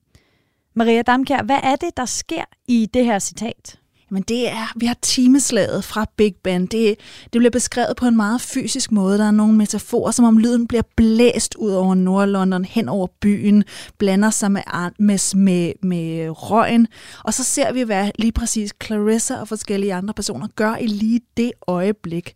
Maria 0.73 1.01
Damkjær, 1.01 1.43
hvad 1.43 1.59
er 1.63 1.75
det, 1.75 1.97
der 1.97 2.05
sker 2.05 2.43
i 2.67 2.89
det 2.93 3.05
her 3.05 3.19
citat? 3.19 3.79
Men 4.09 4.23
det 4.23 4.49
er, 4.49 4.73
vi 4.75 4.85
har 4.85 4.97
timeslaget 5.01 5.83
fra 5.83 6.05
Big 6.17 6.35
Ben. 6.43 6.65
Det, 6.65 6.95
det 7.23 7.39
bliver 7.39 7.49
beskrevet 7.49 7.95
på 7.97 8.05
en 8.05 8.15
meget 8.15 8.41
fysisk 8.41 8.91
måde. 8.91 9.17
Der 9.17 9.27
er 9.27 9.31
nogle 9.31 9.57
metaforer, 9.57 10.11
som 10.11 10.25
om 10.25 10.37
lyden 10.37 10.67
bliver 10.67 10.83
blæst 10.95 11.55
ud 11.55 11.71
over 11.71 11.95
Nordlondon, 11.95 12.65
hen 12.65 12.89
over 12.89 13.07
byen, 13.21 13.63
blander 13.97 14.29
sig 14.29 14.51
med, 14.51 14.61
med, 14.99 15.35
med, 15.35 15.73
med 15.81 16.29
røgen. 16.29 16.87
Og 17.23 17.33
så 17.33 17.43
ser 17.43 17.73
vi, 17.73 17.81
hvad 17.81 18.11
lige 18.19 18.31
præcis 18.31 18.73
Clarissa 18.83 19.35
og 19.35 19.47
forskellige 19.47 19.93
andre 19.93 20.13
personer 20.13 20.47
gør 20.55 20.75
i 20.75 20.87
lige 20.87 21.21
det 21.37 21.51
øjeblik. 21.67 22.33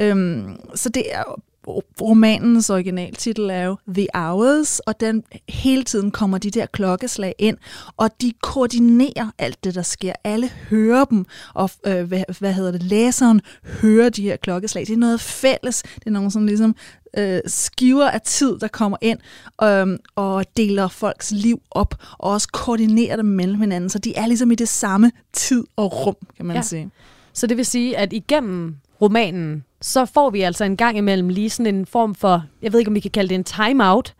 Øhm, 0.00 0.56
så 0.74 0.88
det 0.88 1.14
er 1.14 1.22
romanens 2.00 2.70
originaltitel 2.70 3.50
er 3.50 3.62
jo 3.62 3.76
The 3.88 4.06
Hours, 4.14 4.80
og 4.80 5.00
den 5.00 5.22
hele 5.48 5.84
tiden 5.84 6.10
kommer 6.10 6.38
de 6.38 6.50
der 6.50 6.66
klokkeslag 6.66 7.34
ind, 7.38 7.56
og 7.96 8.10
de 8.20 8.32
koordinerer 8.42 9.30
alt 9.38 9.64
det, 9.64 9.74
der 9.74 9.82
sker. 9.82 10.12
Alle 10.24 10.48
hører 10.48 11.04
dem, 11.04 11.26
og 11.54 11.70
øh, 11.86 12.04
hvad, 12.04 12.22
hvad 12.38 12.52
hedder 12.52 12.72
det, 12.72 12.82
læseren 12.82 13.40
hører 13.64 14.08
de 14.08 14.22
her 14.22 14.36
klokkeslag. 14.36 14.86
Det 14.86 14.92
er 14.92 14.96
noget 14.96 15.20
fælles. 15.20 15.82
Det 15.82 16.06
er 16.06 16.10
nogle 16.10 16.30
sådan 16.30 16.46
ligesom 16.46 16.76
øh, 17.16 17.40
skiver 17.46 18.10
af 18.10 18.20
tid, 18.20 18.58
der 18.58 18.68
kommer 18.68 18.96
ind 19.00 19.18
øh, 19.62 19.98
og 20.16 20.44
deler 20.56 20.88
folks 20.88 21.30
liv 21.30 21.60
op, 21.70 21.94
og 22.18 22.30
også 22.30 22.48
koordinerer 22.52 23.16
dem 23.16 23.26
mellem 23.26 23.60
hinanden, 23.60 23.90
så 23.90 23.98
de 23.98 24.16
er 24.16 24.26
ligesom 24.26 24.50
i 24.50 24.54
det 24.54 24.68
samme 24.68 25.12
tid 25.32 25.64
og 25.76 26.06
rum, 26.06 26.16
kan 26.36 26.46
man 26.46 26.56
ja. 26.56 26.62
sige. 26.62 26.90
Så 27.32 27.46
det 27.46 27.56
vil 27.56 27.66
sige, 27.66 27.96
at 27.96 28.12
igennem 28.12 28.76
romanen, 29.02 29.64
så 29.80 30.06
får 30.06 30.30
vi 30.30 30.40
altså 30.40 30.64
en 30.64 30.76
gang 30.76 30.98
imellem 30.98 31.28
lige 31.28 31.50
sådan 31.50 31.74
en 31.74 31.86
form 31.86 32.14
for, 32.14 32.44
jeg 32.62 32.72
ved 32.72 32.78
ikke 32.78 32.88
om 32.88 32.94
vi 32.94 33.00
kan 33.00 33.10
kalde 33.10 33.28
det 33.28 33.34
en 33.34 33.44
timeout, 33.44 34.14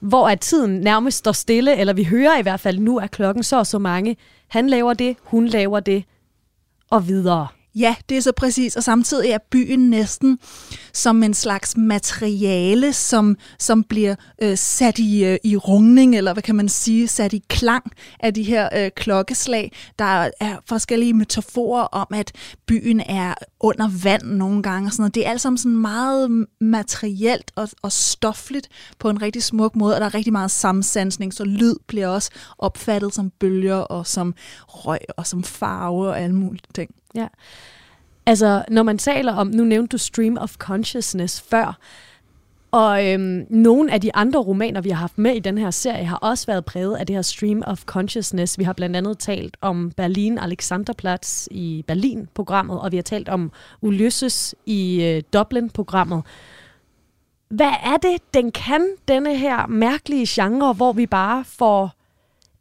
hvor 0.00 0.28
at 0.28 0.40
tiden 0.40 0.80
nærmest 0.80 1.18
står 1.18 1.32
stille, 1.32 1.76
eller 1.76 1.92
vi 1.92 2.04
hører 2.04 2.38
i 2.38 2.42
hvert 2.42 2.60
fald, 2.60 2.78
nu 2.78 2.98
er 2.98 3.06
klokken 3.06 3.42
så 3.42 3.58
og 3.58 3.66
så 3.66 3.78
mange. 3.78 4.16
Han 4.48 4.70
laver 4.70 4.94
det, 4.94 5.16
hun 5.22 5.46
laver 5.46 5.80
det, 5.80 6.04
og 6.90 7.08
videre. 7.08 7.48
Ja, 7.76 7.94
det 8.08 8.16
er 8.16 8.20
så 8.20 8.32
præcis, 8.32 8.76
og 8.76 8.84
samtidig 8.84 9.30
er 9.30 9.38
byen 9.50 9.90
næsten 9.90 10.38
som 10.92 11.22
en 11.22 11.34
slags 11.34 11.76
materiale, 11.76 12.92
som, 12.92 13.36
som 13.58 13.84
bliver 13.84 14.14
øh, 14.42 14.58
sat 14.58 14.98
i, 14.98 15.24
øh, 15.24 15.38
i 15.44 15.56
rungning, 15.56 16.16
eller 16.16 16.32
hvad 16.32 16.42
kan 16.42 16.54
man 16.54 16.68
sige, 16.68 17.08
sat 17.08 17.32
i 17.32 17.42
klang 17.48 17.92
af 18.20 18.34
de 18.34 18.42
her 18.42 18.68
øh, 18.76 18.90
klokkeslag. 18.96 19.72
Der 19.98 20.30
er 20.40 20.56
forskellige 20.68 21.14
metaforer 21.14 21.82
om, 21.82 22.06
at 22.14 22.32
byen 22.66 23.00
er 23.00 23.34
under 23.60 23.90
vand 24.02 24.22
nogle 24.22 24.62
gange, 24.62 24.88
og 24.88 24.92
sådan 24.92 25.02
noget. 25.02 25.14
Det 25.14 25.26
er 25.26 25.30
alt 25.30 25.40
sammen 25.40 25.58
sådan 25.58 25.76
meget 25.76 26.46
materielt 26.60 27.52
og, 27.56 27.68
og 27.82 27.92
stofligt 27.92 28.68
på 28.98 29.10
en 29.10 29.22
rigtig 29.22 29.42
smuk 29.42 29.76
måde, 29.76 29.94
og 29.94 30.00
der 30.00 30.06
er 30.06 30.14
rigtig 30.14 30.32
meget 30.32 30.50
samsansning, 30.50 31.34
så 31.34 31.44
lyd 31.44 31.74
bliver 31.86 32.08
også 32.08 32.30
opfattet 32.58 33.14
som 33.14 33.30
bølger 33.30 33.76
og 33.76 34.06
som 34.06 34.34
røg 34.68 35.00
og 35.16 35.26
som 35.26 35.42
farve 35.44 36.08
og 36.08 36.20
alle 36.20 36.36
mulige 36.36 36.62
ting. 36.74 36.90
Ja. 37.14 37.26
Altså, 38.26 38.64
når 38.68 38.82
man 38.82 38.98
taler 38.98 39.32
om, 39.34 39.46
nu 39.46 39.64
nævnte 39.64 39.92
du 39.92 39.98
stream 39.98 40.36
of 40.36 40.56
consciousness 40.56 41.40
før, 41.40 41.78
Og 42.74 43.06
øhm, 43.12 43.46
nogle 43.50 43.92
af 43.92 44.00
de 44.00 44.14
andre 44.14 44.40
romaner, 44.40 44.80
vi 44.80 44.90
har 44.90 44.96
haft 44.96 45.18
med 45.18 45.34
i 45.34 45.38
den 45.38 45.58
her 45.58 45.70
serie, 45.70 46.04
har 46.04 46.16
også 46.16 46.46
været 46.46 46.64
præget 46.64 46.96
af 46.96 47.06
det 47.06 47.16
her 47.16 47.22
stream 47.22 47.62
of 47.66 47.84
consciousness. 47.84 48.58
Vi 48.58 48.64
har 48.64 48.72
blandt 48.72 48.96
andet 48.96 49.18
talt 49.18 49.56
om 49.60 49.90
Berlin 49.96 50.38
Alexanderplatz 50.38 51.48
i 51.50 51.84
Berlin-programmet, 51.86 52.80
og 52.80 52.92
vi 52.92 52.96
har 52.96 53.02
talt 53.02 53.28
om 53.28 53.52
Ulysses 53.80 54.54
i 54.66 55.02
øh, 55.02 55.22
Dublin-programmet. 55.32 56.22
Hvad 57.48 57.72
er 57.84 57.96
det, 57.96 58.34
den 58.34 58.52
kan, 58.52 58.86
denne 59.08 59.36
her 59.36 59.66
mærkelige 59.66 60.26
genre, 60.28 60.72
hvor 60.72 60.92
vi 60.92 61.06
bare 61.06 61.44
får 61.44 61.92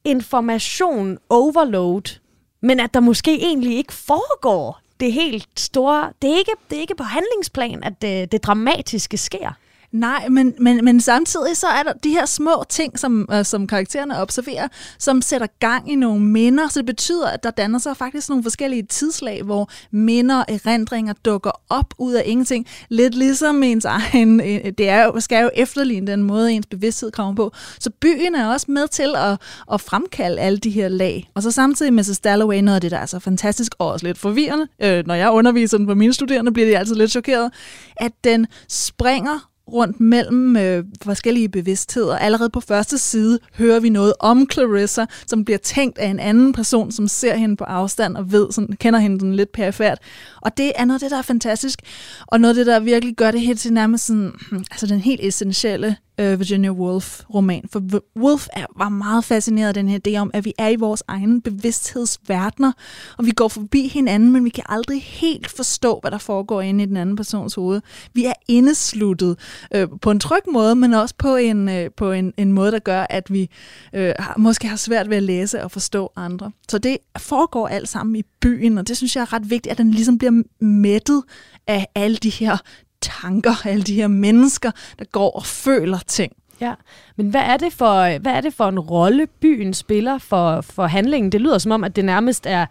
information 0.06 1.18
overload, 1.30 2.20
men 2.64 2.80
at 2.80 2.94
der 2.94 3.00
måske 3.00 3.36
egentlig 3.36 3.78
ikke 3.78 3.94
foregår 3.94 4.80
det 5.00 5.14
helt 5.14 5.48
store. 5.58 6.12
Det 6.22 6.30
er 6.34 6.38
ikke, 6.38 6.52
det 6.70 6.78
er 6.78 6.82
ikke 6.82 6.96
på 6.96 7.04
handlingsplan, 7.04 7.84
at 7.84 8.02
det, 8.02 8.32
det 8.32 8.44
dramatiske 8.44 9.18
sker. 9.18 9.52
Nej, 9.94 10.30
men, 10.30 10.56
men, 10.60 10.86
men 10.86 11.02
samtidig 11.02 11.58
så 11.58 11.68
er 11.68 11.84
der 11.84 11.94
de 11.94 12.10
her 12.10 12.26
små 12.26 12.64
ting, 12.70 13.00
som, 13.00 13.30
øh, 13.32 13.46
som 13.46 13.68
karaktererne 13.68 14.22
observerer, 14.22 14.68
som 15.00 15.22
sætter 15.22 15.48
gang 15.60 15.92
i 15.92 15.96
nogle 15.96 16.22
minder. 16.22 16.68
Så 16.68 16.80
det 16.80 16.86
betyder, 16.86 17.28
at 17.28 17.44
der 17.44 17.52
danner 17.52 17.80
sig 17.80 17.98
faktisk 17.98 18.30
nogle 18.30 18.44
forskellige 18.44 18.84
tidslag, 18.84 19.44
hvor 19.44 19.70
minder 19.92 20.38
og 20.38 20.46
erindringer 20.48 21.14
dukker 21.26 21.52
op 21.70 21.94
ud 21.98 22.14
af 22.14 22.24
ingenting. 22.26 22.68
Lidt 22.90 23.16
ligesom 23.16 23.64
ens 23.64 23.86
egen, 23.86 24.42
øh, 24.50 24.72
det 24.78 24.90
er 24.90 25.04
jo, 25.04 25.20
skal 25.20 25.44
jo 25.44 25.50
efterligne 25.56 26.08
den 26.08 26.24
måde, 26.24 26.52
ens 26.52 26.66
bevidsthed 26.66 27.12
kommer 27.12 27.36
på. 27.36 27.52
Så 27.80 27.90
byen 28.02 28.36
er 28.36 28.48
også 28.48 28.66
med 28.70 28.88
til 28.88 29.16
at, 29.18 29.42
at 29.74 29.82
fremkalde 29.82 30.42
alle 30.42 30.58
de 30.58 30.70
her 30.70 30.88
lag. 30.88 31.30
Og 31.36 31.44
så 31.44 31.52
samtidig 31.52 31.94
med 31.94 32.22
Dalloway, 32.24 32.60
noget 32.60 32.76
af 32.76 32.82
det, 32.82 32.92
der 32.92 32.98
er 32.98 33.06
så 33.06 33.20
fantastisk 33.20 33.76
og 33.80 33.88
også 33.88 34.06
lidt 34.06 34.18
forvirrende, 34.18 34.68
øh, 34.82 35.08
når 35.08 35.16
jeg 35.16 35.32
underviser 35.32 35.78
den 35.78 35.88
på 35.88 35.96
mine 35.96 36.14
studerende, 36.14 36.52
bliver 36.52 36.70
de 36.70 36.78
altid 36.78 36.96
lidt 36.96 37.12
chokeret, 37.12 37.52
at 37.98 38.12
den 38.24 38.48
springer 38.70 39.53
rundt 39.68 40.00
mellem 40.00 40.58
øh, 40.58 40.84
forskellige 41.02 41.50
bevidstheder. 41.50 42.18
Allerede 42.18 42.50
på 42.50 42.60
første 42.60 42.98
side 42.98 43.40
hører 43.54 43.80
vi 43.80 43.90
noget 43.90 44.14
om 44.20 44.48
Clarissa, 44.52 45.06
som 45.28 45.46
bliver 45.46 45.58
tænkt 45.58 45.98
af 45.98 46.08
en 46.08 46.20
anden 46.20 46.54
person, 46.54 46.92
som 46.92 47.08
ser 47.08 47.36
hende 47.36 47.56
på 47.56 47.64
afstand 47.64 48.18
og 48.18 48.32
ved, 48.32 48.52
sådan, 48.52 48.76
kender 48.80 49.00
hende 49.00 49.20
sådan 49.20 49.36
lidt 49.36 49.52
perifært. 49.52 50.00
Og 50.42 50.58
det 50.58 50.72
er 50.76 50.86
noget 50.86 50.96
af 50.96 51.06
det, 51.06 51.12
der 51.12 51.18
er 51.18 51.22
fantastisk, 51.22 51.80
og 52.28 52.42
noget 52.42 52.54
af 52.54 52.56
det, 52.56 52.66
der 52.66 52.80
virkelig 52.80 53.16
gør 53.16 53.32
det 53.32 53.42
helt 53.42 53.60
til 53.60 53.74
nærmest 53.74 54.06
sådan, 54.06 54.32
hmm, 54.52 54.64
altså 54.72 54.88
den 54.88 55.00
helt 55.00 55.22
essentielle 55.24 55.96
øh, 56.18 56.40
Virginia 56.40 56.70
Woolf-roman. 56.70 57.64
For 57.72 58.02
Woolf 58.20 58.48
er, 58.54 58.66
var 58.78 58.90
meget 58.90 59.24
fascineret 59.24 59.68
af 59.68 59.74
den 59.74 59.90
her 59.90 60.00
idé 60.08 60.18
om, 60.18 60.32
at 60.34 60.46
vi 60.46 60.54
er 60.58 60.70
i 60.70 60.76
vores 60.76 61.04
egen 61.08 61.42
bevidsthedsverdener, 61.42 62.72
og 63.18 63.26
vi 63.26 63.32
går 63.32 63.48
forbi 63.48 63.88
hinanden, 63.88 64.32
men 64.32 64.46
vi 64.46 64.50
kan 64.50 64.64
aldrig 64.70 65.04
helt 65.04 65.50
forstå, 65.50 66.00
hvad 66.02 66.12
der 66.12 66.18
foregår 66.18 66.62
inde 66.62 66.84
i 66.84 66.88
den 66.88 66.98
anden 66.98 67.16
persons 67.16 67.56
hoved. 67.56 67.82
Vi 68.14 68.26
er 68.26 68.34
indesluttet 68.48 69.40
øh, 69.76 69.88
på 70.02 70.12
en 70.12 70.20
tryg 70.20 70.42
måde, 70.54 70.76
men 70.76 70.94
også 70.94 71.16
på 71.18 71.36
en, 71.36 71.70
øh, 71.70 71.92
på 71.98 72.12
en, 72.12 72.34
en 72.38 72.52
måde, 72.52 72.72
der 72.72 72.80
gør, 72.80 73.06
at 73.10 73.34
vi 73.34 73.50
øh, 73.94 74.14
har, 74.20 74.36
måske 74.38 74.68
har 74.68 74.78
svært 74.78 75.10
ved 75.10 75.18
at 75.18 75.24
læse 75.24 75.64
og 75.64 75.72
forstå 75.72 76.12
andre. 76.16 76.52
Så 76.70 76.78
det 76.78 76.98
foregår 77.18 77.68
alt 77.68 77.90
sammen 77.90 78.16
i 78.16 78.24
byen, 78.42 78.78
og 78.78 78.88
det 78.88 78.98
synes 78.98 79.16
jeg 79.16 79.22
er 79.22 79.34
ret 79.34 79.50
vigtigt, 79.50 79.72
at 79.72 79.78
den 79.78 79.92
ligesom 79.92 80.18
bliver 80.18 80.44
mættet 80.60 81.24
af 81.68 81.88
alle 81.96 82.18
de 82.18 82.30
her 82.30 82.58
tanker, 83.04 83.68
alle 83.68 83.84
de 83.84 83.96
her 83.96 84.08
mennesker, 84.08 84.72
der 85.00 85.06
går 85.06 85.30
og 85.32 85.46
føler 85.46 86.00
ting. 86.08 86.34
Ja, 86.62 86.74
men 87.16 87.30
hvad 87.30 87.42
er 87.42 87.58
det 87.58 87.74
for, 87.74 88.20
hvad 88.20 88.32
er 88.32 88.42
det 88.42 88.54
for 88.54 88.70
en 88.70 88.80
rolle 88.80 89.28
byen 89.28 89.74
spiller 89.74 90.18
for, 90.18 90.62
for 90.62 90.86
handlingen? 90.86 91.32
Det 91.32 91.42
lyder 91.42 91.58
som 91.58 91.72
om, 91.72 91.84
at 91.84 91.96
det 91.96 92.06
nærmest 92.06 92.46
er, 92.46 92.66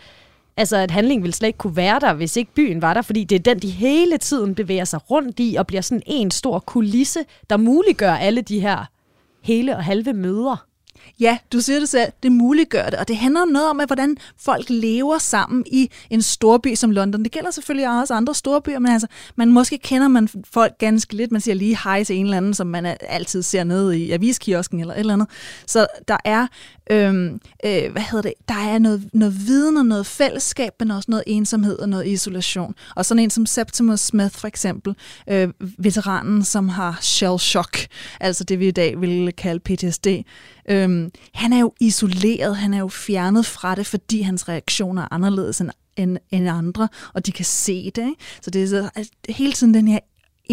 altså 0.57 0.77
at 0.77 0.90
handlingen 0.90 1.23
ville 1.23 1.35
slet 1.35 1.47
ikke 1.47 1.59
kunne 1.59 1.77
være 1.77 2.01
der, 2.01 2.12
hvis 2.12 2.37
ikke 2.37 2.55
byen 2.55 2.83
var 2.83 2.95
der, 2.95 3.03
fordi 3.03 3.25
det 3.25 3.37
er 3.37 3.55
den, 3.55 3.59
de 3.59 3.71
hele 3.71 4.18
tiden 4.18 4.55
bevæger 4.55 4.85
sig 4.85 5.11
rundt 5.11 5.40
i, 5.40 5.57
og 5.59 5.66
bliver 5.66 5.81
sådan 5.81 6.03
en 6.07 6.31
stor 6.31 6.59
kulisse, 6.59 7.21
der 7.51 7.57
muliggør 7.57 8.12
alle 8.12 8.40
de 8.40 8.61
her 8.61 8.85
hele 9.42 9.77
og 9.77 9.85
halve 9.85 10.12
møder. 10.12 10.66
Ja, 11.21 11.38
du 11.53 11.61
siger 11.61 11.79
det 11.79 11.88
selv, 11.88 12.12
det 12.23 12.33
muliggør 12.33 12.91
det, 12.91 12.99
og 12.99 13.09
det 13.09 13.17
handler 13.17 13.45
noget 13.45 13.71
om, 13.71 13.81
at 13.81 13.88
hvordan 13.88 14.17
folk 14.38 14.67
lever 14.69 15.19
sammen 15.19 15.65
i 15.67 15.91
en 16.11 16.23
storby 16.23 16.75
som 16.75 16.91
London. 16.91 17.25
Det 17.25 17.33
gælder 17.33 17.51
selvfølgelig 17.51 18.01
også 18.01 18.15
andre 18.15 18.35
storbyer, 18.35 18.79
men 18.79 18.93
altså, 18.93 19.07
man 19.37 19.53
måske 19.53 19.79
kender 19.79 20.09
man 20.09 20.29
folk 20.53 20.79
ganske 20.79 21.17
lidt. 21.17 21.33
Man 21.33 21.41
siger 21.41 21.55
lige 21.55 21.79
hej 21.85 22.05
til 22.05 22.17
en 22.17 22.25
eller 22.25 22.37
anden, 22.37 22.55
som 22.55 22.67
man 22.67 22.97
altid 23.01 23.43
ser 23.43 23.65
nede 23.65 23.99
i 23.99 24.11
aviskiosken 24.11 24.81
eller 24.81 24.95
et 24.95 25.01
eller 25.01 25.12
andet. 25.12 25.29
Så 25.67 25.87
der 26.09 26.17
er, 26.25 26.47
øhm, 26.91 27.41
øh, 27.67 27.93
hvad 27.93 28.03
hedder 28.03 28.23
det, 28.23 28.33
der 28.49 28.55
er 28.55 28.79
noget, 28.79 29.11
noget 29.12 29.47
viden 29.47 29.77
og 29.77 29.87
noget 29.87 30.07
fællesskab, 30.07 30.73
men 30.81 30.91
også 30.91 31.11
noget 31.11 31.25
ensomhed 31.27 31.79
og 31.79 31.88
noget 31.88 32.07
isolation. 32.07 32.75
Og 32.97 33.05
sådan 33.05 33.23
en 33.23 33.31
som 33.31 33.47
Septimus 33.47 34.01
Smith 34.01 34.35
for 34.35 34.49
eksempel, 34.49 34.95
øh, 35.29 35.49
veteranen, 35.79 36.45
som 36.45 36.69
har 36.69 36.99
shell 37.01 37.38
shock, 37.38 37.87
altså 38.21 38.45
det 38.45 38.59
vi 38.59 38.69
i 38.69 38.71
dag 38.71 39.01
ville 39.01 39.33
kalde 39.33 39.61
PTSD, 39.61 40.07
Øhm, 40.70 41.11
han 41.35 41.53
er 41.53 41.61
jo 41.61 41.72
isoleret, 41.81 42.57
han 42.57 42.75
er 42.75 42.79
jo 42.79 42.88
fjernet 42.88 43.46
fra 43.46 43.75
det, 43.75 43.87
fordi 43.87 44.20
hans 44.20 44.48
reaktioner 44.48 45.03
er 45.03 45.09
anderledes 45.11 45.61
end, 45.61 45.70
end, 45.96 46.18
end 46.31 46.48
andre, 46.48 46.88
og 47.14 47.27
de 47.27 47.33
kan 47.33 47.44
se 47.44 47.90
det. 47.90 48.07
Ikke? 48.09 48.22
Så 48.40 48.51
det 48.51 48.62
er 48.62 48.66
så, 48.66 48.90
altså, 48.94 49.12
hele 49.29 49.53
tiden 49.53 49.75
den 49.75 49.88
her 49.88 49.98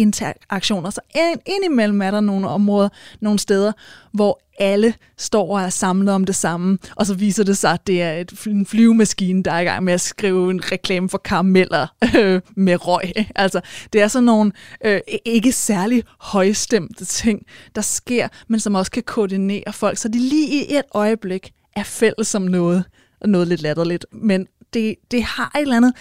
interaktioner. 0.00 0.90
Så 0.90 1.00
indimellem 1.46 2.02
er 2.02 2.10
der 2.10 2.20
nogle 2.20 2.48
områder, 2.48 2.88
nogle 3.20 3.38
steder, 3.38 3.72
hvor 4.12 4.40
alle 4.60 4.94
står 5.18 5.54
og 5.56 5.62
er 5.62 5.68
samlet 5.68 6.14
om 6.14 6.24
det 6.24 6.34
samme, 6.34 6.78
og 6.96 7.06
så 7.06 7.14
viser 7.14 7.44
det 7.44 7.58
sig, 7.58 7.72
at 7.72 7.86
det 7.86 8.02
er 8.02 8.12
et, 8.12 8.46
en 8.46 8.66
flyvemaskine, 8.66 9.42
der 9.42 9.52
er 9.52 9.60
i 9.60 9.64
gang 9.64 9.84
med 9.84 9.92
at 9.92 10.00
skrive 10.00 10.50
en 10.50 10.72
reklame 10.72 11.08
for 11.08 11.18
karameller 11.18 11.86
øh, 12.16 12.40
med 12.56 12.86
røg. 12.86 13.12
Altså, 13.34 13.60
det 13.92 14.00
er 14.00 14.08
sådan 14.08 14.24
nogle 14.24 14.52
øh, 14.84 15.00
ikke 15.24 15.52
særlig 15.52 16.04
højstemte 16.20 17.04
ting, 17.04 17.42
der 17.74 17.80
sker, 17.80 18.28
men 18.48 18.60
som 18.60 18.74
også 18.74 18.90
kan 18.90 19.02
koordinere 19.02 19.72
folk, 19.72 19.98
så 19.98 20.08
de 20.08 20.18
lige 20.18 20.48
i 20.48 20.76
et 20.76 20.82
øjeblik 20.94 21.52
er 21.76 21.82
fælles 21.82 22.34
om 22.34 22.42
noget, 22.42 22.84
og 23.20 23.28
noget 23.28 23.48
lidt 23.48 23.62
latterligt, 23.62 24.06
men 24.12 24.46
det, 24.74 24.94
det 25.10 25.22
har 25.22 25.52
et 25.54 25.60
eller 25.60 25.76
andet, 25.76 25.92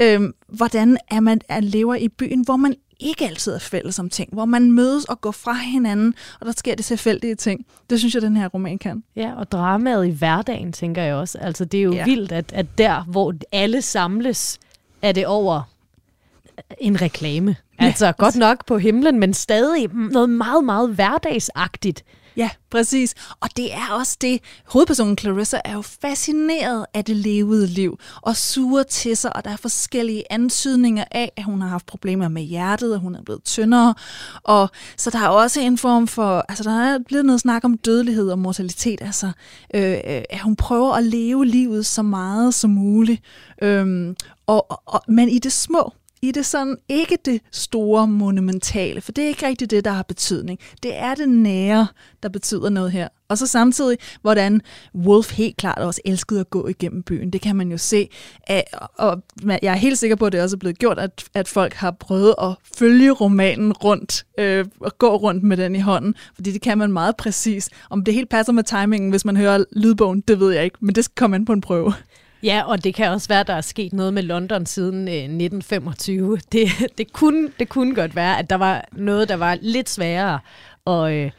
øh, 0.00 0.20
hvordan 0.48 0.98
er 1.10 1.20
man 1.20 1.40
er, 1.48 1.60
lever 1.60 1.94
i 1.94 2.08
byen, 2.08 2.44
hvor 2.44 2.56
man 2.56 2.74
ikke 3.00 3.24
altid 3.24 3.52
er 3.52 3.58
fælles 3.58 3.98
om 3.98 4.10
ting, 4.10 4.28
hvor 4.32 4.44
man 4.44 4.72
mødes 4.72 5.04
og 5.04 5.20
går 5.20 5.30
fra 5.30 5.52
hinanden, 5.52 6.14
og 6.40 6.46
der 6.46 6.52
sker 6.52 6.74
det 6.74 6.84
tilfældige 6.84 7.34
ting. 7.34 7.66
Det 7.90 7.98
synes 7.98 8.14
jeg, 8.14 8.22
den 8.22 8.36
her 8.36 8.48
roman 8.48 8.78
kan. 8.78 9.02
Ja, 9.16 9.32
og 9.36 9.52
dramaet 9.52 10.06
i 10.06 10.10
hverdagen, 10.10 10.72
tænker 10.72 11.02
jeg 11.02 11.14
også. 11.14 11.38
Altså, 11.38 11.64
det 11.64 11.78
er 11.78 11.82
jo 11.82 11.92
ja. 11.92 12.04
vildt, 12.04 12.32
at, 12.32 12.52
at 12.52 12.66
der, 12.78 13.02
hvor 13.02 13.34
alle 13.52 13.82
samles, 13.82 14.58
er 15.02 15.12
det 15.12 15.26
over 15.26 15.62
en 16.78 17.02
reklame. 17.02 17.56
Altså, 17.78 18.06
ja. 18.06 18.12
godt 18.18 18.36
nok 18.36 18.66
på 18.66 18.78
himlen, 18.78 19.20
men 19.20 19.34
stadig 19.34 19.88
noget 19.92 20.30
meget, 20.30 20.64
meget 20.64 20.94
hverdagsagtigt. 20.94 22.04
Ja, 22.36 22.50
præcis. 22.70 23.14
Og 23.40 23.48
det 23.56 23.74
er 23.74 23.92
også 23.92 24.16
det. 24.20 24.40
Hovedpersonen 24.64 25.18
Clarissa 25.18 25.60
er 25.64 25.72
jo 25.72 25.82
fascineret 25.82 26.86
af 26.94 27.04
det 27.04 27.16
levede 27.16 27.66
liv 27.66 27.98
og 28.22 28.36
suger 28.36 28.82
til 28.82 29.16
sig, 29.16 29.36
og 29.36 29.44
der 29.44 29.50
er 29.50 29.56
forskellige 29.56 30.24
antydninger 30.30 31.04
af, 31.10 31.32
at 31.36 31.44
hun 31.44 31.60
har 31.60 31.68
haft 31.68 31.86
problemer 31.86 32.28
med 32.28 32.42
hjertet, 32.42 32.94
og 32.94 33.00
hun 33.00 33.14
er 33.14 33.22
blevet 33.22 33.44
tyndere. 33.44 33.94
Og 34.42 34.70
så 34.96 35.10
der 35.10 35.18
er 35.18 35.28
også 35.28 35.60
en 35.60 35.78
form 35.78 36.08
for, 36.08 36.44
altså 36.48 36.64
der 36.64 36.80
er 36.80 36.98
blevet 37.08 37.24
noget 37.24 37.40
snak 37.40 37.64
om 37.64 37.78
dødelighed 37.78 38.30
og 38.30 38.38
mortalitet, 38.38 39.02
altså 39.02 39.30
øh, 39.74 39.92
øh, 39.92 40.22
at 40.30 40.40
hun 40.40 40.56
prøver 40.56 40.92
at 40.92 41.04
leve 41.04 41.46
livet 41.46 41.86
så 41.86 42.02
meget 42.02 42.54
som 42.54 42.70
muligt. 42.70 43.22
Øh, 43.62 44.14
og, 44.46 44.80
og, 44.86 45.02
men 45.08 45.28
i 45.28 45.38
det 45.38 45.52
små, 45.52 45.92
i 46.28 46.32
det 46.32 46.46
sådan 46.46 46.76
ikke 46.88 47.18
det 47.24 47.40
store 47.52 48.08
monumentale, 48.08 49.00
for 49.00 49.12
det 49.12 49.24
er 49.24 49.28
ikke 49.28 49.46
rigtigt 49.46 49.70
det, 49.70 49.84
der 49.84 49.90
har 49.90 50.02
betydning. 50.02 50.58
Det 50.82 50.96
er 50.96 51.14
det 51.14 51.28
nære, 51.28 51.86
der 52.22 52.28
betyder 52.28 52.68
noget 52.68 52.92
her. 52.92 53.08
Og 53.28 53.38
så 53.38 53.46
samtidig, 53.46 53.98
hvordan 54.22 54.60
Wolf 54.94 55.32
helt 55.32 55.56
klart 55.56 55.78
også 55.78 56.00
elskede 56.04 56.40
at 56.40 56.50
gå 56.50 56.68
igennem 56.68 57.02
byen. 57.02 57.30
Det 57.30 57.40
kan 57.40 57.56
man 57.56 57.70
jo 57.70 57.78
se. 57.78 58.08
Og 58.98 59.22
jeg 59.46 59.58
er 59.62 59.74
helt 59.74 59.98
sikker 59.98 60.16
på, 60.16 60.26
at 60.26 60.32
det 60.32 60.42
også 60.42 60.56
er 60.56 60.58
blevet 60.58 60.78
gjort, 60.78 60.98
at, 60.98 61.24
at 61.34 61.48
folk 61.48 61.74
har 61.74 61.90
prøvet 61.90 62.34
at 62.42 62.54
følge 62.78 63.10
romanen 63.10 63.72
rundt 63.72 64.26
øh, 64.38 64.64
og 64.80 64.98
gå 64.98 65.16
rundt 65.16 65.42
med 65.42 65.56
den 65.56 65.76
i 65.76 65.80
hånden. 65.80 66.14
Fordi 66.34 66.52
det 66.52 66.62
kan 66.62 66.78
man 66.78 66.92
meget 66.92 67.16
præcis. 67.16 67.70
Om 67.90 68.04
det 68.04 68.14
helt 68.14 68.28
passer 68.28 68.52
med 68.52 68.64
timingen, 68.64 69.10
hvis 69.10 69.24
man 69.24 69.36
hører 69.36 69.64
lydbogen, 69.72 70.20
det 70.20 70.40
ved 70.40 70.52
jeg 70.52 70.64
ikke. 70.64 70.78
Men 70.80 70.94
det 70.94 71.04
skal 71.04 71.14
komme 71.14 71.36
ind 71.36 71.46
på 71.46 71.52
en 71.52 71.60
prøve. 71.60 71.94
Ja, 72.42 72.62
og 72.66 72.84
det 72.84 72.94
kan 72.94 73.10
også 73.10 73.28
være, 73.28 73.40
at 73.40 73.46
der 73.46 73.54
er 73.54 73.60
sket 73.60 73.92
noget 73.92 74.14
med 74.14 74.22
London 74.22 74.66
siden 74.66 75.08
øh, 75.08 75.14
1925. 75.14 76.38
Det, 76.52 76.68
det, 76.98 77.12
kunne, 77.12 77.48
det 77.58 77.68
kunne 77.68 77.94
godt 77.94 78.16
være, 78.16 78.38
at 78.38 78.50
der 78.50 78.56
var 78.56 78.84
noget, 78.92 79.28
der 79.28 79.36
var 79.36 79.58
lidt 79.60 79.88
sværere 79.88 80.38
at, 80.86 81.12
øh, 81.12 81.30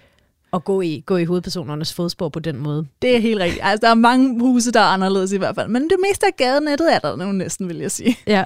at 0.53 0.63
gå, 0.63 0.81
i, 0.81 1.03
gå 1.05 1.17
i 1.17 1.25
hovedpersonernes 1.25 1.93
fodspor 1.93 2.29
på 2.29 2.39
den 2.39 2.57
måde. 2.57 2.87
Det 3.01 3.15
er 3.15 3.19
helt 3.19 3.39
rigtigt. 3.39 3.61
Altså, 3.63 3.85
der 3.85 3.91
er 3.91 3.95
mange 3.95 4.39
huse, 4.39 4.71
der 4.71 4.79
er 4.79 4.83
anderledes 4.83 5.31
i 5.31 5.37
hvert 5.37 5.55
fald. 5.55 5.67
Men 5.67 5.83
det 5.83 5.97
meste 6.09 6.25
af 6.27 6.35
gadenettet 6.37 6.95
er 6.95 6.99
der 6.99 7.15
nu 7.15 7.31
næsten, 7.31 7.69
vil 7.69 7.77
jeg 7.77 7.91
sige. 7.91 8.17
Ja. 8.27 8.43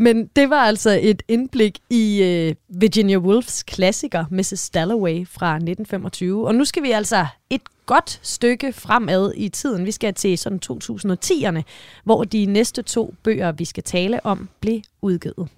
Men 0.00 0.26
det 0.36 0.50
var 0.50 0.56
altså 0.56 0.98
et 1.02 1.22
indblik 1.28 1.78
i 1.90 2.22
øh, 2.22 2.54
Virginia 2.80 3.18
Woolfs 3.18 3.62
klassiker, 3.62 4.24
Mrs. 4.30 4.70
Dalloway 4.70 5.26
fra 5.26 5.54
1925. 5.54 6.46
Og 6.46 6.54
nu 6.54 6.64
skal 6.64 6.82
vi 6.82 6.90
altså 6.90 7.26
et 7.50 7.62
godt 7.86 8.20
stykke 8.22 8.72
fremad 8.72 9.32
i 9.36 9.48
tiden. 9.48 9.86
Vi 9.86 9.90
skal 9.90 10.14
til 10.14 10.38
sådan 10.38 10.60
2010'erne, 10.72 11.62
hvor 12.04 12.24
de 12.24 12.46
næste 12.46 12.82
to 12.82 13.14
bøger, 13.22 13.52
vi 13.52 13.64
skal 13.64 13.82
tale 13.82 14.26
om, 14.26 14.48
blev 14.60 14.80
udgivet. 15.02 15.48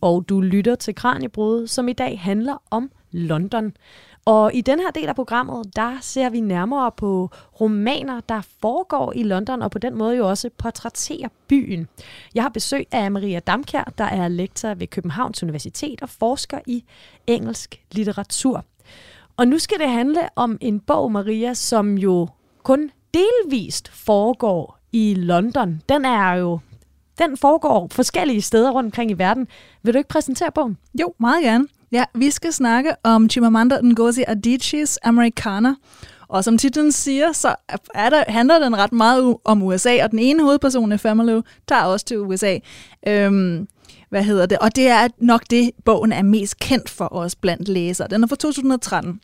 og 0.00 0.24
du 0.28 0.40
lytter 0.40 0.74
til 0.74 0.94
Kranjebrud, 0.94 1.66
som 1.66 1.88
i 1.88 1.92
dag 1.92 2.20
handler 2.20 2.62
om 2.70 2.90
London. 3.10 3.72
Og 4.28 4.54
i 4.54 4.60
den 4.60 4.80
her 4.80 4.90
del 4.90 5.08
af 5.08 5.14
programmet, 5.14 5.76
der 5.76 5.98
ser 6.00 6.30
vi 6.30 6.40
nærmere 6.40 6.92
på 6.92 7.30
romaner, 7.60 8.20
der 8.20 8.40
foregår 8.60 9.12
i 9.12 9.22
London, 9.22 9.62
og 9.62 9.70
på 9.70 9.78
den 9.78 9.94
måde 9.94 10.16
jo 10.16 10.28
også 10.28 10.50
portrætterer 10.58 11.28
byen. 11.48 11.88
Jeg 12.34 12.42
har 12.42 12.50
besøg 12.50 12.86
af 12.92 13.10
Maria 13.10 13.38
Damkjær, 13.38 13.92
der 13.98 14.04
er 14.04 14.28
lektor 14.28 14.74
ved 14.74 14.86
Københavns 14.86 15.42
Universitet 15.42 16.02
og 16.02 16.08
forsker 16.08 16.58
i 16.66 16.84
engelsk 17.26 17.80
litteratur. 17.92 18.64
Og 19.36 19.48
nu 19.48 19.58
skal 19.58 19.78
det 19.78 19.90
handle 19.90 20.28
om 20.36 20.58
en 20.60 20.80
bog, 20.80 21.12
Maria, 21.12 21.54
som 21.54 21.98
jo 21.98 22.28
kun 22.62 22.90
delvist 23.14 23.88
foregår 23.88 24.78
i 24.92 25.14
London. 25.14 25.82
Den 25.88 26.04
er 26.04 26.32
jo 26.32 26.58
den 27.18 27.36
foregår 27.36 27.88
forskellige 27.90 28.42
steder 28.42 28.70
rundt 28.70 28.86
omkring 28.86 29.10
i 29.10 29.14
verden. 29.14 29.48
Vil 29.82 29.94
du 29.94 29.98
ikke 29.98 30.08
præsentere 30.08 30.52
bogen? 30.52 30.78
Jo, 31.00 31.14
meget 31.18 31.42
gerne. 31.44 31.68
Ja, 31.92 32.04
vi 32.14 32.30
skal 32.30 32.52
snakke 32.52 32.94
om 33.02 33.30
Chimamanda 33.30 33.80
Ngozi 33.82 34.22
Adichie's 34.22 34.96
Americana. 35.02 35.74
Og 36.28 36.44
som 36.44 36.58
titlen 36.58 36.92
siger, 36.92 37.32
så 37.32 37.54
er 37.94 38.10
der, 38.10 38.24
handler 38.28 38.58
den 38.58 38.76
ret 38.76 38.92
meget 38.92 39.36
om 39.44 39.62
USA, 39.62 40.04
og 40.04 40.10
den 40.10 40.18
ene 40.18 40.42
hovedperson, 40.42 40.98
Family, 40.98 41.40
tager 41.68 41.82
også 41.82 42.06
til 42.06 42.18
USA. 42.18 42.58
Øhm, 43.06 43.68
hvad 44.10 44.22
hedder 44.22 44.46
det? 44.46 44.58
Og 44.58 44.76
det 44.76 44.88
er 44.88 45.08
nok 45.18 45.42
det, 45.50 45.70
bogen 45.84 46.12
er 46.12 46.22
mest 46.22 46.58
kendt 46.58 46.90
for 46.90 47.14
os 47.14 47.34
blandt 47.34 47.68
læsere. 47.68 48.08
Den 48.08 48.22
er 48.22 48.26
fra 48.26 48.36
2013. 48.36 49.20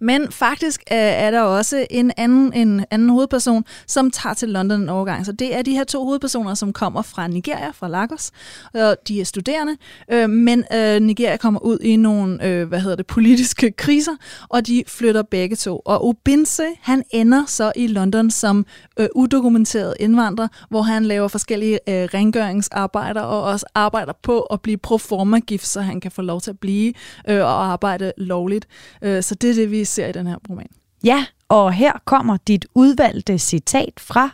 Men 0.00 0.32
faktisk 0.32 0.80
øh, 0.92 0.98
er 0.98 1.30
der 1.30 1.40
også 1.40 1.86
en 1.90 2.12
anden, 2.16 2.52
en 2.52 2.84
anden 2.90 3.10
hovedperson, 3.10 3.64
som 3.86 4.10
tager 4.10 4.34
til 4.34 4.48
London 4.48 4.80
en 4.80 4.88
overgang. 4.88 5.26
Så 5.26 5.32
det 5.32 5.56
er 5.56 5.62
de 5.62 5.72
her 5.72 5.84
to 5.84 6.04
hovedpersoner, 6.04 6.54
som 6.54 6.72
kommer 6.72 7.02
fra 7.02 7.28
Nigeria, 7.28 7.70
fra 7.70 7.88
Lagos. 7.88 8.30
Og 8.74 8.96
de 9.08 9.20
er 9.20 9.24
studerende, 9.24 9.76
øh, 10.12 10.30
men 10.30 10.64
øh, 10.74 11.00
Nigeria 11.00 11.36
kommer 11.36 11.60
ud 11.60 11.78
i 11.78 11.96
nogle 11.96 12.46
øh, 12.46 12.68
hvad 12.68 12.80
hedder 12.80 12.96
det, 12.96 13.06
politiske 13.06 13.70
kriser, 13.70 14.12
og 14.48 14.66
de 14.66 14.84
flytter 14.86 15.22
begge 15.22 15.56
to. 15.56 15.82
Og 15.84 16.04
Obinse, 16.04 16.62
han 16.80 17.02
ender 17.10 17.44
så 17.46 17.72
i 17.76 17.86
London 17.86 18.30
som 18.30 18.66
øh, 19.00 19.08
udokumenteret 19.14 19.94
indvandrer, 20.00 20.48
hvor 20.68 20.82
han 20.82 21.04
laver 21.04 21.28
forskellige 21.28 21.78
øh, 21.88 22.08
rengøringsarbejder 22.14 23.20
og 23.20 23.42
også 23.42 23.66
arbejder 23.74 24.12
på 24.22 24.40
at 24.40 24.60
blive 24.60 24.76
proforma-gift, 24.76 25.66
så 25.66 25.80
han 25.80 26.00
kan 26.00 26.10
få 26.10 26.22
lov 26.22 26.40
til 26.40 26.50
at 26.50 26.58
blive 26.58 26.92
øh, 27.28 27.40
og 27.40 27.64
arbejde 27.64 28.12
lovligt. 28.16 28.66
Øh, 29.02 29.22
så 29.22 29.34
det 29.34 29.56
det, 29.60 29.70
vi 29.70 29.84
ser 29.84 30.06
i 30.06 30.12
den 30.12 30.26
her 30.26 30.36
roman. 30.50 30.68
Ja, 31.04 31.24
og 31.48 31.72
her 31.72 31.92
kommer 32.04 32.36
dit 32.36 32.66
udvalgte 32.74 33.38
citat 33.38 34.00
fra 34.00 34.30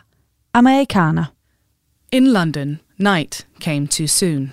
Amerikaner. 0.53 1.25
In 2.11 2.27
London, 2.27 2.79
night 2.97 3.47
came 3.59 3.87
too 3.87 4.07
soon. 4.07 4.51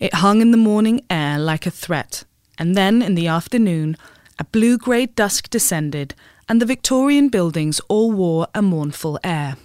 It 0.00 0.14
hung 0.14 0.40
in 0.40 0.52
the 0.52 0.62
morning 0.62 1.00
air 1.10 1.38
like 1.38 1.66
a 1.66 1.70
threat, 1.70 2.26
and 2.58 2.76
then 2.76 3.02
in 3.02 3.16
the 3.16 3.28
afternoon, 3.28 3.96
a 4.38 4.44
blue 4.44 4.78
grey 4.78 5.06
dusk 5.06 5.50
descended, 5.52 6.14
and 6.48 6.60
the 6.60 6.66
Victorian 6.66 7.30
buildings 7.30 7.80
all 7.88 8.12
wore 8.12 8.46
a 8.54 8.62
mournful 8.62 9.18
air. 9.24 9.56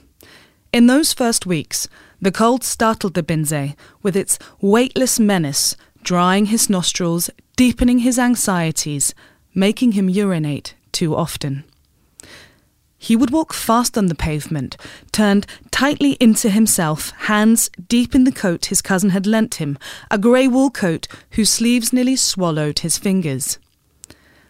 In 0.74 0.88
those 0.88 1.14
first 1.14 1.46
weeks, 1.46 1.88
the 2.22 2.32
cold 2.32 2.64
startled 2.64 3.14
the 3.14 3.24
Binze 3.24 3.76
with 4.04 4.16
its 4.16 4.39
weightless 4.62 5.20
menace, 5.20 5.76
drying 6.04 6.46
his 6.46 6.70
nostrils, 6.70 7.30
deepening 7.56 8.00
his 8.00 8.18
anxieties, 8.18 9.14
making 9.54 9.93
him 9.93 10.10
urinate 10.10 10.76
too 10.91 11.16
often. 11.16 11.64
He 12.97 13.16
would 13.16 13.32
walk 13.32 13.52
fast 13.52 13.97
on 13.97 14.06
the 14.06 14.16
pavement, 14.16 14.78
turned 15.12 15.47
tightly 15.72 16.18
into 16.20 16.52
himself, 16.52 17.10
hands 17.22 17.72
deep 17.88 18.14
in 18.14 18.26
the 18.26 18.32
coat 18.32 18.66
his 18.66 18.82
cousin 18.82 19.10
had 19.10 19.26
lent 19.26 19.56
him, 19.56 19.80
a 20.12 20.20
grey 20.20 20.47
wool 20.47 20.70
coat 20.70 21.08
whose 21.32 21.49
sleeves 21.49 21.91
nearly 21.91 22.16
swallowed 22.16 22.80
his 22.80 22.99
fingers. 22.99 23.58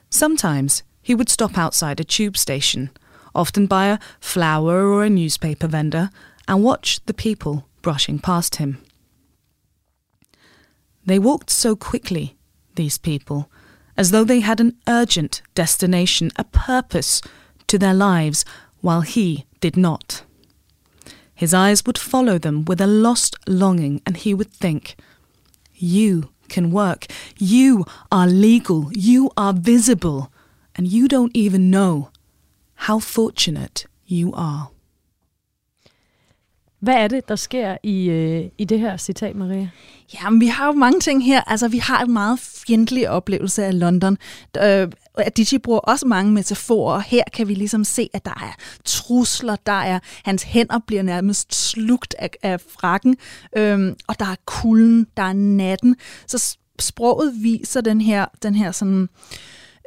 Sometimes 0.09 0.83
he 1.01 1.15
would 1.15 1.29
stop 1.29 1.57
outside 1.57 2.01
a 2.01 2.03
tube 2.03 2.37
station, 2.37 2.89
often 3.33 3.67
by 3.67 3.87
a 3.87 3.99
flower 4.19 4.85
or 4.85 5.05
a 5.05 5.09
newspaper 5.09 5.67
vendor, 5.67 6.09
and 6.45 6.61
watch 6.61 6.99
the 7.05 7.13
people 7.13 7.65
brushing 7.81 8.19
past 8.19 8.57
him. 8.57 8.79
They 11.05 11.19
walked 11.19 11.49
so 11.49 11.77
quickly, 11.77 12.35
these 12.75 12.97
people, 12.97 13.49
as 13.97 14.11
though 14.11 14.23
they 14.23 14.39
had 14.39 14.59
an 14.59 14.77
urgent 14.87 15.41
destination, 15.55 16.31
a 16.35 16.43
purpose 16.43 17.21
to 17.67 17.77
their 17.77 17.93
lives, 17.93 18.45
while 18.81 19.01
he 19.01 19.45
did 19.59 19.77
not. 19.77 20.23
His 21.33 21.53
eyes 21.53 21.85
would 21.85 21.97
follow 21.97 22.37
them 22.37 22.65
with 22.65 22.79
a 22.81 22.87
lost 22.87 23.35
longing, 23.47 24.01
and 24.05 24.17
he 24.17 24.33
would 24.33 24.51
think, 24.51 24.95
You 25.73 26.29
can 26.49 26.69
work. 26.71 27.07
You 27.37 27.85
are 28.11 28.27
legal. 28.27 28.91
You 28.93 29.31
are 29.35 29.53
visible. 29.53 30.31
And 30.75 30.87
you 30.87 31.07
don't 31.07 31.35
even 31.35 31.71
know 31.71 32.09
how 32.75 32.99
fortunate 32.99 33.85
you 34.05 34.33
are. 34.33 34.69
Hvad 36.81 36.95
er 36.95 37.07
det, 37.07 37.29
der 37.29 37.35
sker 37.35 37.77
i, 37.83 38.09
øh, 38.09 38.45
i 38.57 38.65
det 38.65 38.79
her 38.79 38.97
citat, 38.97 39.35
Maria? 39.35 39.69
Jamen, 40.13 40.41
vi 40.41 40.47
har 40.47 40.65
jo 40.65 40.71
mange 40.71 40.99
ting 40.99 41.25
her. 41.25 41.41
Altså, 41.47 41.67
vi 41.67 41.77
har 41.77 42.03
en 42.03 42.13
meget 42.13 42.39
fjendtlig 42.39 43.09
oplevelse 43.09 43.65
af 43.65 43.79
London. 43.79 44.17
Øh, 44.63 44.87
Adichie 45.17 45.59
bruger 45.59 45.79
også 45.79 46.07
mange 46.07 46.31
metaforer. 46.31 46.99
Her 46.99 47.23
kan 47.33 47.47
vi 47.47 47.53
ligesom 47.53 47.83
se, 47.83 48.09
at 48.13 48.25
der 48.25 48.31
er 48.31 48.55
trusler, 48.85 49.55
der 49.65 49.71
er, 49.71 49.99
hans 50.25 50.43
hænder 50.43 50.79
bliver 50.87 51.03
nærmest 51.03 51.55
slugt 51.55 52.15
af, 52.19 52.29
af 52.43 52.61
frakken, 52.61 53.17
øhm, 53.57 53.95
og 54.07 54.19
der 54.19 54.25
er 54.25 54.35
kulden, 54.45 55.07
der 55.17 55.23
er 55.23 55.33
natten. 55.33 55.95
Så 56.27 56.57
sproget 56.79 57.33
viser 57.35 57.81
den 57.81 58.01
her, 58.01 58.25
den 58.43 58.55
her 58.55 58.71
sådan, 58.71 59.09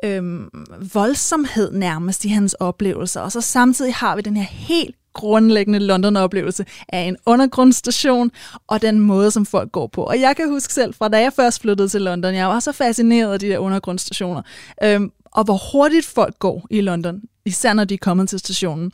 øhm, 0.04 0.48
voldsomhed 0.94 1.72
nærmest 1.72 2.24
i 2.24 2.28
hans 2.28 2.54
oplevelser. 2.54 3.20
Og 3.20 3.32
så 3.32 3.40
samtidig 3.40 3.94
har 3.94 4.16
vi 4.16 4.22
den 4.22 4.36
her 4.36 4.44
helt 4.44 4.96
grundlæggende 5.14 5.78
London-oplevelse 5.78 6.64
af 6.88 7.00
en 7.00 7.16
undergrundstation 7.26 8.30
og 8.66 8.82
den 8.82 9.00
måde, 9.00 9.30
som 9.30 9.46
folk 9.46 9.72
går 9.72 9.86
på. 9.86 10.02
Og 10.02 10.20
jeg 10.20 10.36
kan 10.36 10.48
huske 10.48 10.72
selv 10.72 10.94
fra 10.94 11.08
da 11.08 11.20
jeg 11.20 11.32
først 11.32 11.60
flyttede 11.60 11.88
til 11.88 12.00
London, 12.00 12.34
jeg 12.34 12.48
var 12.48 12.60
så 12.60 12.72
fascineret 12.72 13.32
af 13.32 13.40
de 13.40 13.48
der 13.48 13.58
undergrundsstationer, 13.58 14.42
øhm, 14.82 15.10
og 15.32 15.44
hvor 15.44 15.72
hurtigt 15.72 16.06
folk 16.06 16.38
går 16.38 16.66
i 16.70 16.80
London, 16.80 17.20
især 17.44 17.72
når 17.72 17.84
de 17.84 17.94
er 17.94 17.98
kommet 17.98 18.28
til 18.28 18.38
stationen. 18.38 18.92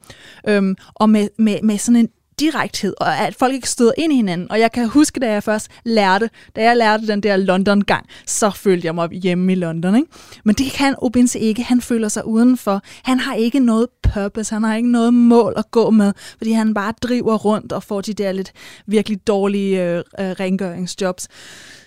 Øhm, 0.48 0.76
og 0.94 1.10
med, 1.10 1.28
med, 1.38 1.62
med 1.62 1.78
sådan 1.78 1.96
en 1.96 2.08
direkthed, 2.40 2.94
og 3.00 3.18
at 3.18 3.34
folk 3.34 3.54
ikke 3.54 3.68
støder 3.68 3.92
ind 3.98 4.12
i 4.12 4.16
hinanden. 4.16 4.52
Og 4.52 4.60
jeg 4.60 4.72
kan 4.72 4.88
huske, 4.88 5.20
da 5.20 5.32
jeg 5.32 5.42
først 5.42 5.68
lærte, 5.84 6.30
da 6.56 6.62
jeg 6.62 6.76
lærte 6.76 7.06
den 7.06 7.22
der 7.22 7.36
London-gang, 7.36 8.06
så 8.26 8.50
følte 8.50 8.86
jeg 8.86 8.94
mig 8.94 9.10
hjemme 9.10 9.52
i 9.52 9.54
London. 9.54 9.96
Ikke? 9.96 10.08
Men 10.44 10.54
det 10.54 10.72
kan 10.72 10.94
Obinze 10.98 11.38
ikke. 11.38 11.62
Han 11.62 11.80
føler 11.80 12.08
sig 12.08 12.26
udenfor. 12.26 12.82
Han 13.02 13.18
har 13.18 13.34
ikke 13.34 13.58
noget 13.58 13.86
purpose, 14.02 14.54
han 14.54 14.62
har 14.62 14.76
ikke 14.76 14.90
noget 14.90 15.14
mål 15.14 15.54
at 15.56 15.70
gå 15.70 15.90
med, 15.90 16.12
fordi 16.38 16.52
han 16.52 16.74
bare 16.74 16.94
driver 17.02 17.36
rundt 17.36 17.72
og 17.72 17.82
får 17.82 18.00
de 18.00 18.14
der 18.14 18.32
lidt 18.32 18.52
virkelig 18.86 19.26
dårlige 19.26 19.82
øh, 19.84 19.98
øh 19.98 20.30
rengøringsjobs. 20.30 21.28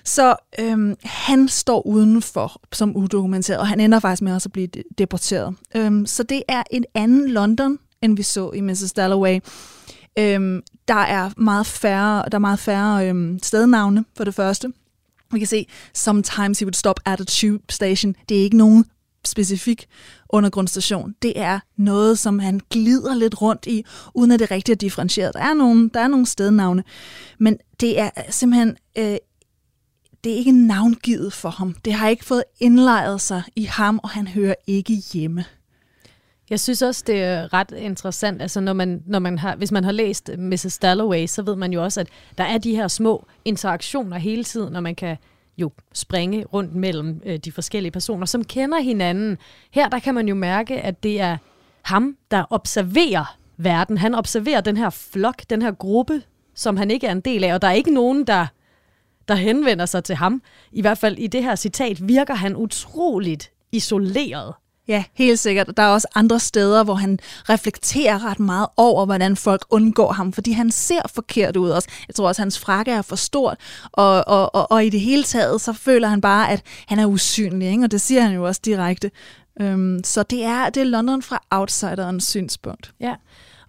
Så 0.05 0.35
øhm, 0.59 0.95
han 1.03 1.47
står 1.47 1.87
udenfor 1.87 2.61
som 2.71 2.95
udokumenteret, 2.95 3.59
og 3.59 3.67
han 3.67 3.79
ender 3.79 3.99
faktisk 3.99 4.21
med 4.21 4.33
også 4.33 4.47
at 4.47 4.53
blive 4.53 4.67
deporteret. 4.97 5.55
Øhm, 5.75 6.05
så 6.05 6.23
det 6.23 6.43
er 6.47 6.63
en 6.71 6.85
anden 6.93 7.29
London, 7.29 7.79
end 8.01 8.17
vi 8.17 8.23
så 8.23 8.51
i 8.51 8.61
Mrs. 8.61 8.93
Dalloway. 8.93 9.39
Øhm, 10.19 10.61
der 10.87 10.93
er 10.93 11.29
meget 11.37 11.65
færre, 11.65 12.23
der 12.31 12.37
er 12.37 12.39
meget 12.39 12.59
færre 12.59 13.09
øhm, 13.09 13.39
stednavne 13.43 14.05
for 14.17 14.23
det 14.23 14.35
første. 14.35 14.73
Vi 15.31 15.39
kan 15.39 15.47
se, 15.47 15.67
sometimes 15.93 16.59
he 16.59 16.65
would 16.65 16.73
stop 16.73 16.99
at 17.05 17.21
a 17.21 17.23
tube 17.23 17.63
station. 17.69 18.15
Det 18.29 18.37
er 18.37 18.41
ikke 18.41 18.57
nogen 18.57 18.85
specifik 19.25 19.87
undergrundstation. 20.29 21.15
Det 21.21 21.39
er 21.39 21.59
noget, 21.77 22.19
som 22.19 22.39
han 22.39 22.61
glider 22.69 23.15
lidt 23.15 23.41
rundt 23.41 23.65
i, 23.65 23.85
uden 24.13 24.31
at 24.31 24.39
det 24.39 24.51
rigtig 24.51 24.73
er 24.73 24.77
differentieret. 24.77 25.33
Der 25.33 25.39
er 25.39 25.53
nogle, 25.53 25.89
der 25.93 25.99
er 25.99 26.07
nogle 26.07 26.25
stednavne, 26.25 26.83
men 27.39 27.57
det 27.79 27.99
er 27.99 28.09
simpelthen 28.29 28.77
øh, 28.97 29.17
det 30.23 30.33
er 30.33 30.37
ikke 30.37 30.51
navngivet 30.51 31.33
for 31.33 31.49
ham. 31.49 31.73
Det 31.85 31.93
har 31.93 32.07
ikke 32.07 32.25
fået 32.25 32.43
indlejret 32.59 33.21
sig 33.21 33.43
i 33.55 33.63
ham, 33.63 33.99
og 34.03 34.09
han 34.09 34.27
hører 34.27 34.55
ikke 34.67 34.93
hjemme. 35.13 35.45
Jeg 36.49 36.59
synes 36.59 36.81
også, 36.81 37.03
det 37.07 37.23
er 37.23 37.53
ret 37.53 37.71
interessant, 37.71 38.41
altså 38.41 38.61
når 38.61 38.73
man, 38.73 39.03
når 39.05 39.19
man 39.19 39.39
har, 39.39 39.55
hvis 39.55 39.71
man 39.71 39.83
har 39.83 39.91
læst 39.91 40.29
Mrs. 40.37 40.79
Dalloway, 40.79 41.25
så 41.25 41.41
ved 41.41 41.55
man 41.55 41.73
jo 41.73 41.83
også, 41.83 42.01
at 42.01 42.07
der 42.37 42.43
er 42.43 42.57
de 42.57 42.75
her 42.75 42.87
små 42.87 43.25
interaktioner 43.45 44.17
hele 44.17 44.43
tiden, 44.43 44.73
når 44.73 44.79
man 44.79 44.95
kan 44.95 45.17
jo 45.57 45.71
springe 45.93 46.45
rundt 46.45 46.75
mellem 46.75 47.21
øh, 47.25 47.37
de 47.37 47.51
forskellige 47.51 47.91
personer, 47.91 48.25
som 48.25 48.43
kender 48.43 48.79
hinanden. 48.79 49.37
Her 49.71 49.89
der 49.89 49.99
kan 49.99 50.13
man 50.13 50.27
jo 50.27 50.35
mærke, 50.35 50.81
at 50.81 51.03
det 51.03 51.21
er 51.21 51.37
ham, 51.81 52.17
der 52.31 52.43
observerer 52.49 53.37
verden. 53.57 53.97
Han 53.97 54.15
observerer 54.15 54.61
den 54.61 54.77
her 54.77 54.89
flok, 54.89 55.41
den 55.49 55.61
her 55.61 55.71
gruppe, 55.71 56.21
som 56.55 56.77
han 56.77 56.91
ikke 56.91 57.07
er 57.07 57.11
en 57.11 57.21
del 57.21 57.43
af, 57.43 57.53
og 57.53 57.61
der 57.61 57.67
er 57.67 57.71
ikke 57.73 57.93
nogen, 57.93 58.27
der, 58.27 58.47
der 59.27 59.35
henvender 59.35 59.85
sig 59.85 60.03
til 60.03 60.15
ham. 60.15 60.41
I 60.71 60.81
hvert 60.81 60.97
fald 60.97 61.17
i 61.17 61.27
det 61.27 61.43
her 61.43 61.55
citat 61.55 62.07
virker 62.07 62.33
han 62.33 62.55
utroligt 62.55 63.51
isoleret 63.71 64.53
Ja, 64.87 65.03
helt 65.13 65.39
sikkert. 65.39 65.71
Der 65.77 65.83
er 65.83 65.87
også 65.87 66.07
andre 66.15 66.39
steder, 66.39 66.83
hvor 66.83 66.93
han 66.93 67.19
reflekterer 67.49 68.25
ret 68.25 68.39
meget 68.39 68.67
over, 68.77 69.05
hvordan 69.05 69.35
folk 69.35 69.65
undgår 69.69 70.11
ham, 70.11 70.33
fordi 70.33 70.51
han 70.51 70.71
ser 70.71 71.01
forkert 71.13 71.57
ud 71.57 71.69
også. 71.69 71.89
Jeg 72.07 72.15
tror 72.15 72.27
også, 72.27 72.41
at 72.41 72.43
hans 72.43 72.59
frakke 72.59 72.91
er 72.91 73.01
for 73.01 73.15
stort, 73.15 73.57
og, 73.91 74.23
og, 74.27 74.55
og, 74.55 74.71
og 74.71 74.85
i 74.85 74.89
det 74.89 74.99
hele 74.99 75.23
taget, 75.23 75.61
så 75.61 75.73
føler 75.73 76.07
han 76.07 76.21
bare, 76.21 76.51
at 76.51 76.61
han 76.87 76.99
er 76.99 77.05
usynlig, 77.05 77.67
ikke? 77.67 77.83
og 77.83 77.91
det 77.91 78.01
siger 78.01 78.21
han 78.21 78.33
jo 78.33 78.47
også 78.47 78.61
direkte. 78.65 79.11
Øhm, 79.61 80.03
så 80.03 80.23
det 80.23 80.43
er, 80.43 80.69
det 80.69 80.81
er 80.81 80.85
London 80.85 81.21
fra 81.21 81.43
outsiderens 81.51 82.27
synspunkt. 82.27 82.93
Ja, 82.99 83.15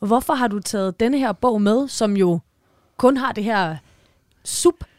og 0.00 0.06
hvorfor 0.06 0.34
har 0.34 0.48
du 0.48 0.60
taget 0.60 1.00
denne 1.00 1.18
her 1.18 1.32
bog 1.32 1.62
med, 1.62 1.88
som 1.88 2.16
jo 2.16 2.40
kun 2.96 3.16
har 3.16 3.32
det 3.32 3.44
her 3.44 3.76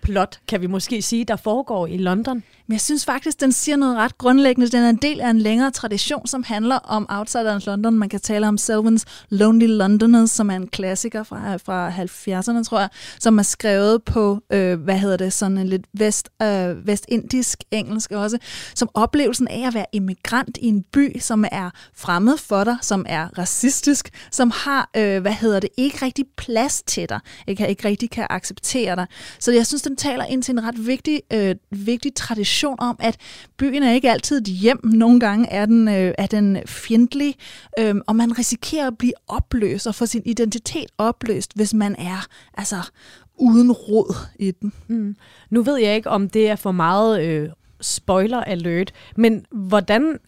plot, 0.06 0.40
kan 0.48 0.62
vi 0.62 0.68
måske 0.68 1.02
sige, 1.02 1.26
der 1.26 1.36
foregår 1.36 1.88
i 1.88 1.98
London? 1.98 2.44
Men 2.68 2.74
jeg 2.74 2.82
synes 2.82 3.06
faktisk, 3.06 3.40
den 3.42 3.52
siger 3.52 3.76
noget 3.76 3.98
ret 3.98 4.18
grundlæggende. 4.18 4.68
Den 4.70 4.84
er 4.84 4.90
en 4.90 4.96
del 4.96 5.22
af 5.22 5.30
en 5.30 5.40
længere 5.40 5.72
tradition, 5.72 6.28
som 6.28 6.44
handler 6.44 6.76
om 6.76 7.08
Outsider's 7.12 7.66
London. 7.66 7.98
Man 7.98 8.10
kan 8.10 8.20
tale 8.20 8.48
om 8.48 8.58
Selvins 8.58 9.06
Lonely 9.30 9.68
Londoners, 9.68 10.32
som 10.32 10.50
er 10.50 10.56
en 10.56 10.68
klassiker 10.68 11.24
fra, 11.24 11.56
fra 11.56 11.90
70'erne, 11.90 12.64
tror 12.64 12.80
jeg, 12.80 12.90
som 13.20 13.40
er 13.40 13.44
skrevet 13.44 14.04
på, 14.04 14.40
øh, 14.50 14.80
hvad 14.80 14.98
hedder 14.98 15.18
det, 15.18 15.34
sådan 15.34 15.58
en 15.58 15.68
lidt 15.68 15.86
vest, 15.94 16.30
øh, 16.42 16.88
vestindisk 16.88 17.64
engelsk 17.72 18.12
også, 18.12 18.38
som 18.76 18.90
oplevelsen 18.94 19.48
af 19.48 19.68
at 19.68 19.74
være 19.74 19.86
immigrant 19.94 20.58
i 20.62 20.68
en 20.68 20.84
by, 20.94 21.20
som 21.20 21.46
er 21.52 21.70
fremmed 21.96 22.38
for 22.38 22.64
dig, 22.64 22.78
som 22.82 23.06
er 23.10 23.28
racistisk, 23.38 24.10
som 24.32 24.52
har, 24.56 24.90
øh, 24.98 25.22
hvad 25.22 25.34
hedder 25.34 25.60
det, 25.60 25.70
ikke 25.78 26.06
rigtig 26.06 26.26
plads 26.38 26.84
til 26.84 27.10
dig, 27.10 27.20
ikke, 27.48 27.70
ikke 27.70 27.88
rigtig 27.88 28.10
kan 28.10 28.28
acceptere 28.30 28.96
dig. 28.96 29.08
Så 29.40 29.52
jeg 29.52 29.68
synes, 29.68 29.82
den 29.82 29.95
taler 29.96 30.26
ind 30.26 30.44
til 30.44 30.52
en 30.52 30.64
ret 30.64 30.88
vigtig, 30.88 31.22
øh, 31.34 31.56
vigtig 31.72 32.16
tradition 32.16 32.76
om, 32.80 32.96
at 33.00 33.18
byen 33.58 33.84
er 33.84 33.92
ikke 33.92 34.12
altid 34.12 34.42
et 34.42 34.48
hjem. 34.48 34.80
Nogle 34.84 35.20
gange 35.20 35.50
er 35.50 35.66
den, 35.66 35.88
øh, 35.88 36.14
er 36.18 36.28
den 36.28 36.58
fjendtlig, 36.68 37.36
øh, 37.80 37.96
og 38.08 38.16
man 38.16 38.38
risikerer 38.38 38.88
at 38.88 38.98
blive 38.98 39.14
opløst 39.28 39.88
og 39.88 39.96
få 39.96 40.06
sin 40.06 40.22
identitet 40.26 40.88
opløst, 40.98 41.52
hvis 41.56 41.74
man 41.74 41.96
er 41.96 42.26
altså 42.54 42.90
uden 43.38 43.72
råd 43.72 44.16
i 44.40 44.52
den. 44.52 44.74
Mm. 44.88 45.16
Nu 45.50 45.64
ved 45.64 45.78
jeg 45.78 45.96
ikke, 45.96 46.10
om 46.10 46.30
det 46.30 46.50
er 46.50 46.56
for 46.56 46.72
meget 46.72 47.22
øh, 47.22 47.50
spoiler 47.82 48.44
alert, 48.44 48.92
men 49.16 49.46
hvordan 49.52 50.20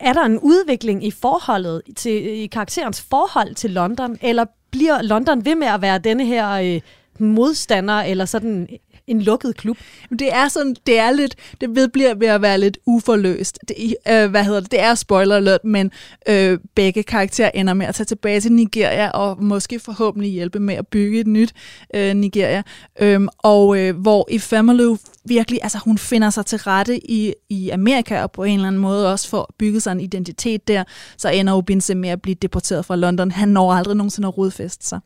er 0.00 0.12
der 0.12 0.22
en 0.22 0.38
udvikling 0.38 1.04
i 1.06 1.10
forholdet 1.10 1.82
til 1.96 2.42
i 2.42 2.46
karakterens 2.46 3.00
forhold 3.00 3.54
til 3.54 3.70
London, 3.70 4.18
eller 4.20 4.44
bliver 4.70 5.02
London 5.02 5.44
ved 5.44 5.54
med 5.54 5.66
at 5.66 5.82
være 5.82 5.98
denne 5.98 6.26
her 6.26 6.50
øh, 6.50 6.80
modstander 7.18 7.94
eller 7.94 8.24
sådan 8.24 8.68
en 9.06 9.22
lukket 9.22 9.56
klub. 9.56 9.76
Det 10.10 10.34
er 10.34 10.48
sådan, 10.48 10.76
det 10.86 10.98
er 10.98 11.10
lidt, 11.10 11.34
det 11.60 11.92
bliver 11.92 12.14
ved 12.14 12.28
at 12.28 12.42
være 12.42 12.58
lidt 12.58 12.78
uforløst. 12.86 13.58
Det, 13.68 13.96
øh, 14.08 14.30
hvad 14.30 14.44
hedder 14.44 14.60
det? 14.60 14.70
Det 14.70 14.80
er 14.80 14.94
spoiler 14.94 15.36
alert, 15.36 15.64
men 15.64 15.90
øh, 16.28 16.58
begge 16.74 17.02
karakterer 17.02 17.50
ender 17.54 17.74
med 17.74 17.86
at 17.86 17.94
tage 17.94 18.04
tilbage 18.04 18.40
til 18.40 18.52
Nigeria 18.52 19.10
og 19.10 19.42
måske 19.42 19.78
forhåbentlig 19.78 20.32
hjælpe 20.32 20.60
med 20.60 20.74
at 20.74 20.86
bygge 20.86 21.20
et 21.20 21.26
nyt 21.26 21.52
øh, 21.94 22.14
Nigeria. 22.14 22.62
Øhm, 23.00 23.28
og 23.38 23.78
øh, 23.78 23.96
hvor 23.96 24.28
i 24.30 24.38
Family 24.38 24.96
virkelig, 25.24 25.60
altså 25.62 25.78
hun 25.84 25.98
finder 25.98 26.30
sig 26.30 26.46
til 26.46 26.58
rette 26.58 27.10
i, 27.10 27.34
i 27.48 27.70
Amerika 27.70 28.22
og 28.22 28.32
på 28.32 28.44
en 28.44 28.54
eller 28.54 28.68
anden 28.68 28.82
måde 28.82 29.12
også 29.12 29.28
får 29.28 29.54
bygget 29.58 29.82
sig 29.82 29.92
en 29.92 30.00
identitet 30.00 30.68
der, 30.68 30.84
så 31.16 31.28
ender 31.28 31.54
Obinze 31.54 31.94
med 31.94 32.08
at 32.08 32.22
blive 32.22 32.34
deporteret 32.34 32.84
fra 32.84 32.96
London. 32.96 33.30
Han 33.30 33.48
når 33.48 33.72
aldrig 33.72 33.96
nogensinde 33.96 34.28
at 34.28 34.38
rodfeste 34.38 34.86
sig. 34.86 35.00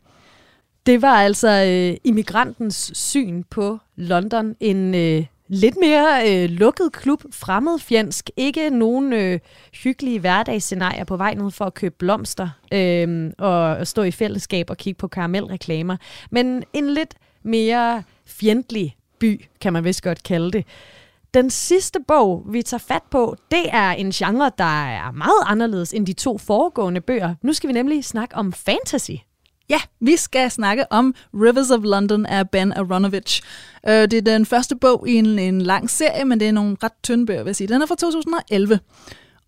Det 0.85 1.01
var 1.01 1.15
altså 1.15 1.49
øh, 1.49 1.97
immigrantens 2.03 2.91
syn 2.93 3.43
på 3.43 3.77
London. 3.95 4.55
En 4.59 4.95
øh, 4.95 5.25
lidt 5.47 5.75
mere 5.81 6.43
øh, 6.43 6.49
lukket 6.49 6.91
klub, 6.91 7.23
fremmedfjendsk, 7.31 8.29
ikke 8.37 8.69
nogen 8.69 9.13
øh, 9.13 9.39
hyggelige 9.83 10.19
hverdagsscenarier 10.19 11.03
på 11.03 11.17
vej 11.17 11.33
ned 11.33 11.51
for 11.51 11.65
at 11.65 11.73
købe 11.73 11.95
blomster 11.99 12.49
øh, 12.73 13.31
og 13.37 13.87
stå 13.87 14.03
i 14.03 14.11
fællesskab 14.11 14.69
og 14.69 14.77
kigge 14.77 14.97
på 14.97 15.07
karamelreklamer, 15.07 15.97
men 16.31 16.63
en 16.73 16.89
lidt 16.89 17.15
mere 17.43 18.03
fjendtlig 18.25 18.95
by, 19.19 19.45
kan 19.61 19.73
man 19.73 19.83
vist 19.83 20.03
godt 20.03 20.23
kalde 20.23 20.51
det. 20.51 20.65
Den 21.33 21.49
sidste 21.49 21.99
bog, 22.07 22.43
vi 22.49 22.61
tager 22.61 22.83
fat 22.87 23.03
på, 23.11 23.35
det 23.51 23.63
er 23.73 23.91
en 23.91 24.11
genre, 24.11 24.51
der 24.57 24.83
er 24.83 25.11
meget 25.11 25.43
anderledes 25.45 25.93
end 25.93 26.05
de 26.05 26.13
to 26.13 26.37
foregående 26.37 27.01
bøger. 27.01 27.35
Nu 27.41 27.53
skal 27.53 27.67
vi 27.67 27.73
nemlig 27.73 28.05
snakke 28.05 28.35
om 28.35 28.53
fantasy. 28.53 29.11
Ja, 29.71 29.79
vi 29.99 30.17
skal 30.17 30.51
snakke 30.51 30.91
om 30.91 31.15
Rivers 31.33 31.71
of 31.71 31.79
London 31.83 32.25
af 32.25 32.49
Ben 32.49 32.73
Aronovich. 32.73 33.41
Øh, 33.87 33.93
det 33.93 34.13
er 34.13 34.21
den 34.21 34.45
første 34.45 34.75
bog 34.75 35.09
i 35.09 35.13
en, 35.13 35.39
en 35.39 35.61
lang 35.61 35.89
serie, 35.89 36.25
men 36.25 36.39
det 36.39 36.47
er 36.47 36.51
nogle 36.51 36.77
ret 36.83 36.91
tynde 37.03 37.25
bøger, 37.25 37.43
vil 37.43 37.49
jeg 37.49 37.55
sige. 37.55 37.67
Den 37.67 37.81
er 37.81 37.85
fra 37.85 37.95
2011. 37.95 38.79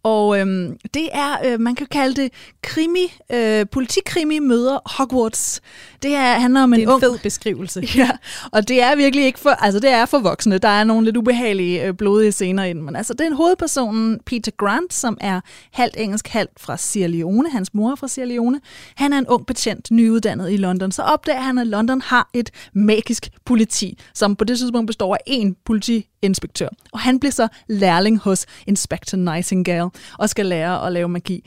Og 0.03 0.39
øhm, 0.39 0.77
det 0.93 1.09
er, 1.13 1.37
øh, 1.45 1.59
man 1.59 1.75
kan 1.75 1.87
kalde 1.87 2.21
det 2.21 2.33
krimi, 2.61 3.13
øh, 3.31 3.65
politikrimi 3.71 4.39
møder 4.39 4.79
Hogwarts. 4.97 5.61
Det 6.01 6.15
er, 6.15 6.33
handler 6.33 6.63
om 6.63 6.73
en, 6.73 6.79
det 6.79 6.85
er 6.85 6.89
en 6.89 6.93
ung... 6.93 7.01
fed 7.01 7.19
beskrivelse. 7.23 7.83
Ja, 7.95 8.09
og 8.51 8.67
det 8.67 8.81
er 8.81 8.95
virkelig 8.95 9.25
ikke 9.25 9.39
for, 9.39 9.49
altså 9.49 9.79
det 9.79 9.89
er 9.89 10.05
for 10.05 10.19
voksne. 10.19 10.57
Der 10.57 10.67
er 10.67 10.83
nogle 10.83 11.05
lidt 11.05 11.17
ubehagelige, 11.17 11.85
øh, 11.85 11.93
blodige 11.93 12.31
scener 12.31 12.63
i 12.63 12.73
den. 12.73 12.83
Men 12.83 12.95
altså, 12.95 13.13
det 13.13 13.21
er 13.21 13.27
en 13.27 13.35
hovedperson, 13.35 14.19
Peter 14.25 14.51
Grant, 14.57 14.93
som 14.93 15.17
er 15.21 15.41
halvt 15.71 15.95
engelsk, 15.97 16.27
halvt 16.27 16.59
fra 16.59 16.77
Sierra 16.77 17.07
Leone. 17.07 17.49
Hans 17.51 17.73
mor 17.73 17.91
er 17.91 17.95
fra 17.95 18.07
Sierra 18.07 18.27
Leone. 18.27 18.61
Han 18.95 19.13
er 19.13 19.17
en 19.17 19.27
ung 19.27 19.45
betjent, 19.45 19.91
nyuddannet 19.91 20.51
i 20.51 20.57
London. 20.57 20.91
Så 20.91 21.01
opdager 21.01 21.41
han, 21.41 21.57
at 21.57 21.67
London 21.67 22.01
har 22.01 22.29
et 22.33 22.49
magisk 22.73 23.29
politi, 23.45 23.97
som 24.13 24.35
på 24.35 24.43
det 24.43 24.57
tidspunkt 24.57 24.87
består 24.87 25.15
af 25.15 25.33
én 25.33 25.61
politi 25.65 26.07
inspektør. 26.23 26.67
Og 26.91 26.99
han 26.99 27.19
bliver 27.19 27.31
så 27.31 27.47
lærling 27.67 28.17
hos 28.17 28.45
Inspector 28.67 29.17
Nightingale 29.17 29.89
og 30.19 30.29
skal 30.29 30.45
lære 30.45 30.87
at 30.87 30.93
lave 30.93 31.09
magi. 31.09 31.43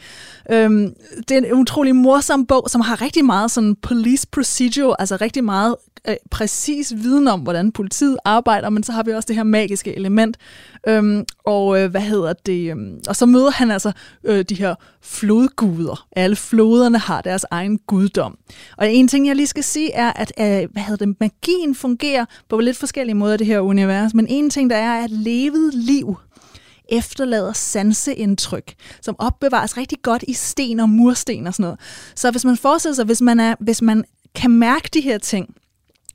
Øhm, 0.51 0.95
det 1.29 1.31
er 1.31 1.39
en 1.39 1.53
utrolig 1.53 1.97
morsom 1.97 2.47
bog, 2.47 2.67
som 2.71 2.81
har 2.81 3.03
rigtig 3.03 3.25
meget 3.25 3.51
sådan 3.51 3.77
police 3.77 4.27
procedure, 4.33 4.97
altså 4.99 5.17
rigtig 5.21 5.45
meget 5.45 5.77
øh, 6.09 6.17
præcis 6.31 6.95
viden 6.97 7.29
om, 7.29 7.41
hvordan 7.41 7.73
politiet 7.73 8.17
arbejder, 8.25 8.71
men 8.71 8.83
så 8.83 8.93
har 8.93 9.03
vi 9.03 9.13
også 9.13 9.27
det 9.27 9.37
her 9.37 9.43
magiske 9.43 9.97
element. 9.97 10.37
Øhm, 10.89 11.25
og 11.45 11.81
øh, 11.81 11.91
hvad 11.91 12.01
hedder 12.01 12.33
det? 12.33 12.71
Øhm, 12.71 13.01
og 13.09 13.17
så 13.17 13.27
møder 13.27 13.51
han 13.51 13.71
altså 13.71 13.93
øh, 14.25 14.45
de 14.45 14.55
her 14.55 14.75
flodguder. 15.03 16.07
Alle 16.17 16.37
floderne 16.37 16.99
har 16.99 17.21
deres 17.21 17.47
egen 17.51 17.79
guddom. 17.79 18.39
Og 18.77 18.93
en 18.93 19.09
ting, 19.09 19.27
jeg 19.27 19.37
lige 19.37 19.47
skal 19.47 19.65
sige, 19.65 19.93
er, 19.93 20.13
at 20.13 20.33
øh, 20.41 20.69
hvad 20.73 20.83
hedder 20.83 21.07
det, 21.07 21.17
magien 21.21 21.75
fungerer 21.75 22.25
på 22.49 22.61
lidt 22.61 22.77
forskellige 22.77 23.15
måder 23.15 23.35
i 23.35 23.37
det 23.37 23.47
her 23.47 23.61
univers, 23.61 24.15
men 24.15 24.27
en 24.29 24.51
ting, 24.51 24.66
der 24.71 24.77
er, 24.77 25.05
at 25.05 25.11
levet 25.11 25.75
liv 25.75 26.17
efterlader 26.89 27.53
sanseindtryk, 27.53 28.75
som 29.01 29.17
opbevares 29.19 29.77
rigtig 29.77 29.99
godt 30.03 30.25
i 30.29 30.33
sten 30.33 30.81
og 30.81 30.89
mursten 30.89 31.47
og 31.47 31.55
sådan 31.55 31.63
noget. 31.63 31.81
Så 32.15 32.31
hvis 32.31 32.45
man 32.45 32.57
forestiller 32.57 32.95
sig, 32.95 33.05
hvis 33.05 33.21
man, 33.21 33.41
er, 33.41 33.55
hvis 33.61 33.83
man 33.83 34.05
kan 34.35 34.51
mærke 34.51 34.89
de 34.95 35.01
her 35.01 35.19
ting, 35.19 35.55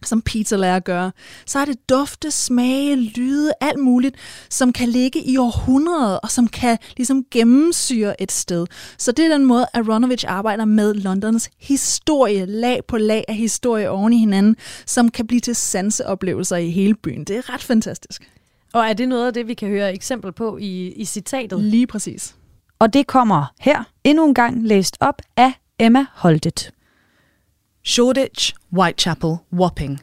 som 0.05 0.21
Peter 0.21 0.57
lærer 0.57 0.75
at 0.75 0.83
gøre, 0.83 1.11
så 1.45 1.59
er 1.59 1.65
det 1.65 1.89
dufte, 1.89 2.31
smage, 2.31 2.95
lyde, 2.95 3.51
alt 3.61 3.79
muligt, 3.79 4.15
som 4.49 4.73
kan 4.73 4.89
ligge 4.89 5.23
i 5.23 5.37
århundreder, 5.37 6.15
og 6.15 6.31
som 6.31 6.47
kan 6.47 6.77
ligesom 6.97 7.25
gennemsyre 7.31 8.21
et 8.21 8.31
sted. 8.31 8.67
Så 8.97 9.11
det 9.11 9.25
er 9.25 9.29
den 9.29 9.45
måde, 9.45 9.65
at 9.73 9.87
Ronovich 9.87 10.25
arbejder 10.27 10.65
med 10.65 10.93
Londons 10.93 11.49
historie, 11.59 12.45
lag 12.45 12.79
på 12.87 12.97
lag 12.97 13.25
af 13.27 13.35
historie 13.35 13.89
oven 13.89 14.13
i 14.13 14.17
hinanden, 14.17 14.55
som 14.85 15.11
kan 15.11 15.27
blive 15.27 15.39
til 15.39 15.55
sanseoplevelser 15.55 16.55
i 16.55 16.69
hele 16.69 16.95
byen. 16.95 17.23
Det 17.23 17.37
er 17.37 17.53
ret 17.53 17.63
fantastisk. 17.63 18.31
Og 18.73 18.85
er 18.85 18.93
det 18.93 19.09
noget 19.09 19.27
af 19.27 19.33
det, 19.33 19.47
vi 19.47 19.53
kan 19.53 19.69
høre 19.69 19.93
eksempel 19.93 20.31
på 20.31 20.57
i, 20.57 20.91
i 20.91 21.05
citatet? 21.05 21.63
Lige 21.63 21.87
præcis. 21.87 22.35
Og 22.79 22.93
det 22.93 23.07
kommer 23.07 23.53
her 23.59 23.83
endnu 24.03 24.25
en 24.25 24.33
gang 24.33 24.67
læst 24.67 24.97
op 24.99 25.21
af 25.37 25.53
Emma 25.79 26.05
Holtet. 26.13 26.71
Shoreditch, 27.83 28.53
Whitechapel, 28.73 29.37
Wapping. 29.53 30.01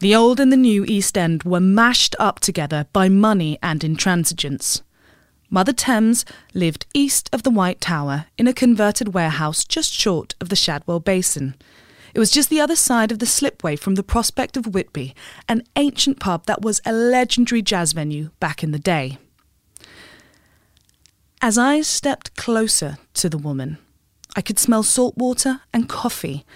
The 0.00 0.18
old 0.18 0.40
and 0.40 0.50
the 0.50 0.60
new 0.60 0.84
East 0.88 1.16
End 1.16 1.40
were 1.44 1.60
mashed 1.60 2.14
up 2.20 2.40
together 2.40 2.82
by 2.82 3.08
money 3.08 3.56
and 3.62 3.84
intransigence. 3.84 4.82
Mother 5.50 5.72
Thames 5.72 6.24
lived 6.52 6.86
east 6.94 7.30
of 7.32 7.42
the 7.42 7.50
White 7.50 7.80
Tower 7.80 8.24
in 8.38 8.48
a 8.48 8.52
converted 8.52 9.14
warehouse 9.14 9.64
just 9.64 9.92
short 9.92 10.34
of 10.40 10.48
the 10.48 10.56
Shadwell 10.56 11.00
Basin. 11.00 11.54
It 12.14 12.20
was 12.20 12.30
just 12.30 12.48
the 12.48 12.60
other 12.60 12.76
side 12.76 13.10
of 13.10 13.18
the 13.18 13.26
slipway 13.26 13.74
from 13.74 13.96
the 13.96 14.04
prospect 14.04 14.56
of 14.56 14.72
Whitby, 14.72 15.14
an 15.48 15.64
ancient 15.74 16.20
pub 16.20 16.46
that 16.46 16.62
was 16.62 16.80
a 16.86 16.92
legendary 16.92 17.60
jazz 17.60 17.92
venue 17.92 18.30
back 18.38 18.62
in 18.62 18.70
the 18.70 18.78
day. 18.78 19.18
As 21.42 21.58
I 21.58 21.80
stepped 21.80 22.36
closer 22.36 22.98
to 23.14 23.28
the 23.28 23.36
woman, 23.36 23.78
I 24.36 24.40
could 24.42 24.60
smell 24.60 24.84
salt 24.84 25.16
water 25.18 25.62
and 25.72 25.88
coffee, 25.88 26.46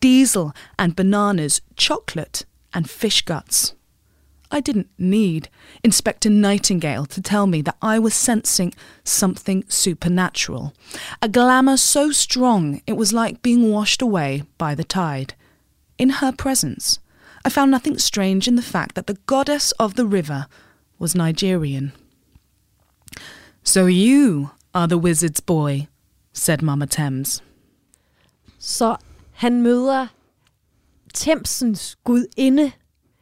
diesel 0.00 0.52
and 0.78 0.96
bananas, 0.96 1.60
chocolate 1.76 2.44
and 2.74 2.90
fish 2.90 3.22
guts. 3.22 3.74
I 4.54 4.60
didn't 4.60 4.88
need 4.96 5.48
Inspector 5.82 6.30
Nightingale 6.30 7.06
to 7.06 7.20
tell 7.20 7.48
me 7.48 7.60
that 7.62 7.76
I 7.82 7.98
was 7.98 8.14
sensing 8.14 8.72
something 9.02 9.64
supernatural. 9.66 10.72
A 11.20 11.28
glamour 11.28 11.76
so 11.76 12.12
strong 12.12 12.80
it 12.86 12.92
was 12.92 13.12
like 13.12 13.42
being 13.42 13.72
washed 13.72 14.00
away 14.00 14.44
by 14.56 14.76
the 14.76 14.84
tide. 14.84 15.34
In 15.98 16.10
her 16.20 16.30
presence, 16.30 17.00
I 17.44 17.48
found 17.48 17.72
nothing 17.72 17.98
strange 17.98 18.46
in 18.46 18.54
the 18.54 18.62
fact 18.62 18.94
that 18.94 19.08
the 19.08 19.18
goddess 19.26 19.72
of 19.72 19.94
the 19.96 20.06
river 20.06 20.46
was 21.00 21.16
Nigerian. 21.16 21.90
So 23.64 23.86
you 23.86 24.52
are 24.72 24.86
the 24.86 24.98
wizard's 24.98 25.40
boy, 25.40 25.88
said 26.32 26.62
Mama 26.62 26.86
Thames. 26.86 27.42
Så 28.60 28.96
han 29.32 29.62
møder 29.62 30.06
Thamesens 31.14 31.96
gudinde, 32.04 32.72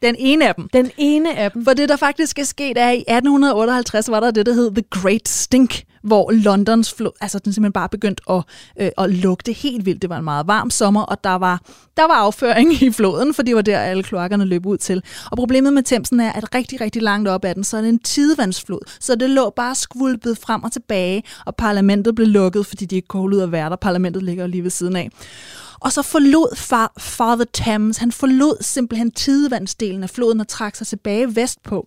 Den 0.02 0.16
ene 0.18 0.48
af 0.48 0.54
dem. 0.54 0.68
den 0.72 0.90
ene 0.96 1.36
af 1.36 1.50
dem. 1.50 1.64
For 1.64 1.72
det, 1.72 1.88
der 1.88 1.96
faktisk 1.96 2.38
er 2.38 2.44
sket, 2.44 2.78
er, 2.78 2.88
at 2.88 2.94
i 2.94 3.00
1858 3.00 4.10
var 4.10 4.20
der 4.20 4.30
det, 4.30 4.46
der 4.46 4.52
hed 4.52 4.70
The 4.74 4.84
Great 4.90 5.28
Stink, 5.28 5.84
hvor 6.02 6.30
Londons 6.32 6.94
flod, 6.94 7.10
altså 7.20 7.38
den 7.38 7.52
simpelthen 7.52 7.72
bare 7.72 7.88
begyndt 7.88 8.20
at, 8.30 8.42
øh, 8.80 8.90
at 8.98 9.10
lugte 9.10 9.52
helt 9.52 9.86
vildt. 9.86 10.02
Det 10.02 10.10
var 10.10 10.18
en 10.18 10.24
meget 10.24 10.46
varm 10.46 10.70
sommer, 10.70 11.02
og 11.02 11.24
der 11.24 11.34
var, 11.34 11.60
der 11.96 12.02
var 12.02 12.14
afføring 12.14 12.82
i 12.82 12.90
floden, 12.90 13.34
for 13.34 13.42
det 13.42 13.56
var 13.56 13.62
der, 13.62 13.78
alle 13.78 14.02
kloakkerne 14.02 14.44
løb 14.44 14.66
ud 14.66 14.76
til. 14.76 15.02
Og 15.30 15.36
problemet 15.36 15.72
med 15.72 15.82
Thamesen 15.82 16.20
er, 16.20 16.32
at 16.32 16.54
rigtig, 16.54 16.80
rigtig 16.80 17.02
langt 17.02 17.28
op 17.28 17.44
ad 17.44 17.54
den, 17.54 17.64
så 17.64 17.76
er 17.76 17.80
det 17.80 17.88
en 17.88 17.98
tidevandsflod. 17.98 18.80
Så 19.00 19.14
det 19.14 19.30
lå 19.30 19.50
bare 19.50 19.74
skvulpet 19.74 20.38
frem 20.38 20.62
og 20.62 20.72
tilbage, 20.72 21.22
og 21.46 21.56
parlamentet 21.56 22.14
blev 22.14 22.26
lukket, 22.28 22.66
fordi 22.66 22.84
de 22.84 22.96
ikke 22.96 23.08
kunne 23.08 23.20
holde 23.20 23.36
ud 23.36 23.42
at 23.42 23.52
være 23.52 23.70
der. 23.70 23.76
Parlamentet 23.76 24.22
ligger 24.22 24.46
lige 24.46 24.62
ved 24.62 24.70
siden 24.70 24.96
af. 24.96 25.10
Og 25.82 25.92
så 25.92 26.02
forlod 26.02 26.56
far, 26.56 26.92
Father 26.98 27.44
Thames, 27.54 27.96
han 27.96 28.12
forlod 28.12 28.56
simpelthen 28.60 29.10
tidevandsdelen 29.10 30.02
af 30.02 30.10
floden 30.10 30.40
og 30.40 30.48
trak 30.48 30.76
sig 30.76 30.86
tilbage 30.86 31.36
vestpå. 31.36 31.86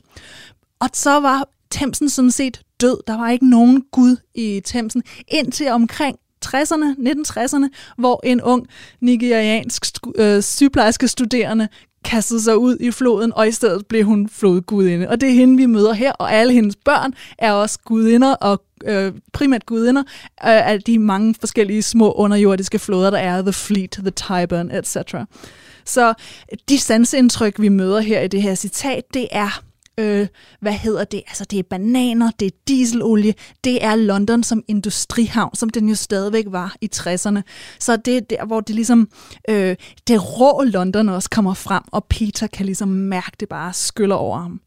Og 0.80 0.90
så 0.94 1.20
var 1.20 1.48
Thamesen 1.72 2.10
sådan 2.10 2.32
set 2.32 2.62
død. 2.82 2.98
Der 3.08 3.18
var 3.18 3.30
ikke 3.30 3.50
nogen 3.50 3.84
gud 3.92 4.18
i 4.36 4.62
Thamesen 4.66 5.04
indtil 5.28 5.68
omkring 5.68 6.18
60'erne, 6.46 6.96
1960'erne, 7.00 7.68
hvor 7.98 8.22
en 8.24 8.42
ung 8.42 8.68
nigeriansk 9.02 9.86
øh, 10.16 10.44
sygeplejerske 10.44 11.08
studerende 11.08 11.68
kastede 12.06 12.42
sig 12.42 12.58
ud 12.58 12.78
i 12.80 12.92
floden, 12.92 13.34
og 13.36 13.48
i 13.48 13.52
stedet 13.52 13.86
blev 13.86 14.04
hun 14.04 14.30
flodgudinde. 14.30 15.10
Og 15.10 15.22
det 15.22 15.30
er 15.30 15.34
hende, 15.34 15.58
vi 15.58 15.66
møder 15.66 15.94
her, 15.94 16.12
og 16.12 16.34
alle 16.34 16.54
hendes 16.54 16.76
børn 16.76 17.14
er 17.38 17.52
også 17.52 17.80
gudinder, 17.86 18.34
og 18.34 18.64
øh, 18.86 19.14
primært 19.34 19.66
gudinder 19.66 20.02
øh, 20.02 20.70
af 20.70 20.82
de 20.82 21.00
mange 21.00 21.36
forskellige 21.40 21.82
små 21.82 22.12
underjordiske 22.12 22.80
floder, 22.80 23.10
der 23.10 23.18
er 23.18 23.42
The 23.42 23.54
Fleet, 23.54 23.92
The 23.92 24.10
Tyburn, 24.10 24.72
etc. 24.72 25.16
Så 25.86 26.14
de 26.70 26.80
sansindtryk, 26.80 27.60
vi 27.60 27.70
møder 27.70 28.00
her 28.00 28.22
i 28.22 28.28
det 28.28 28.42
her 28.42 28.56
citat, 28.56 29.04
det 29.14 29.28
er 29.32 29.62
øh, 29.98 30.28
hvad 30.60 30.74
hedder 30.74 31.04
det? 31.04 31.24
Altså, 31.28 31.46
det 31.46 31.60
er 31.60 31.64
bananer, 31.64 32.32
det 32.40 32.46
er 32.46 32.58
dieselolie, 32.68 33.34
det 33.64 33.84
er 33.84 33.96
London 33.96 34.44
som 34.44 34.64
industrihavn, 34.68 35.56
som 35.56 35.70
den 35.70 35.90
jo 35.90 35.96
stadigvæk 35.96 36.46
var 36.48 36.76
i 36.82 36.90
60'erne. 36.96 37.42
Så 37.80 37.96
det 37.96 38.18
er 38.18 38.22
der, 38.22 38.46
hvor 38.46 38.62
det 38.62 38.76
ligesom, 38.76 39.10
øh, 39.50 39.76
det 40.08 40.40
rå 40.40 40.64
London 40.64 41.10
også 41.10 41.30
kommer 41.30 41.54
frem, 41.54 41.84
og 41.92 42.06
Peter 42.06 42.48
kan 42.48 42.66
ligesom 42.66 42.88
mærke 42.88 43.32
det 43.40 43.50
bare 43.50 43.74
skyller 43.74 44.16
over 44.16 44.38
ham. 44.38 44.62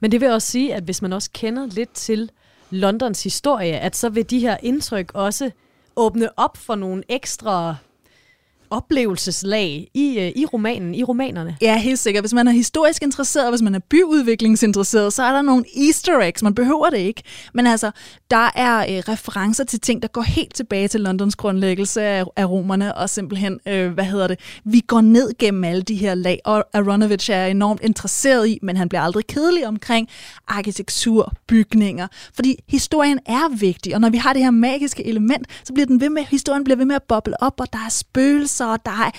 Men 0.00 0.12
det 0.12 0.20
vil 0.20 0.30
også 0.30 0.50
sige, 0.50 0.74
at 0.74 0.82
hvis 0.82 1.02
man 1.02 1.12
også 1.12 1.30
kender 1.34 1.66
lidt 1.66 1.92
til 1.92 2.30
Londons 2.70 3.22
historie, 3.22 3.78
at 3.78 3.96
så 3.96 4.08
vil 4.08 4.30
de 4.30 4.38
her 4.38 4.56
indtryk 4.62 5.10
også 5.14 5.50
åbne 5.96 6.38
op 6.38 6.56
for 6.56 6.74
nogle 6.74 7.02
ekstra 7.08 7.76
oplevelseslag 8.70 9.88
i, 9.94 10.18
øh, 10.18 10.32
i 10.36 10.46
romanen, 10.46 10.94
i 10.94 11.04
romanerne. 11.04 11.56
Ja, 11.62 11.78
helt 11.78 11.98
sikkert. 11.98 12.22
Hvis 12.22 12.34
man 12.34 12.48
er 12.48 12.52
historisk 12.52 13.02
interesseret, 13.02 13.50
hvis 13.50 13.62
man 13.62 13.74
er 13.74 13.78
byudviklingsinteresseret, 13.78 15.12
så 15.12 15.22
er 15.22 15.32
der 15.32 15.42
nogle 15.42 15.64
easter 15.76 16.20
eggs. 16.20 16.42
Man 16.42 16.54
behøver 16.54 16.90
det 16.90 16.98
ikke. 16.98 17.22
Men 17.54 17.66
altså, 17.66 17.90
der 18.30 18.50
er 18.54 18.78
øh, 18.78 19.02
referencer 19.08 19.64
til 19.64 19.80
ting, 19.80 20.02
der 20.02 20.08
går 20.08 20.22
helt 20.22 20.54
tilbage 20.54 20.88
til 20.88 21.00
Londons 21.00 21.36
grundlæggelse 21.36 22.02
af, 22.02 22.24
af 22.36 22.44
romerne, 22.50 22.94
og 22.94 23.10
simpelthen, 23.10 23.60
øh, 23.68 23.92
hvad 23.92 24.04
hedder 24.04 24.26
det, 24.26 24.40
vi 24.64 24.80
går 24.80 25.00
ned 25.00 25.38
gennem 25.38 25.64
alle 25.64 25.82
de 25.82 25.94
her 25.94 26.14
lag, 26.14 26.40
og 26.44 26.64
Aronovich 26.74 27.30
er 27.30 27.46
enormt 27.46 27.80
interesseret 27.82 28.48
i, 28.48 28.58
men 28.62 28.76
han 28.76 28.88
bliver 28.88 29.02
aldrig 29.02 29.26
kedelig 29.26 29.66
omkring 29.66 30.08
arkitektur, 30.48 31.32
bygninger, 31.48 32.06
fordi 32.34 32.56
historien 32.68 33.18
er 33.26 33.56
vigtig, 33.56 33.94
og 33.94 34.00
når 34.00 34.10
vi 34.10 34.16
har 34.16 34.32
det 34.32 34.42
her 34.42 34.50
magiske 34.50 35.06
element, 35.06 35.46
så 35.64 35.72
bliver 35.72 35.86
den 35.86 36.00
ved 36.00 36.10
med, 36.10 36.22
historien 36.22 36.64
bliver 36.64 36.76
ved 36.76 36.84
med 36.84 36.96
at 36.96 37.02
boble 37.02 37.42
op, 37.42 37.60
og 37.60 37.66
der 37.72 37.78
er 37.86 37.90
spøgelser, 37.90 38.55
og 38.64 38.86
der 38.86 38.92
er 38.92 39.10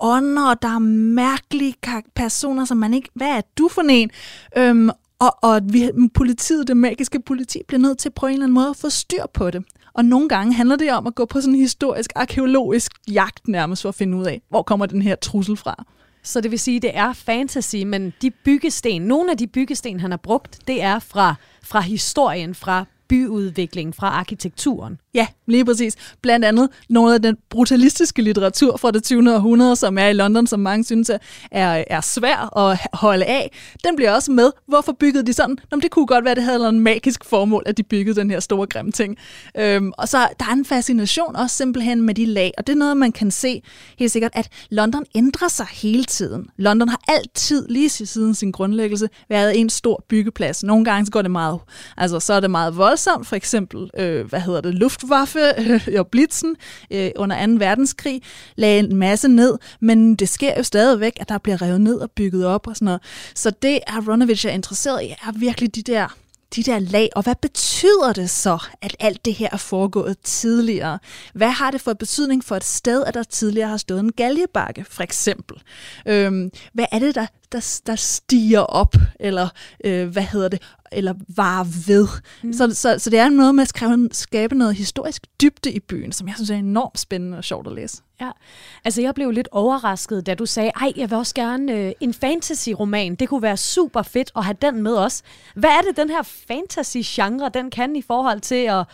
ånder, 0.00 0.50
og 0.50 0.62
der 0.62 0.68
er 0.68 0.78
mærkelige 0.78 1.74
personer, 2.14 2.64
som 2.64 2.76
man 2.76 2.94
ikke, 2.94 3.08
hvad 3.14 3.28
er 3.28 3.40
du 3.58 3.68
for 3.68 3.82
en? 3.90 4.10
Øhm, 4.56 4.90
og, 5.18 5.36
og 5.42 5.56
at 5.56 5.72
vi, 5.72 5.90
politiet, 6.14 6.68
det 6.68 6.76
magiske 6.76 7.20
politi, 7.20 7.58
bliver 7.68 7.80
nødt 7.80 7.98
til 7.98 8.10
på 8.10 8.26
en 8.26 8.32
eller 8.32 8.44
anden 8.44 8.54
måde 8.54 8.68
at 8.68 8.76
få 8.76 8.90
styr 8.90 9.24
på 9.34 9.50
det. 9.50 9.64
Og 9.94 10.04
nogle 10.04 10.28
gange 10.28 10.54
handler 10.54 10.76
det 10.76 10.92
om 10.92 11.06
at 11.06 11.14
gå 11.14 11.24
på 11.24 11.40
sådan 11.40 11.54
en 11.54 11.60
historisk, 11.60 12.12
arkeologisk 12.14 12.92
jagt 13.10 13.48
nærmest 13.48 13.82
for 13.82 13.88
at 13.88 13.94
finde 13.94 14.16
ud 14.16 14.26
af, 14.26 14.42
hvor 14.48 14.62
kommer 14.62 14.86
den 14.86 15.02
her 15.02 15.14
trussel 15.14 15.56
fra. 15.56 15.84
Så 16.22 16.40
det 16.40 16.50
vil 16.50 16.58
sige, 16.58 16.80
det 16.80 16.90
er 16.94 17.12
fantasy, 17.12 17.76
men 17.76 18.12
de 18.22 18.30
byggesten, 18.30 19.02
nogle 19.02 19.30
af 19.30 19.38
de 19.38 19.46
byggesten, 19.46 20.00
han 20.00 20.10
har 20.10 20.18
brugt, 20.18 20.58
det 20.66 20.82
er 20.82 20.98
fra, 20.98 21.34
fra 21.62 21.80
historien, 21.80 22.54
fra 22.54 22.84
byudviklingen, 23.08 23.92
fra 23.92 24.06
arkitekturen. 24.06 24.98
Ja, 25.14 25.26
lige 25.46 25.64
præcis. 25.64 25.96
Blandt 26.22 26.44
andet 26.44 26.68
noget 26.88 27.14
af 27.14 27.22
den 27.22 27.36
brutalistiske 27.50 28.22
litteratur 28.22 28.76
fra 28.76 28.90
det 28.90 29.04
20. 29.04 29.34
århundrede, 29.34 29.76
som 29.76 29.98
er 29.98 30.06
i 30.06 30.12
London, 30.12 30.46
som 30.46 30.60
mange 30.60 30.84
synes 30.84 31.10
er, 31.50 31.84
er 31.86 32.00
svær 32.00 32.58
at 32.58 32.78
holde 32.92 33.24
af. 33.24 33.52
Den 33.84 33.96
bliver 33.96 34.12
også 34.12 34.32
med. 34.32 34.50
Hvorfor 34.68 34.92
byggede 34.92 35.26
de 35.26 35.32
sådan? 35.32 35.58
Nå, 35.70 35.78
det 35.82 35.90
kunne 35.90 36.06
godt 36.06 36.24
være, 36.24 36.30
at 36.30 36.36
det 36.36 36.44
havde 36.44 36.68
en 36.68 36.80
magisk 36.80 37.24
formål, 37.24 37.62
at 37.66 37.76
de 37.76 37.82
byggede 37.82 38.20
den 38.20 38.30
her 38.30 38.40
store 38.40 38.66
grimme 38.66 38.92
ting. 38.92 39.16
Øhm, 39.58 39.92
og 39.98 40.08
så 40.08 40.18
der 40.38 40.44
er 40.44 40.52
en 40.52 40.64
fascination 40.64 41.36
også 41.36 41.56
simpelthen 41.56 42.02
med 42.02 42.14
de 42.14 42.26
lag, 42.26 42.52
og 42.58 42.66
det 42.66 42.72
er 42.72 42.76
noget, 42.76 42.96
man 42.96 43.12
kan 43.12 43.30
se 43.30 43.62
helt 43.98 44.12
sikkert, 44.12 44.30
at 44.34 44.48
London 44.70 45.04
ændrer 45.14 45.48
sig 45.48 45.66
hele 45.72 46.04
tiden. 46.04 46.46
London 46.56 46.88
har 46.88 47.00
altid, 47.08 47.68
lige 47.68 47.88
siden 47.88 48.34
sin 48.34 48.52
grundlæggelse, 48.52 49.08
været 49.28 49.60
en 49.60 49.70
stor 49.70 50.04
byggeplads. 50.08 50.64
Nogle 50.64 50.84
gange 50.84 51.06
så 51.06 51.12
går 51.12 51.22
det 51.22 51.30
meget, 51.30 51.58
altså 51.96 52.20
så 52.20 52.32
er 52.32 52.40
det 52.40 52.50
meget 52.50 52.76
voldsomt, 52.76 53.26
for 53.26 53.36
eksempel, 53.36 53.90
øh, 53.98 54.26
hvad 54.26 54.40
hedder 54.40 54.60
det, 54.60 54.74
luft 54.74 54.99
Luftwaffe 55.02 55.40
øh, 55.88 55.98
og 55.98 56.08
Blitzen 56.08 56.56
øh, 56.90 57.10
under 57.16 57.46
2. 57.46 57.52
verdenskrig 57.52 58.22
lagde 58.56 58.78
en 58.78 58.96
masse 58.96 59.28
ned, 59.28 59.58
men 59.80 60.16
det 60.16 60.28
sker 60.28 60.54
jo 60.56 60.62
stadigvæk, 60.62 61.12
at 61.20 61.28
der 61.28 61.38
bliver 61.38 61.62
revet 61.62 61.80
ned 61.80 61.98
og 61.98 62.10
bygget 62.10 62.46
op 62.46 62.66
og 62.66 62.76
sådan 62.76 62.84
noget. 62.84 63.00
Så 63.34 63.50
det, 63.50 63.80
Aronovich 63.86 64.46
er 64.46 64.50
interesseret 64.50 65.02
i, 65.02 65.06
er 65.06 65.38
virkelig 65.38 65.74
de 65.74 65.82
der 65.82 66.16
de 66.56 66.62
der 66.62 66.78
lag, 66.78 67.08
og 67.16 67.22
hvad 67.22 67.34
betyder 67.42 68.12
det 68.12 68.30
så, 68.30 68.58
at 68.82 68.96
alt 69.00 69.24
det 69.24 69.34
her 69.34 69.48
er 69.52 69.56
foregået 69.56 70.18
tidligere? 70.18 70.98
Hvad 71.34 71.50
har 71.50 71.70
det 71.70 71.80
for 71.80 71.92
betydning 71.92 72.44
for 72.44 72.56
et 72.56 72.64
sted, 72.64 73.04
at 73.04 73.14
der 73.14 73.22
tidligere 73.22 73.68
har 73.68 73.76
stået 73.76 74.00
en 74.00 74.12
galjebakke, 74.12 74.84
for 74.90 75.02
eksempel? 75.02 75.56
Øhm, 76.06 76.50
hvad 76.72 76.84
er 76.92 76.98
det, 76.98 77.14
der, 77.14 77.26
der, 77.52 77.80
der 77.86 77.96
stiger 77.96 78.60
op, 78.60 78.96
eller 79.20 79.48
øh, 79.84 80.08
hvad 80.08 80.22
hedder 80.22 80.48
det, 80.48 80.62
eller 80.92 81.14
var 81.36 81.64
ved? 81.86 82.08
Mm. 82.42 82.52
Så, 82.52 82.74
så, 82.74 82.98
så 82.98 83.10
det 83.10 83.18
er 83.18 83.28
noget 83.28 83.54
med 83.54 83.62
at 83.62 83.68
skrive, 83.68 84.08
skabe 84.12 84.54
noget 84.54 84.74
historisk 84.74 85.26
dybde 85.42 85.72
i 85.72 85.80
byen, 85.80 86.12
som 86.12 86.28
jeg 86.28 86.34
synes 86.36 86.50
er 86.50 86.56
enormt 86.56 86.98
spændende 86.98 87.38
og 87.38 87.44
sjovt 87.44 87.66
at 87.66 87.72
læse. 87.72 88.02
Ja, 88.20 88.30
altså 88.84 89.02
jeg 89.02 89.14
blev 89.14 89.30
lidt 89.30 89.48
overrasket, 89.52 90.26
da 90.26 90.34
du 90.34 90.46
sagde, 90.46 90.70
ej, 90.76 90.92
jeg 90.96 91.10
vil 91.10 91.18
også 91.18 91.34
gerne 91.34 91.72
øh, 91.72 91.92
en 92.00 92.14
fantasy-roman. 92.14 93.14
Det 93.14 93.28
kunne 93.28 93.42
være 93.42 93.56
super 93.56 94.02
fedt 94.02 94.30
at 94.36 94.44
have 94.44 94.56
den 94.62 94.82
med 94.82 94.96
os. 94.96 95.22
Hvad 95.54 95.70
er 95.70 95.80
det, 95.80 95.96
den 95.96 96.10
her 96.10 96.22
fantasy-genre, 96.22 97.50
den 97.54 97.70
kan 97.70 97.96
i 97.96 98.02
forhold 98.02 98.40
til 98.40 98.64
at, 98.64 98.84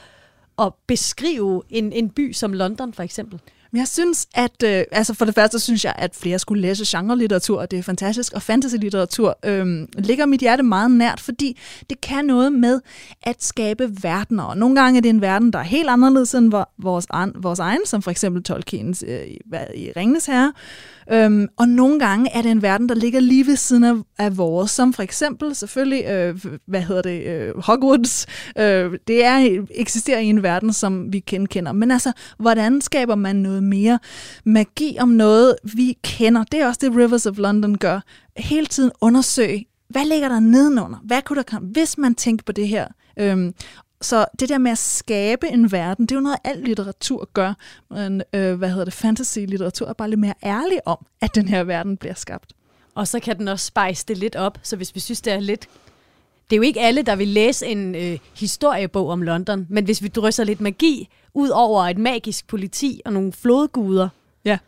at 0.58 0.72
beskrive 0.86 1.62
en, 1.70 1.92
en 1.92 2.10
by 2.10 2.32
som 2.32 2.52
London, 2.52 2.94
for 2.94 3.02
eksempel? 3.02 3.40
Jeg 3.76 3.88
synes, 3.88 4.26
at 4.34 4.62
øh, 4.64 4.84
altså 4.92 5.14
for 5.14 5.24
det 5.24 5.34
første 5.34 5.58
synes 5.58 5.84
jeg, 5.84 5.94
at 5.98 6.14
flere 6.14 6.38
skulle 6.38 6.62
læse 6.62 6.98
genre-litteratur, 6.98 7.60
og 7.60 7.70
det 7.70 7.78
er 7.78 7.82
fantastisk, 7.82 8.32
og 8.32 8.42
fantasy-litteratur 8.42 9.38
øh, 9.44 9.88
ligger 9.98 10.26
mit 10.26 10.40
hjerte 10.40 10.62
meget 10.62 10.90
nært, 10.90 11.20
fordi 11.20 11.58
det 11.90 12.00
kan 12.00 12.24
noget 12.24 12.52
med 12.52 12.80
at 13.22 13.44
skabe 13.44 13.90
verdener. 14.02 14.42
Og 14.42 14.56
nogle 14.56 14.80
gange 14.80 14.98
er 14.98 15.02
det 15.02 15.08
en 15.08 15.20
verden, 15.20 15.52
der 15.52 15.58
er 15.58 15.62
helt 15.62 15.88
anderledes 15.88 16.34
end 16.34 16.52
vores, 16.78 17.06
vores 17.34 17.58
egen, 17.58 17.86
som 17.86 18.02
for 18.02 18.10
eksempel 18.10 18.42
Tolkiens 18.42 19.04
øh, 19.08 19.26
i 19.74 19.92
Ringnes 19.96 20.26
Herre. 20.26 20.52
Øhm, 21.12 21.48
og 21.56 21.68
nogle 21.68 21.98
gange 21.98 22.30
er 22.32 22.42
det 22.42 22.50
en 22.50 22.62
verden, 22.62 22.88
der 22.88 22.94
ligger 22.94 23.20
lige 23.20 23.46
ved 23.46 23.56
siden 23.56 23.84
af, 23.84 23.94
af 24.18 24.36
vores, 24.36 24.70
som 24.70 24.92
for 24.92 25.02
eksempel 25.02 25.54
selvfølgelig, 25.54 26.04
øh, 26.04 26.44
hvad 26.66 26.80
hedder 26.80 27.02
det, 27.02 27.22
øh, 27.22 27.58
Hogwarts. 27.58 28.26
Øh, 28.58 28.98
det 29.08 29.24
er 29.24 29.64
eksisterer 29.70 30.18
i 30.18 30.26
en 30.26 30.42
verden, 30.42 30.72
som 30.72 31.12
vi 31.12 31.18
kender. 31.18 31.72
Men 31.72 31.90
altså, 31.90 32.12
hvordan 32.38 32.80
skaber 32.80 33.14
man 33.14 33.36
noget 33.36 33.62
mere 33.62 33.98
magi 34.44 34.96
om 35.00 35.08
noget, 35.08 35.56
vi 35.76 35.98
kender? 36.04 36.44
Det 36.44 36.60
er 36.60 36.66
også 36.66 36.80
det, 36.82 36.96
Rivers 36.96 37.26
of 37.26 37.38
London 37.38 37.78
gør. 37.78 38.00
Hele 38.36 38.66
tiden 38.66 38.90
undersøge, 39.00 39.66
hvad 39.88 40.04
ligger 40.04 40.28
der 40.28 40.40
nedenunder? 40.40 40.98
Hvad 41.04 41.22
kunne 41.22 41.36
der 41.36 41.42
komme, 41.42 41.68
hvis 41.68 41.98
man 41.98 42.14
tænker 42.14 42.42
på 42.44 42.52
det 42.52 42.68
her? 42.68 42.86
Øhm, 43.18 43.54
så 44.00 44.26
det 44.40 44.48
der 44.48 44.58
med 44.58 44.70
at 44.70 44.78
skabe 44.78 45.48
en 45.48 45.72
verden, 45.72 46.06
det 46.06 46.12
er 46.12 46.16
jo 46.16 46.22
noget, 46.22 46.38
alt 46.44 46.64
litteratur 46.64 47.28
gør. 47.32 47.54
Men, 47.90 48.22
øh, 48.32 48.54
hvad 48.54 48.68
hedder 48.68 48.84
det, 48.84 48.94
fantasy-litteratur 48.94 49.88
er 49.88 49.92
bare 49.92 50.10
lidt 50.10 50.20
mere 50.20 50.34
ærlig 50.44 50.80
om, 50.86 51.06
at 51.20 51.34
den 51.34 51.48
her 51.48 51.64
verden 51.64 51.96
bliver 51.96 52.14
skabt. 52.14 52.52
Og 52.94 53.08
så 53.08 53.20
kan 53.20 53.38
den 53.38 53.48
også 53.48 53.66
spice 53.66 54.04
det 54.08 54.18
lidt 54.18 54.36
op, 54.36 54.58
så 54.62 54.76
hvis 54.76 54.94
vi 54.94 55.00
synes, 55.00 55.20
det 55.20 55.32
er 55.32 55.40
lidt... 55.40 55.68
Det 56.50 56.56
er 56.56 56.56
jo 56.56 56.62
ikke 56.62 56.80
alle, 56.80 57.02
der 57.02 57.16
vil 57.16 57.28
læse 57.28 57.66
en 57.66 57.94
øh, 57.94 58.18
historiebog 58.34 59.08
om 59.08 59.22
London, 59.22 59.66
men 59.68 59.84
hvis 59.84 60.02
vi 60.02 60.08
drysser 60.08 60.44
lidt 60.44 60.60
magi 60.60 61.08
ud 61.34 61.48
over 61.48 61.82
et 61.82 61.98
magisk 61.98 62.46
politi 62.46 63.00
og 63.04 63.12
nogle 63.12 63.32
flodguder, 63.32 64.08
ja. 64.44 64.58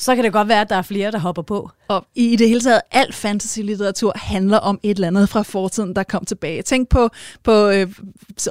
Så 0.00 0.14
kan 0.14 0.24
det 0.24 0.32
godt 0.32 0.48
være, 0.48 0.60
at 0.60 0.70
der 0.70 0.76
er 0.76 0.82
flere, 0.82 1.10
der 1.10 1.18
hopper 1.18 1.42
på. 1.42 1.70
Og 1.88 2.06
i 2.14 2.36
det 2.36 2.48
hele 2.48 2.60
taget, 2.60 2.80
al 2.90 3.12
fantasy-litteratur 3.12 4.12
handler 4.16 4.58
om 4.58 4.80
et 4.82 4.94
eller 4.94 5.06
andet 5.06 5.28
fra 5.28 5.42
fortiden, 5.42 5.96
der 5.96 6.02
kom 6.02 6.24
tilbage. 6.24 6.62
Tænk 6.62 6.88
på, 6.88 7.08
på 7.44 7.68
øh, 7.68 7.88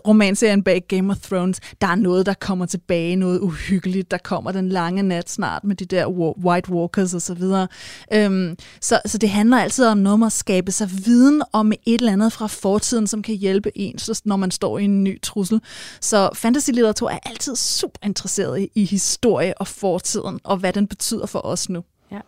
romanserien 0.08 0.64
bag 0.64 0.84
Game 0.88 1.12
of 1.12 1.18
Thrones. 1.18 1.60
Der 1.82 1.88
er 1.88 1.96
noget, 1.96 2.26
der 2.26 2.34
kommer 2.34 2.66
tilbage, 2.66 3.16
noget 3.16 3.40
uhyggeligt. 3.40 4.12
Der 4.12 4.18
kommer 4.18 4.52
den 4.52 4.70
lange 4.70 5.04
nat 5.04 5.30
snart 5.30 5.64
med 5.64 5.76
de 5.76 5.86
der 5.86 6.08
White 6.46 6.72
Walkers 6.72 7.14
osv. 7.14 7.40
Så, 7.40 7.68
øhm, 8.14 8.56
så, 8.82 9.00
så 9.06 9.18
det 9.18 9.30
handler 9.30 9.58
altid 9.58 9.86
om 9.86 9.98
noget 9.98 10.14
om 10.14 10.24
at 10.24 10.32
skabe 10.32 10.72
sig 10.72 10.90
viden 11.06 11.42
om 11.54 11.72
et 11.72 12.00
eller 12.00 12.14
andet 12.14 12.34
fra 12.34 12.48
fortiden, 12.48 13.08
som 13.08 13.22
kan 13.22 13.36
hjælpe 13.36 13.78
en, 13.78 14.00
når 14.26 14.36
man 14.36 14.52
står 14.52 14.78
i 14.78 14.84
en 14.84 15.04
ny 15.04 15.22
trussel. 15.22 15.62
Så 16.02 16.30
fantasy-litteratur 16.34 17.10
er 17.10 17.20
altid 17.26 17.56
super 17.56 18.00
interesseret 18.04 18.68
i, 18.76 18.86
historie 18.86 19.54
og 19.58 19.68
fortiden, 19.68 20.40
og 20.44 20.58
hvad 20.58 20.74
den 20.74 20.88
betyder 20.88 21.26
for 21.40 21.48
os 21.48 21.70
nu. 21.70 21.84
Ja. 22.12 22.20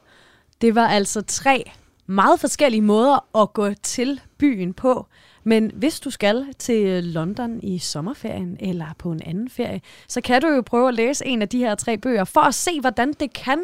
Det 0.62 0.76
var 0.76 0.88
altså 0.88 1.22
tre 1.22 1.72
meget 2.06 2.40
forskellige 2.40 2.82
måder 2.82 3.42
at 3.42 3.54
gå 3.54 3.74
til 3.74 4.22
byen 4.38 4.74
på. 4.74 5.08
Men 5.44 5.72
hvis 5.76 6.00
du 6.00 6.10
skal 6.10 6.46
til 6.60 7.04
London 7.04 7.60
i 7.64 7.80
sommerferien 7.80 8.58
eller 8.60 8.86
på 8.98 9.12
en 9.12 9.22
anden 9.26 9.50
ferie, 9.50 9.82
så 10.08 10.22
kan 10.22 10.42
du 10.42 10.48
jo 10.48 10.62
prøve 10.62 10.88
at 10.88 10.94
læse 10.94 11.26
en 11.26 11.42
af 11.42 11.50
de 11.50 11.58
her 11.58 11.76
tre 11.76 11.98
bøger 11.98 12.24
for 12.24 12.42
at 12.42 12.56
se, 12.56 12.80
hvordan 12.80 13.14
det 13.14 13.34
kan, 13.34 13.60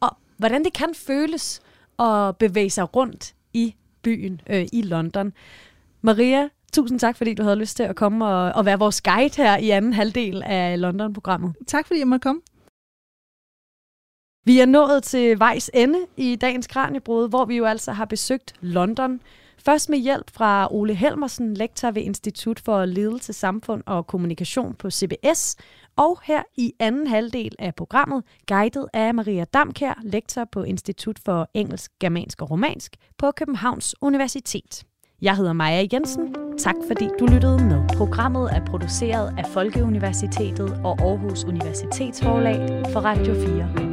og 0.00 0.16
hvordan 0.36 0.64
det 0.64 0.72
kan 0.72 0.94
føles 0.94 1.60
at 1.98 2.36
bevæge 2.36 2.70
sig 2.70 2.96
rundt 2.96 3.34
i 3.52 3.74
byen 4.02 4.40
øh, 4.50 4.66
i 4.72 4.82
London. 4.82 5.32
Maria, 6.02 6.48
tusind 6.72 7.00
tak, 7.00 7.16
fordi 7.16 7.34
du 7.34 7.42
havde 7.42 7.56
lyst 7.56 7.76
til 7.76 7.82
at 7.82 7.96
komme 7.96 8.26
og, 8.26 8.52
og 8.52 8.64
være 8.64 8.78
vores 8.78 9.00
guide 9.00 9.36
her 9.36 9.56
i 9.56 9.70
anden 9.70 9.92
halvdel 9.92 10.42
af 10.42 10.80
London-programmet. 10.80 11.54
Tak, 11.66 11.86
fordi 11.86 11.98
jeg 11.98 12.08
måtte 12.08 12.22
komme. 12.22 12.40
Vi 14.50 14.58
er 14.58 14.66
nået 14.66 15.02
til 15.02 15.38
vejs 15.38 15.70
ende 15.74 15.98
i 16.16 16.36
dagens 16.36 16.66
Kranjebrud, 16.66 17.28
hvor 17.28 17.44
vi 17.44 17.56
jo 17.56 17.64
altså 17.64 17.92
har 17.92 18.04
besøgt 18.04 18.52
London. 18.60 19.20
Først 19.64 19.88
med 19.88 19.98
hjælp 19.98 20.30
fra 20.30 20.68
Ole 20.74 20.94
Helmersen, 20.94 21.54
lektor 21.54 21.90
ved 21.90 22.02
Institut 22.02 22.60
for 22.60 22.84
Ledelse, 22.84 23.32
Samfund 23.32 23.82
og 23.86 24.06
Kommunikation 24.06 24.74
på 24.74 24.90
CBS, 24.90 25.56
og 25.96 26.18
her 26.24 26.42
i 26.56 26.72
anden 26.78 27.06
halvdel 27.06 27.54
af 27.58 27.74
programmet, 27.74 28.22
guidet 28.48 28.86
af 28.92 29.14
Maria 29.14 29.44
Damkær, 29.44 30.00
lektor 30.02 30.44
på 30.52 30.62
Institut 30.62 31.18
for 31.24 31.50
Engelsk, 31.54 31.90
Germansk 32.00 32.42
og 32.42 32.50
Romansk 32.50 32.96
på 33.18 33.30
Københavns 33.30 33.94
Universitet. 34.00 34.84
Jeg 35.22 35.36
hedder 35.36 35.52
Maja 35.52 35.86
Jensen. 35.92 36.34
Tak 36.58 36.74
fordi 36.88 37.08
du 37.20 37.26
lyttede 37.26 37.64
med. 37.64 37.96
Programmet 37.96 38.50
er 38.52 38.64
produceret 38.66 39.34
af 39.38 39.44
Folkeuniversitetet 39.46 40.80
og 40.84 41.00
Aarhus 41.00 41.44
Universitetsforlag 41.44 42.82
for 42.92 43.00
Radio 43.00 43.34
4. 43.34 43.89